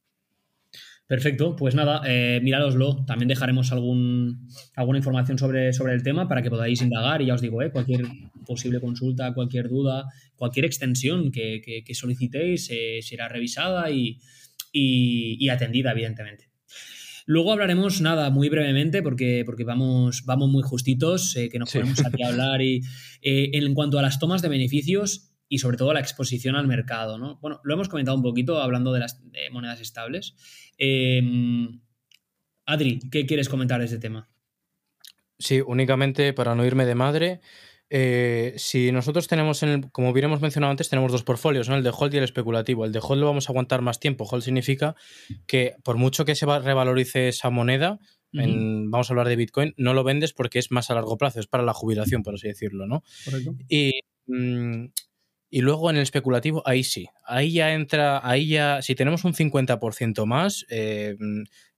Perfecto, 1.06 1.54
pues 1.54 1.76
nada, 1.76 2.02
eh. 2.04 2.42
También 3.06 3.28
dejaremos 3.28 3.70
algún, 3.70 4.48
alguna 4.74 4.98
información 4.98 5.38
sobre, 5.38 5.72
sobre 5.72 5.94
el 5.94 6.02
tema 6.02 6.26
para 6.26 6.42
que 6.42 6.50
podáis 6.50 6.82
indagar. 6.82 7.22
Y 7.22 7.26
ya 7.26 7.34
os 7.34 7.40
digo, 7.40 7.62
eh, 7.62 7.70
cualquier 7.70 8.02
posible 8.44 8.80
consulta, 8.80 9.32
cualquier 9.32 9.68
duda, 9.68 10.06
cualquier 10.34 10.64
extensión 10.64 11.30
que, 11.30 11.84
solicitéis 11.92 12.68
eh, 12.72 12.98
será 13.02 13.28
revisada 13.28 13.88
y, 13.90 14.18
atendida, 15.48 15.92
evidentemente. 15.92 16.48
Luego 17.24 17.52
hablaremos, 17.52 18.00
nada, 18.00 18.30
muy 18.30 18.48
brevemente, 18.48 19.02
porque, 19.02 19.44
porque 19.46 19.64
vamos, 19.64 20.24
vamos 20.26 20.50
muy 20.50 20.62
justitos, 20.62 21.34
que 21.34 21.58
nos 21.58 21.72
ponemos 21.72 22.04
aquí 22.04 22.22
a 22.24 22.28
hablar. 22.28 22.62
Y 22.62 22.82
en 23.22 23.74
cuanto 23.74 24.00
a 24.00 24.02
las 24.02 24.18
tomas 24.18 24.42
de 24.42 24.48
beneficios, 24.48 25.35
y 25.48 25.58
sobre 25.58 25.76
todo 25.76 25.92
la 25.92 26.00
exposición 26.00 26.56
al 26.56 26.66
mercado. 26.66 27.18
¿no? 27.18 27.38
Bueno, 27.40 27.60
lo 27.64 27.74
hemos 27.74 27.88
comentado 27.88 28.16
un 28.16 28.22
poquito 28.22 28.60
hablando 28.60 28.92
de 28.92 29.00
las 29.00 29.20
monedas 29.50 29.80
estables. 29.80 30.34
Em, 30.78 31.80
Adri, 32.64 32.98
¿qué 33.10 33.26
quieres 33.26 33.48
comentar 33.48 33.78
de 33.78 33.86
este 33.86 33.98
tema? 33.98 34.28
Sí, 35.38 35.60
únicamente 35.60 36.32
para 36.32 36.54
no 36.54 36.64
irme 36.64 36.86
de 36.86 36.94
madre. 36.94 37.40
Eh, 37.88 38.54
si 38.56 38.90
nosotros 38.90 39.28
tenemos, 39.28 39.62
en 39.62 39.82
como 39.82 40.10
hubiéramos 40.10 40.40
mencionado 40.40 40.72
antes, 40.72 40.88
tenemos 40.88 41.12
dos 41.12 41.22
portfolios, 41.22 41.68
¿no? 41.68 41.76
el 41.76 41.84
de 41.84 41.92
hold 41.96 42.14
y 42.14 42.18
el 42.18 42.24
especulativo. 42.24 42.84
El 42.84 42.92
de 42.92 43.00
hold 43.00 43.20
lo 43.20 43.26
vamos 43.26 43.48
a 43.48 43.52
aguantar 43.52 43.82
más 43.82 44.00
tiempo. 44.00 44.24
Hold 44.24 44.42
significa 44.42 44.96
que 45.46 45.76
por 45.84 45.96
mucho 45.96 46.24
que 46.24 46.34
se 46.34 46.46
revalorice 46.46 47.28
esa 47.28 47.50
moneda, 47.50 48.00
vamos 48.32 49.08
a 49.08 49.12
hablar 49.12 49.28
de 49.28 49.36
Bitcoin, 49.36 49.74
no 49.76 49.94
lo 49.94 50.04
vendes 50.04 50.32
porque 50.32 50.58
es 50.58 50.70
más 50.70 50.90
a 50.90 50.94
largo 50.94 51.16
plazo, 51.16 51.40
es 51.40 51.46
para 51.46 51.62
la 51.62 51.72
jubilación, 51.72 52.22
por 52.22 52.34
así 52.34 52.48
decirlo. 52.48 52.86
¿no? 52.86 53.04
Correcto. 53.24 53.54
Y 53.68 54.00
mm, 54.26 54.86
y 55.50 55.60
luego 55.60 55.90
en 55.90 55.96
el 55.96 56.02
especulativo, 56.02 56.62
ahí 56.66 56.82
sí. 56.82 57.08
Ahí 57.24 57.52
ya 57.52 57.74
entra, 57.74 58.20
ahí 58.28 58.48
ya, 58.48 58.82
si 58.82 58.94
tenemos 58.94 59.24
un 59.24 59.34
50% 59.34 60.26
más, 60.26 60.66
eh, 60.68 61.16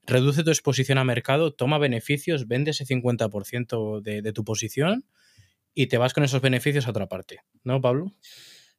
reduce 0.06 0.42
tu 0.42 0.50
exposición 0.50 0.98
a 0.98 1.04
mercado, 1.04 1.52
toma 1.52 1.78
beneficios, 1.78 2.48
vende 2.48 2.70
ese 2.70 2.86
50% 2.86 4.00
de, 4.00 4.22
de 4.22 4.32
tu 4.32 4.44
posición 4.44 5.04
y 5.74 5.86
te 5.86 5.98
vas 5.98 6.14
con 6.14 6.24
esos 6.24 6.40
beneficios 6.40 6.86
a 6.86 6.90
otra 6.90 7.08
parte. 7.08 7.40
¿No, 7.62 7.80
Pablo? 7.80 8.16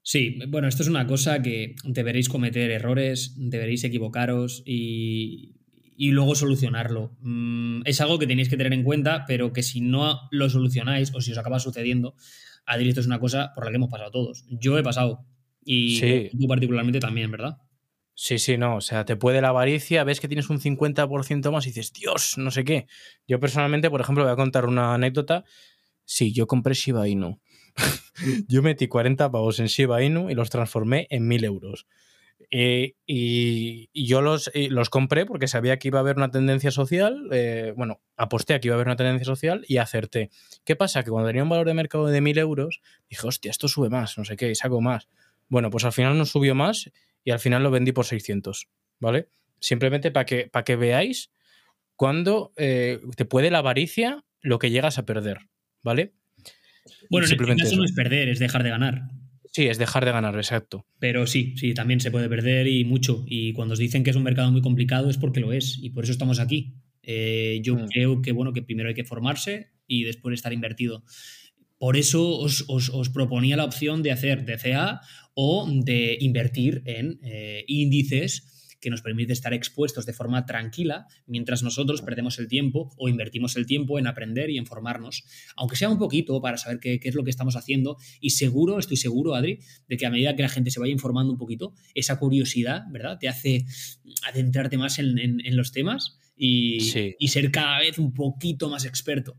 Sí, 0.02 0.40
bueno, 0.48 0.68
esto 0.68 0.84
es 0.84 0.90
una 0.90 1.06
cosa 1.06 1.42
que 1.42 1.76
deberéis 1.84 2.30
cometer 2.30 2.72
errores, 2.72 3.36
deberéis 3.38 3.84
equivocaros 3.84 4.64
y, 4.66 5.56
y 5.96 6.12
luego 6.12 6.34
solucionarlo. 6.34 7.16
Mm, 7.22 7.82
es 7.86 8.02
algo 8.02 8.18
que 8.18 8.26
tenéis 8.26 8.50
que 8.50 8.58
tener 8.58 8.74
en 8.74 8.84
cuenta, 8.84 9.26
pero 9.28 9.54
que 9.54 9.64
si 9.64 9.82
no 9.82 10.30
lo 10.32 10.50
solucionáis 10.50 11.14
o 11.14 11.22
si 11.22 11.34
os 11.34 11.38
acaba 11.38 11.60
sucediendo, 11.60 12.16
Adri, 12.70 12.90
esto 12.90 13.02
es 13.02 13.08
una 13.08 13.20
cosa 13.20 13.52
por 13.56 13.66
la 13.66 13.72
que 13.72 13.78
hemos 13.78 13.90
pasado 13.90 14.12
todos. 14.12 14.46
Yo 14.48 14.78
he 14.78 14.84
pasado. 14.84 15.26
Y 15.66 16.30
tú 16.30 16.48
particularmente 16.48 17.00
también, 17.00 17.32
¿verdad? 17.32 17.58
Sí, 18.14 18.38
sí, 18.38 18.58
no. 18.58 18.76
O 18.76 18.82
sea, 18.82 19.06
te 19.06 19.16
puede 19.16 19.42
la 19.42 19.50
avaricia, 19.50 20.04
ves 20.04 20.20
que 20.20 20.28
tienes 20.28 20.50
un 20.50 20.60
50% 20.60 21.52
más 21.52 21.66
y 21.66 21.70
dices, 21.70 21.94
Dios, 21.94 22.38
no 22.38 22.52
sé 22.52 22.64
qué. 22.64 22.86
Yo 23.28 23.40
personalmente, 23.40 23.90
por 23.90 24.02
ejemplo, 24.02 24.24
voy 24.24 24.34
a 24.34 24.36
contar 24.36 24.66
una 24.66 24.94
anécdota. 24.94 25.46
Sí, 26.06 26.32
yo 26.32 26.46
compré 26.46 26.74
Shiba 26.76 27.08
Inu. 27.08 27.40
yo 28.48 28.62
metí 28.62 28.88
40 28.88 29.32
pavos 29.32 29.60
en 29.60 29.68
Shiba 29.68 30.04
Inu 30.04 30.30
y 30.30 30.36
los 30.36 30.50
transformé 30.50 31.08
en 31.10 31.28
1000 31.28 31.44
euros. 31.46 31.88
Eh, 32.52 32.96
y, 33.06 33.90
yo 33.94 34.22
los, 34.22 34.50
eh, 34.54 34.70
los, 34.72 34.90
compré 34.90 35.26
porque 35.26 35.48
sabía 35.48 35.78
que 35.78 35.90
iba 35.90 36.00
a 36.00 36.02
haber 36.02 36.18
una 36.18 36.32
tendencia 36.32 36.72
social. 36.72 37.28
Eh, 37.32 37.74
bueno, 37.76 38.02
aposté 38.18 38.54
a 38.54 38.60
que 38.60 38.68
iba 38.68 38.76
a 38.76 38.78
haber 38.78 38.88
una 38.88 38.96
tendencia 38.96 39.26
social 39.26 39.64
y 39.68 39.78
acerté. 39.78 40.30
¿Qué 40.66 40.76
pasa? 40.76 41.04
Que 41.04 41.12
cuando 41.12 41.28
tenía 41.28 41.44
un 41.44 41.50
valor 41.50 41.68
de 41.68 41.74
mercado 41.74 42.08
de 42.08 42.22
1000 42.22 42.38
euros, 42.40 42.82
dije, 43.10 43.26
hostia, 43.26 43.52
esto 43.52 43.68
sube 43.68 43.90
más, 43.90 44.18
no 44.18 44.26
sé 44.26 44.36
qué, 44.36 44.50
y 44.50 44.56
saco 44.56 44.82
más. 44.82 45.08
Bueno, 45.48 45.70
pues 45.70 45.86
al 45.86 45.94
final 45.94 46.18
no 46.18 46.26
subió 46.26 46.56
más 46.56 46.92
y 47.24 47.32
al 47.32 47.40
final 47.40 47.64
lo 47.64 47.72
vendí 47.72 47.92
por 47.92 48.06
600, 48.06 48.68
¿vale? 49.00 49.30
Simplemente 49.60 50.12
para 50.12 50.26
que, 50.26 50.48
para 50.48 50.64
que 50.64 50.76
veáis 50.76 51.32
cuando 51.96 52.54
te 52.56 53.26
puede 53.26 53.52
la 53.52 53.58
avaricia 53.58 54.24
lo 54.42 54.58
que 54.58 54.72
llegas 54.72 54.98
a 54.98 55.06
perder, 55.06 55.50
¿vale? 55.84 56.14
Bueno, 57.10 57.28
Simplemente 57.28 57.64
este 57.64 57.76
no 57.76 57.84
es 57.84 57.92
perder, 57.92 58.30
es 58.30 58.40
dejar 58.40 58.64
de 58.64 58.70
ganar. 58.70 59.02
Sí, 59.52 59.66
es 59.68 59.78
dejar 59.78 60.06
de 60.06 60.12
ganar, 60.12 60.36
exacto. 60.36 60.86
Pero 61.00 61.26
sí, 61.26 61.56
sí, 61.58 61.74
también 61.74 62.00
se 62.00 62.12
puede 62.12 62.30
perder 62.30 62.68
y 62.68 62.86
mucho. 62.86 63.24
Y 63.28 63.54
cuando 63.54 63.74
os 63.74 63.80
dicen 63.80 64.04
que 64.04 64.12
es 64.12 64.16
un 64.16 64.24
mercado 64.24 64.52
muy 64.52 64.62
complicado 64.62 65.10
es 65.10 65.18
porque 65.18 65.40
lo 65.40 65.54
es 65.54 65.78
y 65.82 65.90
por 65.90 66.04
eso 66.04 66.14
estamos 66.14 66.40
aquí. 66.40 66.76
Eh, 67.02 67.60
yo 67.64 67.76
mm. 67.76 67.88
creo 67.88 68.22
que, 68.22 68.32
bueno, 68.32 68.54
que 68.54 68.62
primero 68.62 68.90
hay 68.90 68.96
que 68.96 69.04
formarse 69.04 69.72
y 69.88 70.04
después 70.04 70.34
estar 70.34 70.54
invertido. 70.54 71.04
Por 71.80 71.96
eso 71.96 72.38
os, 72.38 73.10
proponía 73.14 73.56
la 73.56 73.64
opción 73.64 74.04
de 74.04 74.12
hacer 74.12 74.46
DCA 74.46 75.02
o 75.34 75.68
de 75.72 76.18
invertir 76.20 76.84
en 76.86 77.20
eh, 77.24 77.64
índices 77.68 78.49
que 78.80 78.90
nos 78.90 79.02
permite 79.02 79.34
estar 79.34 79.54
expuestos 79.54 80.06
de 80.06 80.14
forma 80.14 80.46
tranquila 80.46 81.08
mientras 81.26 81.64
nosotros 81.64 82.02
perdemos 82.02 82.40
el 82.40 82.48
tiempo 82.48 82.92
o 82.98 83.10
invertimos 83.10 83.56
el 83.56 83.66
tiempo 83.66 84.00
en 84.00 84.08
aprender 84.08 84.50
y 84.50 84.58
en 84.58 84.66
formarnos, 84.66 85.24
aunque 85.56 85.76
sea 85.76 85.90
un 85.90 85.98
poquito 85.98 86.42
para 86.42 86.58
saber 86.58 86.80
qué, 86.80 87.00
es 87.02 87.16
lo 87.16 87.24
que 87.24 87.30
estamos 87.30 87.56
haciendo. 87.56 87.98
Y 88.20 88.32
seguro, 88.32 88.80
estoy 88.80 88.98
seguro, 88.98 89.36
Adri, 89.36 89.60
de 89.88 89.98
que 89.98 90.06
a 90.06 90.10
medida 90.10 90.36
que 90.36 90.44
la 90.44 90.50
gente 90.50 90.72
se 90.72 90.80
vaya 90.80 90.92
informando 90.92 91.32
un 91.32 91.38
poquito, 91.38 91.74
esa 91.94 92.20
curiosidad, 92.20 92.84
¿verdad? 92.90 93.18
Te 93.20 93.28
hace 93.28 93.66
adentrarte 94.28 94.78
más 94.78 95.00
en, 95.00 95.40
los 95.56 95.72
temas 95.72 96.18
y, 96.36 96.80
ser 97.28 97.52
cada 97.52 97.80
vez 97.80 98.00
un 98.00 98.14
poquito 98.14 98.70
más 98.70 98.86
experto. 98.86 99.38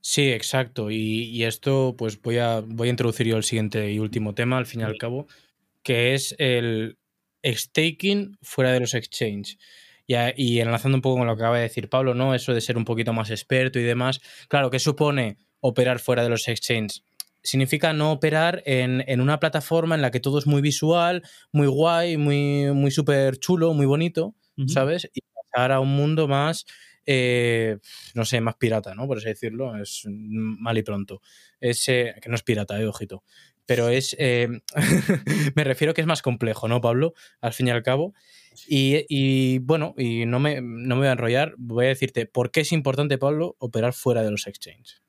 Sí, 0.00 0.22
exacto. 0.28 0.90
Y, 0.90 1.42
esto, 1.44 1.94
pues 1.98 2.20
voy 2.20 2.38
a, 2.38 2.60
voy 2.60 2.88
a 2.88 2.90
introducir 2.90 3.26
yo 3.26 3.36
el 3.36 3.44
siguiente 3.44 3.92
y 3.92 3.98
último 3.98 4.34
tema, 4.34 4.56
al 4.56 4.66
fin 4.66 4.80
y 4.80 4.84
al 4.84 4.98
cabo, 4.98 5.26
que 5.82 6.14
es 6.14 6.34
el, 6.38 6.96
staking 7.44 8.36
fuera 8.42 8.72
de 8.72 8.80
los 8.80 8.94
exchanges. 8.94 9.58
Y, 10.06 10.60
enlazando 10.60 10.96
un 10.96 11.02
poco 11.02 11.18
con 11.18 11.26
lo 11.26 11.36
que 11.36 11.42
acaba 11.42 11.56
de 11.56 11.62
decir 11.62 11.88
Pablo, 11.88 12.14
¿no? 12.14 12.34
Eso 12.34 12.54
de 12.54 12.60
ser 12.60 12.76
un 12.76 12.84
poquito 12.84 13.12
más 13.12 13.30
experto 13.30 13.80
y 13.80 13.82
demás. 13.82 14.20
Claro, 14.48 14.70
¿qué 14.70 14.78
supone 14.78 15.38
operar 15.60 15.98
fuera 15.98 16.22
de 16.22 16.28
los 16.28 16.46
exchanges? 16.46 17.02
Significa 17.42 17.92
no 17.92 18.12
operar 18.12 18.62
en, 18.66 19.20
una 19.20 19.40
plataforma 19.40 19.94
en 19.94 20.02
la 20.02 20.10
que 20.10 20.20
todo 20.20 20.38
es 20.38 20.46
muy 20.46 20.62
visual, 20.62 21.22
muy 21.52 21.66
guay, 21.66 22.16
muy, 22.16 22.72
muy 22.72 22.90
súper 22.90 23.38
chulo, 23.38 23.72
muy 23.74 23.86
bonito, 23.86 24.34
¿sabes? 24.66 25.08
Y 25.12 25.20
pasar 25.52 25.72
a 25.72 25.80
un 25.80 25.94
mundo 25.94 26.28
más, 26.28 26.66
eh, 27.04 27.78
no 28.14 28.24
sé, 28.24 28.40
más 28.40 28.56
pirata, 28.56 28.94
¿no? 28.94 29.06
Por 29.06 29.18
así 29.18 29.26
decirlo, 29.26 29.76
es 29.76 30.02
mal 30.06 30.78
y 30.78 30.82
pronto. 30.82 31.20
Es, 31.60 31.84
que 31.84 32.14
no 32.28 32.34
es 32.34 32.42
pirata, 32.42 32.80
eh, 32.80 32.86
ojito 32.86 33.22
pero 33.66 33.88
es. 33.88 34.16
Eh, 34.18 34.48
me 35.54 35.64
refiero 35.64 35.92
que 35.92 36.00
es 36.00 36.06
más 36.06 36.22
complejo, 36.22 36.68
¿no, 36.68 36.80
Pablo? 36.80 37.14
Al 37.40 37.52
fin 37.52 37.68
y 37.68 37.70
al 37.70 37.82
cabo. 37.82 38.14
Y, 38.68 39.58
bueno, 39.58 39.94
y 39.98 40.24
no 40.24 40.40
me, 40.40 40.60
no 40.62 40.94
me 40.94 41.00
voy 41.00 41.08
a 41.08 41.12
enrollar, 41.12 41.54
voy 41.58 41.86
a 41.86 41.88
decirte 41.88 42.24
por 42.24 42.50
qué 42.50 42.60
es 42.60 42.72
importante, 42.72 43.18
Pablo, 43.18 43.54
operar 43.58 43.92
fuera 43.92 44.22
de 44.22 44.30
los 44.30 44.46
exchanges. 44.46 45.02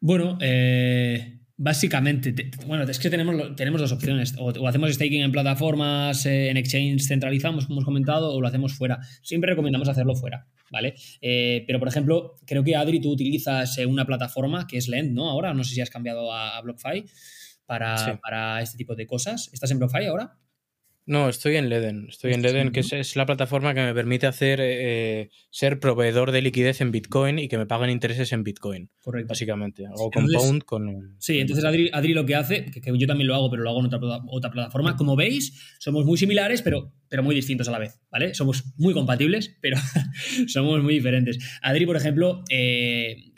Bueno, 0.00 0.38
eh, 0.40 1.38
básicamente, 1.56 2.34
bueno, 2.66 2.84
es 2.84 2.98
que 2.98 3.10
tenemos, 3.10 3.56
tenemos 3.56 3.80
dos 3.80 3.92
opciones. 3.92 4.34
O, 4.38 4.66
hacemos 4.66 4.92
staking 4.92 5.22
en 5.22 5.32
plataformas, 5.32 6.26
eh, 6.26 6.50
en 6.50 6.56
exchange 6.56 7.06
centralizamos, 7.06 7.66
como 7.66 7.78
hemos 7.78 7.84
comentado, 7.84 8.32
o 8.32 8.40
lo 8.40 8.48
hacemos 8.48 8.74
fuera. 8.74 8.98
Siempre 9.22 9.50
recomendamos 9.50 9.88
hacerlo 9.88 10.14
fuera. 10.14 10.46
¿vale? 10.70 10.94
Eh, 11.20 11.64
pero, 11.66 11.78
por 11.78 11.88
ejemplo, 11.88 12.36
creo 12.46 12.64
que 12.64 12.76
Adri, 12.76 13.00
tú 13.00 13.10
utilizas 13.10 13.78
eh, 13.78 13.86
una 13.86 14.04
plataforma 14.04 14.66
que 14.66 14.78
es 14.78 14.88
Lend, 14.88 15.12
¿no? 15.12 15.28
Ahora, 15.28 15.54
no 15.54 15.64
sé 15.64 15.74
si 15.74 15.80
has 15.80 15.90
cambiado 15.90 16.32
a, 16.32 16.60
BlockFi 16.60 17.04
para, 17.66 18.18
para, 18.22 18.62
este 18.62 18.76
tipo 18.76 18.94
de 18.94 19.06
cosas. 19.06 19.50
¿Estás 19.52 19.70
en 19.70 19.78
BlockFi 19.78 20.06
ahora? 20.06 20.38
No, 21.06 21.28
estoy 21.28 21.54
en 21.54 21.68
Leden. 21.68 22.06
Estoy 22.08 22.32
en 22.32 22.42
Leden, 22.42 22.72
que 22.72 22.80
es, 22.80 23.14
la 23.14 23.26
plataforma 23.26 23.74
que 23.74 23.80
me 23.80 23.94
permite 23.94 24.26
hacer 24.26 24.58
eh, 24.60 25.30
ser 25.50 25.78
proveedor 25.78 26.32
de 26.32 26.42
liquidez 26.42 26.80
en 26.80 26.90
Bitcoin 26.90 27.38
y 27.38 27.46
que 27.46 27.58
me 27.58 27.66
paguen 27.66 27.90
intereses 27.90 28.32
en 28.32 28.42
Bitcoin. 28.42 28.90
Correcto. 29.02 29.28
Básicamente. 29.28 29.84
O 29.94 30.10
Compound 30.10 30.64
con. 30.64 31.14
Sí, 31.20 31.38
entonces 31.38 31.64
Adri, 31.64 31.90
Adri, 31.92 32.12
lo 32.12 32.26
que 32.26 32.34
hace, 32.34 32.64
que, 32.64 32.80
yo 32.98 33.06
también 33.06 33.28
lo 33.28 33.36
hago, 33.36 33.48
pero 33.48 33.62
lo 33.62 33.70
hago 33.70 33.80
en 33.80 33.86
otra, 33.86 34.00
otra 34.28 34.50
plataforma. 34.50 34.96
Como 34.96 35.14
veis, 35.14 35.76
somos 35.78 36.04
muy 36.04 36.18
similares, 36.18 36.60
pero, 36.60 36.92
pero 37.08 37.22
muy 37.22 37.36
distintos 37.36 37.68
a 37.68 37.70
la 37.70 37.78
vez. 37.78 38.00
¿Vale? 38.10 38.34
Somos 38.34 38.64
muy 38.76 38.92
compatibles, 38.92 39.56
pero 39.60 39.76
somos 40.48 40.82
muy 40.82 40.94
diferentes. 40.94 41.38
Adri, 41.62 41.86
por 41.86 41.96
ejemplo, 41.96 42.42
eh, 42.50 43.32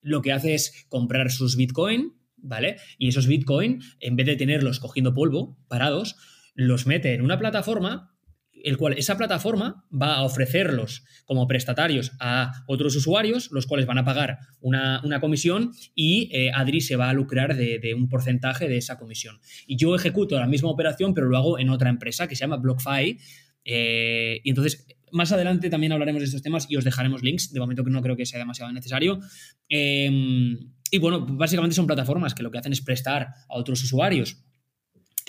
lo 0.00 0.22
que 0.22 0.32
hace 0.32 0.54
es 0.54 0.86
comprar 0.88 1.30
sus 1.30 1.56
Bitcoin, 1.56 2.14
¿vale? 2.38 2.76
Y 2.96 3.08
esos 3.08 3.26
Bitcoin, 3.26 3.82
en 4.00 4.16
vez 4.16 4.26
de 4.26 4.36
tenerlos 4.36 4.80
cogiendo 4.80 5.12
polvo, 5.12 5.58
parados, 5.68 6.16
los 6.60 6.86
mete 6.86 7.14
en 7.14 7.22
una 7.22 7.38
plataforma, 7.38 8.14
el 8.52 8.76
cual 8.76 8.92
esa 8.98 9.16
plataforma 9.16 9.86
va 9.90 10.16
a 10.16 10.22
ofrecerlos 10.22 11.04
como 11.24 11.46
prestatarios 11.46 12.12
a 12.20 12.52
otros 12.66 12.94
usuarios, 12.96 13.50
los 13.50 13.66
cuales 13.66 13.86
van 13.86 13.96
a 13.96 14.04
pagar 14.04 14.38
una, 14.60 15.00
comisión 15.20 15.72
y 15.94 16.28
eh, 16.32 16.50
Adri 16.52 16.82
se 16.82 16.96
va 16.96 17.08
a 17.08 17.14
lucrar 17.14 17.56
de, 17.56 17.94
un 17.94 18.10
porcentaje 18.10 18.68
de 18.68 18.76
esa 18.76 18.98
comisión. 18.98 19.40
Y 19.66 19.76
yo 19.76 19.94
ejecuto 19.94 20.38
la 20.38 20.46
misma 20.46 20.68
operación, 20.68 21.14
pero 21.14 21.28
lo 21.28 21.38
hago 21.38 21.58
en 21.58 21.70
otra 21.70 21.88
empresa 21.88 22.28
que 22.28 22.36
se 22.36 22.40
llama 22.40 22.58
BlockFi. 22.58 23.18
Eh, 23.64 24.40
y 24.44 24.50
entonces, 24.50 24.86
más 25.12 25.32
adelante 25.32 25.70
también 25.70 25.92
hablaremos 25.92 26.20
de 26.20 26.26
estos 26.26 26.42
temas 26.42 26.66
y 26.68 26.76
os 26.76 26.84
dejaremos 26.84 27.22
links. 27.22 27.54
De 27.54 27.60
momento 27.60 27.84
que 27.84 27.90
no 27.90 28.02
creo 28.02 28.16
que 28.16 28.26
sea 28.26 28.38
demasiado 28.38 28.70
necesario. 28.70 29.20
Em, 29.66 30.58
y 30.90 30.98
bueno, 30.98 31.24
básicamente 31.24 31.74
son 31.74 31.86
plataformas 31.86 32.34
que 32.34 32.42
lo 32.42 32.50
que 32.50 32.58
hacen 32.58 32.72
es 32.72 32.82
prestar 32.82 33.28
a 33.48 33.56
otros 33.56 33.82
usuarios 33.82 34.44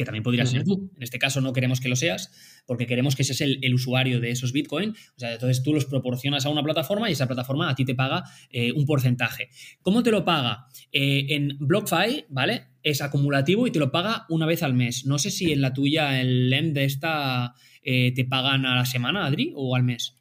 que 0.02 0.06
también 0.06 0.24
podrías 0.24 0.50
ser 0.50 0.64
tú. 0.64 0.92
En 0.96 1.04
este 1.04 1.20
caso 1.20 1.42
no 1.42 1.54
queremos 1.54 1.80
que 1.80 1.90
lo 1.90 1.96
seas, 1.96 2.32
porque 2.66 2.88
queremos 2.88 3.16
que 3.16 3.24
seas 3.24 3.42
el, 3.42 3.60
el 3.62 3.74
usuario 3.74 4.20
de 4.20 4.32
esos 4.32 4.52
Bitcoin. 4.52 4.90
O 4.90 5.20
sea, 5.20 5.34
entonces 5.34 5.62
tú 5.62 5.74
los 5.74 5.86
proporcionas 5.86 6.46
a 6.46 6.50
una 6.50 6.64
plataforma 6.64 7.10
y 7.10 7.14
esa 7.14 7.28
plataforma 7.28 7.70
a 7.70 7.76
ti 7.76 7.86
te 7.86 7.94
paga 7.94 8.24
eh, 8.50 8.72
un 8.72 8.86
porcentaje. 8.86 9.50
¿Cómo 9.82 10.02
te 10.02 10.12
lo 10.12 10.26
paga? 10.26 10.66
Eh, 10.92 11.28
en 11.30 11.58
BlockFi, 11.60 12.26
¿vale? 12.30 12.68
Es 12.82 13.02
acumulativo 13.02 13.68
y 13.68 13.72
te 13.72 13.80
lo 13.80 13.92
paga 13.92 14.26
una 14.30 14.46
vez 14.48 14.64
al 14.64 14.74
mes. 14.74 15.06
No 15.06 15.20
sé 15.20 15.30
si 15.30 15.52
en 15.52 15.62
la 15.62 15.74
tuya, 15.74 16.20
el 16.20 16.50
LEM 16.50 16.74
de 16.74 16.86
esta, 16.86 17.54
eh, 17.84 18.12
te 18.16 18.26
pagan 18.26 18.66
a 18.66 18.76
la 18.76 18.86
semana, 18.86 19.26
Adri, 19.26 19.54
o 19.56 19.76
al 19.76 19.84
mes. 19.84 20.21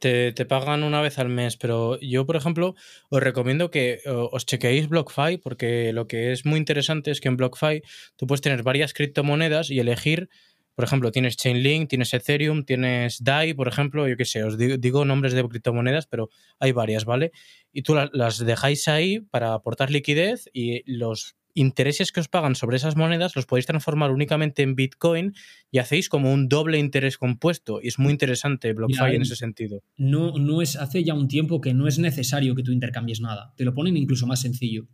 Te, 0.00 0.32
te, 0.32 0.44
pagan 0.44 0.82
una 0.82 1.00
vez 1.00 1.18
al 1.18 1.28
mes, 1.28 1.56
pero 1.56 1.98
yo, 2.00 2.26
por 2.26 2.36
ejemplo, 2.36 2.74
os 3.10 3.22
recomiendo 3.22 3.70
que 3.70 4.00
os 4.06 4.46
chequeéis 4.46 4.88
BlockFi 4.88 5.38
porque 5.38 5.92
lo 5.92 6.06
que 6.06 6.32
es 6.32 6.44
muy 6.44 6.58
interesante 6.58 7.10
es 7.10 7.20
que 7.20 7.28
en 7.28 7.36
BlockFi 7.36 7.82
tú 8.16 8.26
puedes 8.26 8.40
tener 8.40 8.62
varias 8.62 8.92
criptomonedas 8.92 9.70
y 9.70 9.80
elegir, 9.80 10.28
por 10.74 10.84
ejemplo, 10.84 11.10
tienes 11.10 11.36
Chainlink, 11.36 11.88
tienes 11.88 12.14
Ethereum, 12.14 12.64
tienes 12.64 13.22
DAI, 13.22 13.54
por 13.54 13.68
ejemplo, 13.68 14.08
yo 14.08 14.16
qué 14.16 14.24
sé, 14.24 14.44
os 14.44 14.56
digo, 14.56 15.04
nombres 15.04 15.32
de 15.32 15.46
criptomonedas, 15.46 16.06
pero 16.06 16.30
hay 16.58 16.72
varias, 16.72 17.04
¿vale? 17.04 17.32
Y 17.72 17.82
tú 17.82 17.94
las, 17.94 18.10
las 18.12 18.38
dejáis 18.38 18.88
ahí 18.88 19.20
para 19.20 19.54
aportar 19.54 19.90
liquidez 19.90 20.48
y 20.52 20.82
los 20.90 21.36
intereses 21.54 22.12
que 22.12 22.20
os 22.20 22.28
pagan 22.28 22.54
sobre 22.54 22.76
esas 22.76 22.96
monedas 22.96 23.36
los 23.36 23.46
podéis 23.46 23.66
transformar 23.66 24.10
únicamente 24.10 24.62
en 24.62 24.74
Bitcoin 24.74 25.34
y 25.70 25.78
hacéis 25.78 26.08
como 26.08 26.32
un 26.32 26.48
doble 26.48 26.78
interés 26.78 27.18
compuesto. 27.18 27.80
Y 27.82 27.88
es 27.88 27.98
muy 27.98 28.12
interesante 28.12 28.72
BlockFi 28.72 29.16
en 29.16 29.22
ese 29.22 29.36
sentido. 29.36 29.82
No, 29.96 30.38
no 30.38 30.62
es, 30.62 30.76
hace 30.76 31.04
ya 31.04 31.14
un 31.14 31.28
tiempo 31.28 31.60
que 31.60 31.74
no 31.74 31.88
es 31.88 31.98
necesario 31.98 32.54
que 32.54 32.62
tú 32.62 32.72
intercambies 32.72 33.20
nada. 33.20 33.52
Te 33.56 33.64
lo 33.64 33.74
ponen 33.74 33.96
incluso 33.96 34.26
más 34.26 34.40
sencillo. 34.40 34.86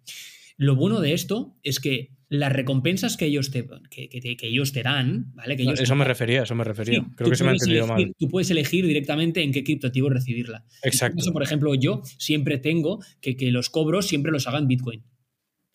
Lo 0.56 0.74
bueno 0.74 1.00
de 1.00 1.12
esto 1.12 1.56
es 1.62 1.78
que 1.78 2.16
las 2.28 2.52
recompensas 2.52 3.16
que 3.16 3.26
ellos 3.26 3.50
te, 3.50 3.66
que, 3.90 4.08
que, 4.08 4.36
que 4.36 4.46
ellos 4.48 4.72
te 4.72 4.82
dan, 4.82 5.32
¿vale? 5.34 5.56
Que 5.56 5.62
ellos 5.62 5.80
eso 5.80 5.94
me 5.94 6.04
refería, 6.04 6.42
eso 6.42 6.54
me 6.54 6.64
refería. 6.64 7.00
Sí, 7.00 7.06
Creo 7.16 7.30
que 7.30 7.36
se 7.36 7.44
me 7.44 7.50
ha 7.50 7.52
entendido 7.52 7.84
elegir, 7.84 8.06
mal. 8.06 8.14
Tú 8.18 8.28
puedes 8.28 8.50
elegir 8.50 8.86
directamente 8.86 9.42
en 9.42 9.52
qué 9.52 9.64
criptoactivo 9.64 10.10
recibirla. 10.10 10.64
Exacto. 10.82 11.20
Eso, 11.20 11.32
por 11.32 11.42
ejemplo, 11.42 11.74
yo 11.74 12.02
siempre 12.18 12.58
tengo 12.58 12.98
que, 13.20 13.36
que 13.36 13.50
los 13.50 13.70
cobros 13.70 14.08
siempre 14.08 14.32
los 14.32 14.46
hagan 14.46 14.66
Bitcoin. 14.66 15.04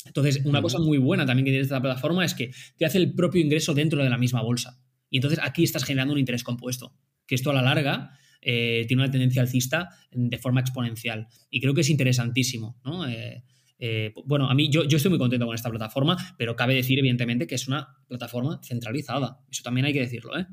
Entonces, 0.06 0.42
una 0.46 0.62
cosa 0.62 0.80
muy 0.80 0.98
buena 0.98 1.26
también 1.26 1.46
que 1.46 1.52
tiene 1.52 1.64
esta 1.64 1.82
plataforma 1.82 2.26
es 2.26 2.34
que 2.34 2.52
te 2.78 2.86
hace 2.86 2.98
el 2.98 3.14
propio 3.14 3.42
ingreso 3.42 3.74
dentro 3.74 4.04
de 4.04 4.10
la 4.10 4.18
misma 4.18 4.42
bolsa. 4.42 4.80
Y 5.10 5.18
entonces 5.18 5.40
aquí 5.44 5.64
estás 5.64 5.84
generando 5.84 6.14
un 6.14 6.20
interés 6.20 6.44
compuesto, 6.44 6.96
que 7.28 7.36
esto 7.36 7.52
a 7.52 7.54
la 7.54 7.62
larga 7.62 8.18
eh, 8.42 8.86
tiene 8.88 9.04
una 9.04 9.12
tendencia 9.12 9.42
alcista 9.42 9.90
de 10.12 10.38
forma 10.38 10.60
exponencial. 10.62 11.28
Y 11.50 11.62
creo 11.62 11.74
que 11.74 11.82
es 11.82 11.90
interesantísimo, 11.90 12.80
¿no? 12.84 13.08
Eh, 13.08 13.44
eh, 13.80 14.14
bueno, 14.26 14.50
a 14.50 14.56
mí 14.56 14.70
yo, 14.70 14.84
yo, 14.86 14.98
estoy 14.98 15.10
muy 15.10 15.20
contento 15.20 15.46
con 15.46 15.56
esta 15.56 15.70
plataforma, 15.70 16.18
pero 16.38 16.56
cabe 16.56 16.76
decir, 16.76 17.00
evidentemente, 17.00 17.48
que 17.48 17.56
es 17.56 17.68
una 17.68 17.88
plataforma 18.08 18.60
centralizada. 18.64 19.40
Eso 19.52 19.62
también 19.64 19.86
hay 19.86 19.94
que 19.94 20.00
decirlo, 20.00 20.38
¿eh? 20.38 20.48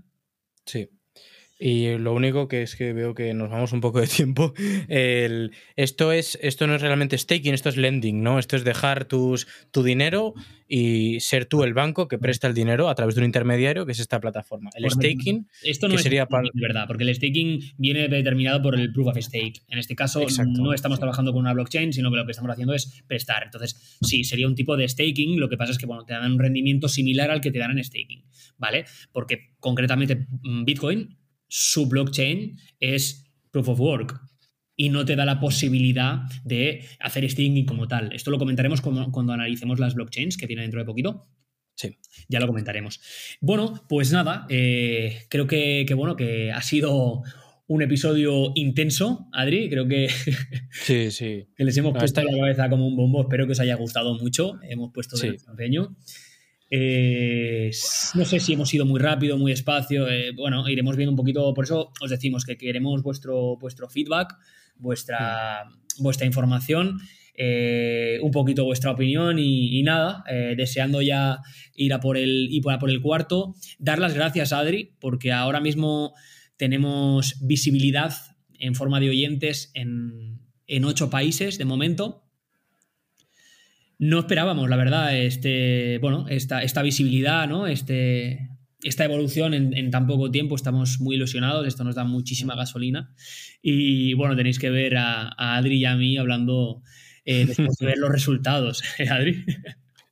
Sí. 0.64 0.88
Y 1.62 1.98
lo 1.98 2.14
único 2.14 2.48
que 2.48 2.62
es 2.62 2.74
que 2.74 2.94
veo 2.94 3.14
que 3.14 3.34
nos 3.34 3.50
vamos 3.50 3.72
un 3.72 3.82
poco 3.82 4.00
de 4.00 4.06
tiempo. 4.06 4.54
El, 4.88 5.52
esto, 5.76 6.10
es, 6.10 6.38
esto 6.40 6.66
no 6.66 6.74
es 6.74 6.80
realmente 6.80 7.18
staking, 7.18 7.52
esto 7.52 7.68
es 7.68 7.76
lending, 7.76 8.22
¿no? 8.22 8.38
Esto 8.38 8.56
es 8.56 8.64
dejar 8.64 9.04
tus, 9.04 9.46
tu 9.70 9.82
dinero 9.82 10.32
y 10.66 11.20
ser 11.20 11.44
tú 11.44 11.62
el 11.62 11.74
banco 11.74 12.08
que 12.08 12.16
presta 12.16 12.46
el 12.46 12.54
dinero 12.54 12.88
a 12.88 12.94
través 12.94 13.14
de 13.14 13.20
un 13.20 13.26
intermediario, 13.26 13.84
que 13.84 13.92
es 13.92 14.00
esta 14.00 14.20
plataforma. 14.20 14.70
El 14.74 14.84
Correcto. 14.84 15.20
staking. 15.20 15.48
Esto 15.62 15.88
no 15.88 15.92
que 15.92 15.96
es 15.96 16.02
sería 16.02 16.24
para... 16.26 16.48
verdad, 16.54 16.84
porque 16.86 17.04
el 17.04 17.14
staking 17.14 17.60
viene 17.76 18.08
determinado 18.08 18.62
por 18.62 18.78
el 18.78 18.90
proof 18.90 19.08
of 19.08 19.18
stake. 19.18 19.60
En 19.68 19.78
este 19.78 19.94
caso, 19.94 20.22
Exacto, 20.22 20.62
no 20.62 20.72
estamos 20.72 20.98
trabajando 20.98 21.32
con 21.32 21.40
una 21.40 21.52
blockchain, 21.52 21.92
sino 21.92 22.10
que 22.10 22.16
lo 22.16 22.24
que 22.24 22.30
estamos 22.30 22.50
haciendo 22.50 22.72
es 22.72 23.02
prestar. 23.06 23.42
Entonces, 23.44 23.98
sí, 24.00 24.24
sería 24.24 24.46
un 24.46 24.54
tipo 24.54 24.78
de 24.78 24.88
staking. 24.88 25.38
Lo 25.38 25.50
que 25.50 25.58
pasa 25.58 25.72
es 25.72 25.78
que 25.78 25.84
bueno, 25.84 26.04
te 26.06 26.14
dan 26.14 26.32
un 26.32 26.38
rendimiento 26.38 26.88
similar 26.88 27.30
al 27.30 27.42
que 27.42 27.50
te 27.50 27.58
dan 27.58 27.72
en 27.72 27.84
staking, 27.84 28.24
¿vale? 28.56 28.86
Porque 29.12 29.50
concretamente 29.60 30.26
Bitcoin 30.64 31.19
su 31.50 31.86
blockchain 31.86 32.56
es 32.78 33.26
proof 33.50 33.68
of 33.68 33.80
work 33.80 34.20
y 34.76 34.88
no 34.88 35.04
te 35.04 35.16
da 35.16 35.26
la 35.26 35.40
posibilidad 35.40 36.22
de 36.44 36.86
hacer 37.00 37.28
staking 37.28 37.66
como 37.66 37.86
tal. 37.86 38.14
Esto 38.14 38.30
lo 38.30 38.38
comentaremos 38.38 38.80
cuando 38.80 39.32
analicemos 39.32 39.78
las 39.78 39.94
blockchains 39.94 40.38
que 40.38 40.46
tiene 40.46 40.62
dentro 40.62 40.80
de 40.80 40.86
poquito. 40.86 41.28
Sí. 41.74 41.98
Ya 42.28 42.40
lo 42.40 42.46
comentaremos. 42.46 43.00
Bueno, 43.40 43.84
pues 43.88 44.12
nada, 44.12 44.46
eh, 44.48 45.22
creo 45.28 45.46
que, 45.46 45.84
que, 45.86 45.94
bueno, 45.94 46.16
que 46.16 46.52
ha 46.52 46.62
sido 46.62 47.22
un 47.66 47.82
episodio 47.82 48.52
intenso, 48.54 49.28
Adri. 49.32 49.68
Creo 49.68 49.86
que, 49.86 50.08
sí, 50.70 51.10
sí. 51.10 51.46
que 51.54 51.64
les 51.64 51.76
hemos 51.76 51.92
puesto 51.96 52.22
la 52.22 52.36
cabeza 52.38 52.70
como 52.70 52.86
un 52.86 52.96
bombo. 52.96 53.22
Espero 53.22 53.46
que 53.46 53.52
os 53.52 53.60
haya 53.60 53.76
gustado 53.76 54.14
mucho. 54.18 54.58
Hemos 54.62 54.92
puesto 54.92 55.16
sí. 55.16 55.36
empeño. 55.48 55.96
Eh, 56.70 57.70
no 58.14 58.24
sé 58.24 58.38
si 58.38 58.52
hemos 58.52 58.72
ido 58.72 58.86
muy 58.86 59.00
rápido, 59.00 59.36
muy 59.36 59.50
despacio. 59.50 60.08
Eh, 60.08 60.30
bueno, 60.32 60.68
iremos 60.68 60.96
viendo 60.96 61.10
un 61.10 61.16
poquito. 61.16 61.52
Por 61.52 61.64
eso 61.64 61.92
os 62.00 62.10
decimos 62.10 62.44
que 62.44 62.56
queremos 62.56 63.02
vuestro, 63.02 63.56
vuestro 63.56 63.88
feedback, 63.88 64.36
vuestra, 64.76 65.64
sí. 65.88 66.02
vuestra 66.02 66.26
información, 66.26 67.00
eh, 67.34 68.18
un 68.22 68.30
poquito 68.30 68.64
vuestra 68.64 68.92
opinión 68.92 69.38
y, 69.38 69.78
y 69.78 69.82
nada, 69.82 70.24
deseando 70.56 71.02
ya 71.02 71.40
ir 71.74 71.92
a 71.92 72.00
por 72.00 72.16
el, 72.16 72.48
ir 72.50 72.62
a 72.70 72.78
por 72.78 72.90
el 72.90 73.02
cuarto. 73.02 73.54
Dar 73.78 73.98
las 73.98 74.14
gracias, 74.14 74.52
Adri, 74.52 74.94
porque 75.00 75.32
ahora 75.32 75.60
mismo 75.60 76.14
tenemos 76.56 77.36
visibilidad 77.40 78.12
en 78.58 78.74
forma 78.74 79.00
de 79.00 79.08
oyentes 79.08 79.70
en, 79.74 80.40
en 80.66 80.84
ocho 80.84 81.10
países 81.10 81.58
de 81.58 81.64
momento 81.64 82.29
no 84.00 84.18
esperábamos, 84.18 84.70
la 84.70 84.76
verdad, 84.76 85.14
este, 85.14 85.98
bueno, 85.98 86.26
esta, 86.28 86.62
esta 86.62 86.82
visibilidad, 86.82 87.46
¿no? 87.46 87.66
Este, 87.66 88.48
esta 88.82 89.04
evolución 89.04 89.52
en, 89.52 89.76
en, 89.76 89.90
tan 89.90 90.06
poco 90.06 90.30
tiempo. 90.30 90.56
Estamos 90.56 91.00
muy 91.00 91.16
ilusionados, 91.16 91.66
esto 91.66 91.84
nos 91.84 91.96
da 91.96 92.04
muchísima 92.04 92.56
gasolina. 92.56 93.14
Y 93.60 94.14
bueno, 94.14 94.34
tenéis 94.36 94.58
que 94.58 94.70
ver 94.70 94.96
a, 94.96 95.28
a 95.36 95.56
Adri 95.56 95.80
y 95.80 95.84
a 95.84 95.96
mí 95.96 96.16
hablando 96.16 96.82
eh, 97.26 97.44
después 97.46 97.76
de 97.76 97.86
ver 97.86 97.98
los 97.98 98.10
resultados. 98.10 98.82
¿Eh, 98.98 99.10
Adri? 99.10 99.44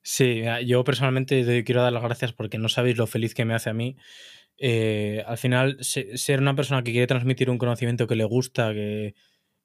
Sí, 0.02 0.42
yo 0.66 0.84
personalmente 0.84 1.64
quiero 1.64 1.82
dar 1.82 1.92
las 1.92 2.02
gracias 2.02 2.34
porque 2.34 2.58
no 2.58 2.68
sabéis 2.68 2.98
lo 2.98 3.06
feliz 3.06 3.32
que 3.32 3.46
me 3.46 3.54
hace 3.54 3.70
a 3.70 3.74
mí. 3.74 3.96
Eh, 4.58 5.24
al 5.26 5.38
final, 5.38 5.78
ser 5.80 6.40
una 6.40 6.54
persona 6.54 6.82
que 6.82 6.92
quiere 6.92 7.06
transmitir 7.06 7.48
un 7.48 7.56
conocimiento 7.56 8.06
que 8.06 8.16
le 8.16 8.24
gusta, 8.24 8.74
que, 8.74 9.14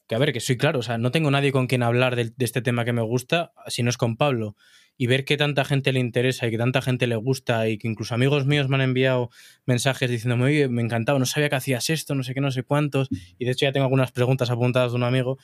que 0.08 0.16
a 0.16 0.18
ver, 0.18 0.34
que 0.34 0.40
soy 0.40 0.58
claro, 0.58 0.80
o 0.80 0.84
sea, 0.84 0.98
no 0.98 1.12
tengo 1.12 1.32
nadie 1.32 1.52
con 1.52 1.68
quien 1.68 1.84
hablar 1.84 2.16
de, 2.16 2.34
este 2.40 2.62
tema 2.62 2.86
que 2.86 2.94
me 2.94 3.02
gusta, 3.02 3.54
si 3.68 3.84
no 3.84 3.90
es 3.90 3.98
con 3.98 4.18
Pablo. 4.18 4.56
Y 4.96 5.08
ver 5.08 5.26
que 5.26 5.38
tanta 5.38 5.66
gente 5.66 5.92
le 5.92 6.00
interesa 6.00 6.46
y 6.46 6.52
que 6.52 6.58
tanta 6.58 6.82
gente 6.82 7.08
le 7.08 7.16
gusta 7.16 7.68
y 7.68 7.80
que 7.80 7.88
incluso 7.88 8.14
amigos 8.14 8.46
míos 8.46 8.68
me 8.70 8.76
han 8.76 8.82
enviado 8.82 9.30
mensajes 9.66 10.10
diciéndome, 10.10 10.46
oye, 10.46 10.68
me 10.68 10.84
encantaba, 10.84 11.18
no 11.18 11.26
sabía 11.26 11.50
que 11.50 11.56
hacías 11.56 11.90
esto, 11.90 12.14
no 12.14 12.22
sé 12.22 12.36
qué, 12.36 12.42
no 12.42 12.52
sé 12.52 12.62
cuántos. 12.64 13.10
Y 13.40 13.46
de 13.46 13.52
hecho 13.52 13.66
ya 13.66 13.72
tengo 13.72 13.86
algunas 13.86 14.12
preguntas 14.12 14.52
apuntadas 14.52 14.92
de 14.92 14.98
un 14.98 15.04
amigo. 15.04 15.40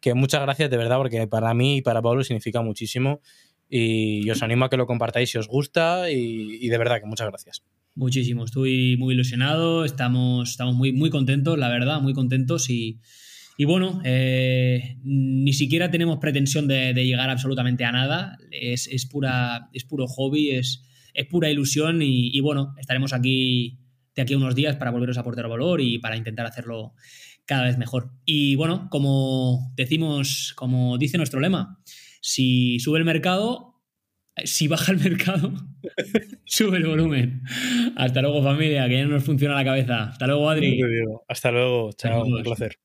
Que 0.00 0.14
muchas 0.14 0.42
gracias 0.42 0.70
de 0.70 0.76
verdad, 0.76 0.98
porque 0.98 1.26
para 1.26 1.52
mí 1.52 1.78
y 1.78 1.82
para 1.82 2.00
Pablo 2.00 2.22
significa 2.22 2.62
muchísimo. 2.62 3.20
Y 3.68 4.30
os 4.30 4.40
animo 4.42 4.66
a 4.66 4.70
que 4.70 4.76
lo 4.76 4.86
compartáis 4.86 5.30
si 5.30 5.38
os 5.38 5.48
gusta 5.48 6.10
y, 6.10 6.58
y 6.60 6.68
de 6.68 6.78
verdad 6.78 7.00
que 7.00 7.06
muchas 7.06 7.28
gracias. 7.28 7.64
Muchísimo, 7.94 8.44
estoy 8.44 8.96
muy 8.98 9.14
ilusionado, 9.14 9.84
estamos, 9.84 10.50
estamos 10.50 10.76
muy, 10.76 10.92
muy 10.92 11.10
contentos, 11.10 11.58
la 11.58 11.68
verdad, 11.68 12.00
muy 12.00 12.12
contentos 12.12 12.70
y... 12.70 13.00
Y 13.56 13.64
bueno, 13.64 14.00
eh, 14.04 14.96
ni 15.04 15.52
siquiera 15.52 15.90
tenemos 15.90 16.18
pretensión 16.18 16.66
de, 16.66 16.94
de, 16.94 17.06
llegar 17.06 17.30
absolutamente 17.30 17.84
a 17.84 17.92
nada. 17.92 18.38
Es, 18.50 18.86
es, 18.86 19.06
pura, 19.06 19.68
es 19.72 19.84
puro 19.84 20.06
hobby, 20.06 20.50
es, 20.50 20.82
es 21.14 21.26
pura 21.26 21.50
ilusión 21.50 22.02
y, 22.02 22.36
y, 22.36 22.40
bueno, 22.40 22.74
estaremos 22.78 23.12
aquí 23.12 23.78
de 24.14 24.22
aquí 24.22 24.34
a 24.34 24.36
unos 24.36 24.54
días 24.54 24.76
para 24.76 24.90
volveros 24.90 25.16
a 25.16 25.20
aportar 25.20 25.48
valor 25.48 25.80
y 25.80 25.98
para 25.98 26.16
intentar 26.16 26.46
hacerlo 26.46 26.94
cada 27.44 27.64
vez 27.64 27.78
mejor. 27.78 28.10
Y 28.24 28.54
bueno, 28.56 28.88
como 28.90 29.72
decimos, 29.76 30.52
como 30.56 30.98
dice 30.98 31.16
nuestro 31.16 31.40
lema, 31.40 31.78
si 32.20 32.78
sube 32.78 32.98
el 32.98 33.04
mercado, 33.04 33.80
si 34.44 34.68
baja 34.68 34.92
el 34.92 34.98
mercado, 34.98 35.52
sube 36.44 36.78
el 36.78 36.86
volumen. 36.86 37.42
Hasta 37.96 38.22
luego 38.22 38.42
familia, 38.42 38.88
que 38.88 38.98
ya 38.98 39.04
no 39.04 39.10
nos 39.10 39.24
funciona 39.24 39.54
la 39.54 39.64
cabeza. 39.64 40.04
Hasta 40.04 40.26
luego 40.26 40.48
Adri. 40.48 40.80
Hasta 41.28 41.50
luego, 41.50 41.92
chao, 41.92 42.24
un 42.24 42.42
placer. 42.42 42.78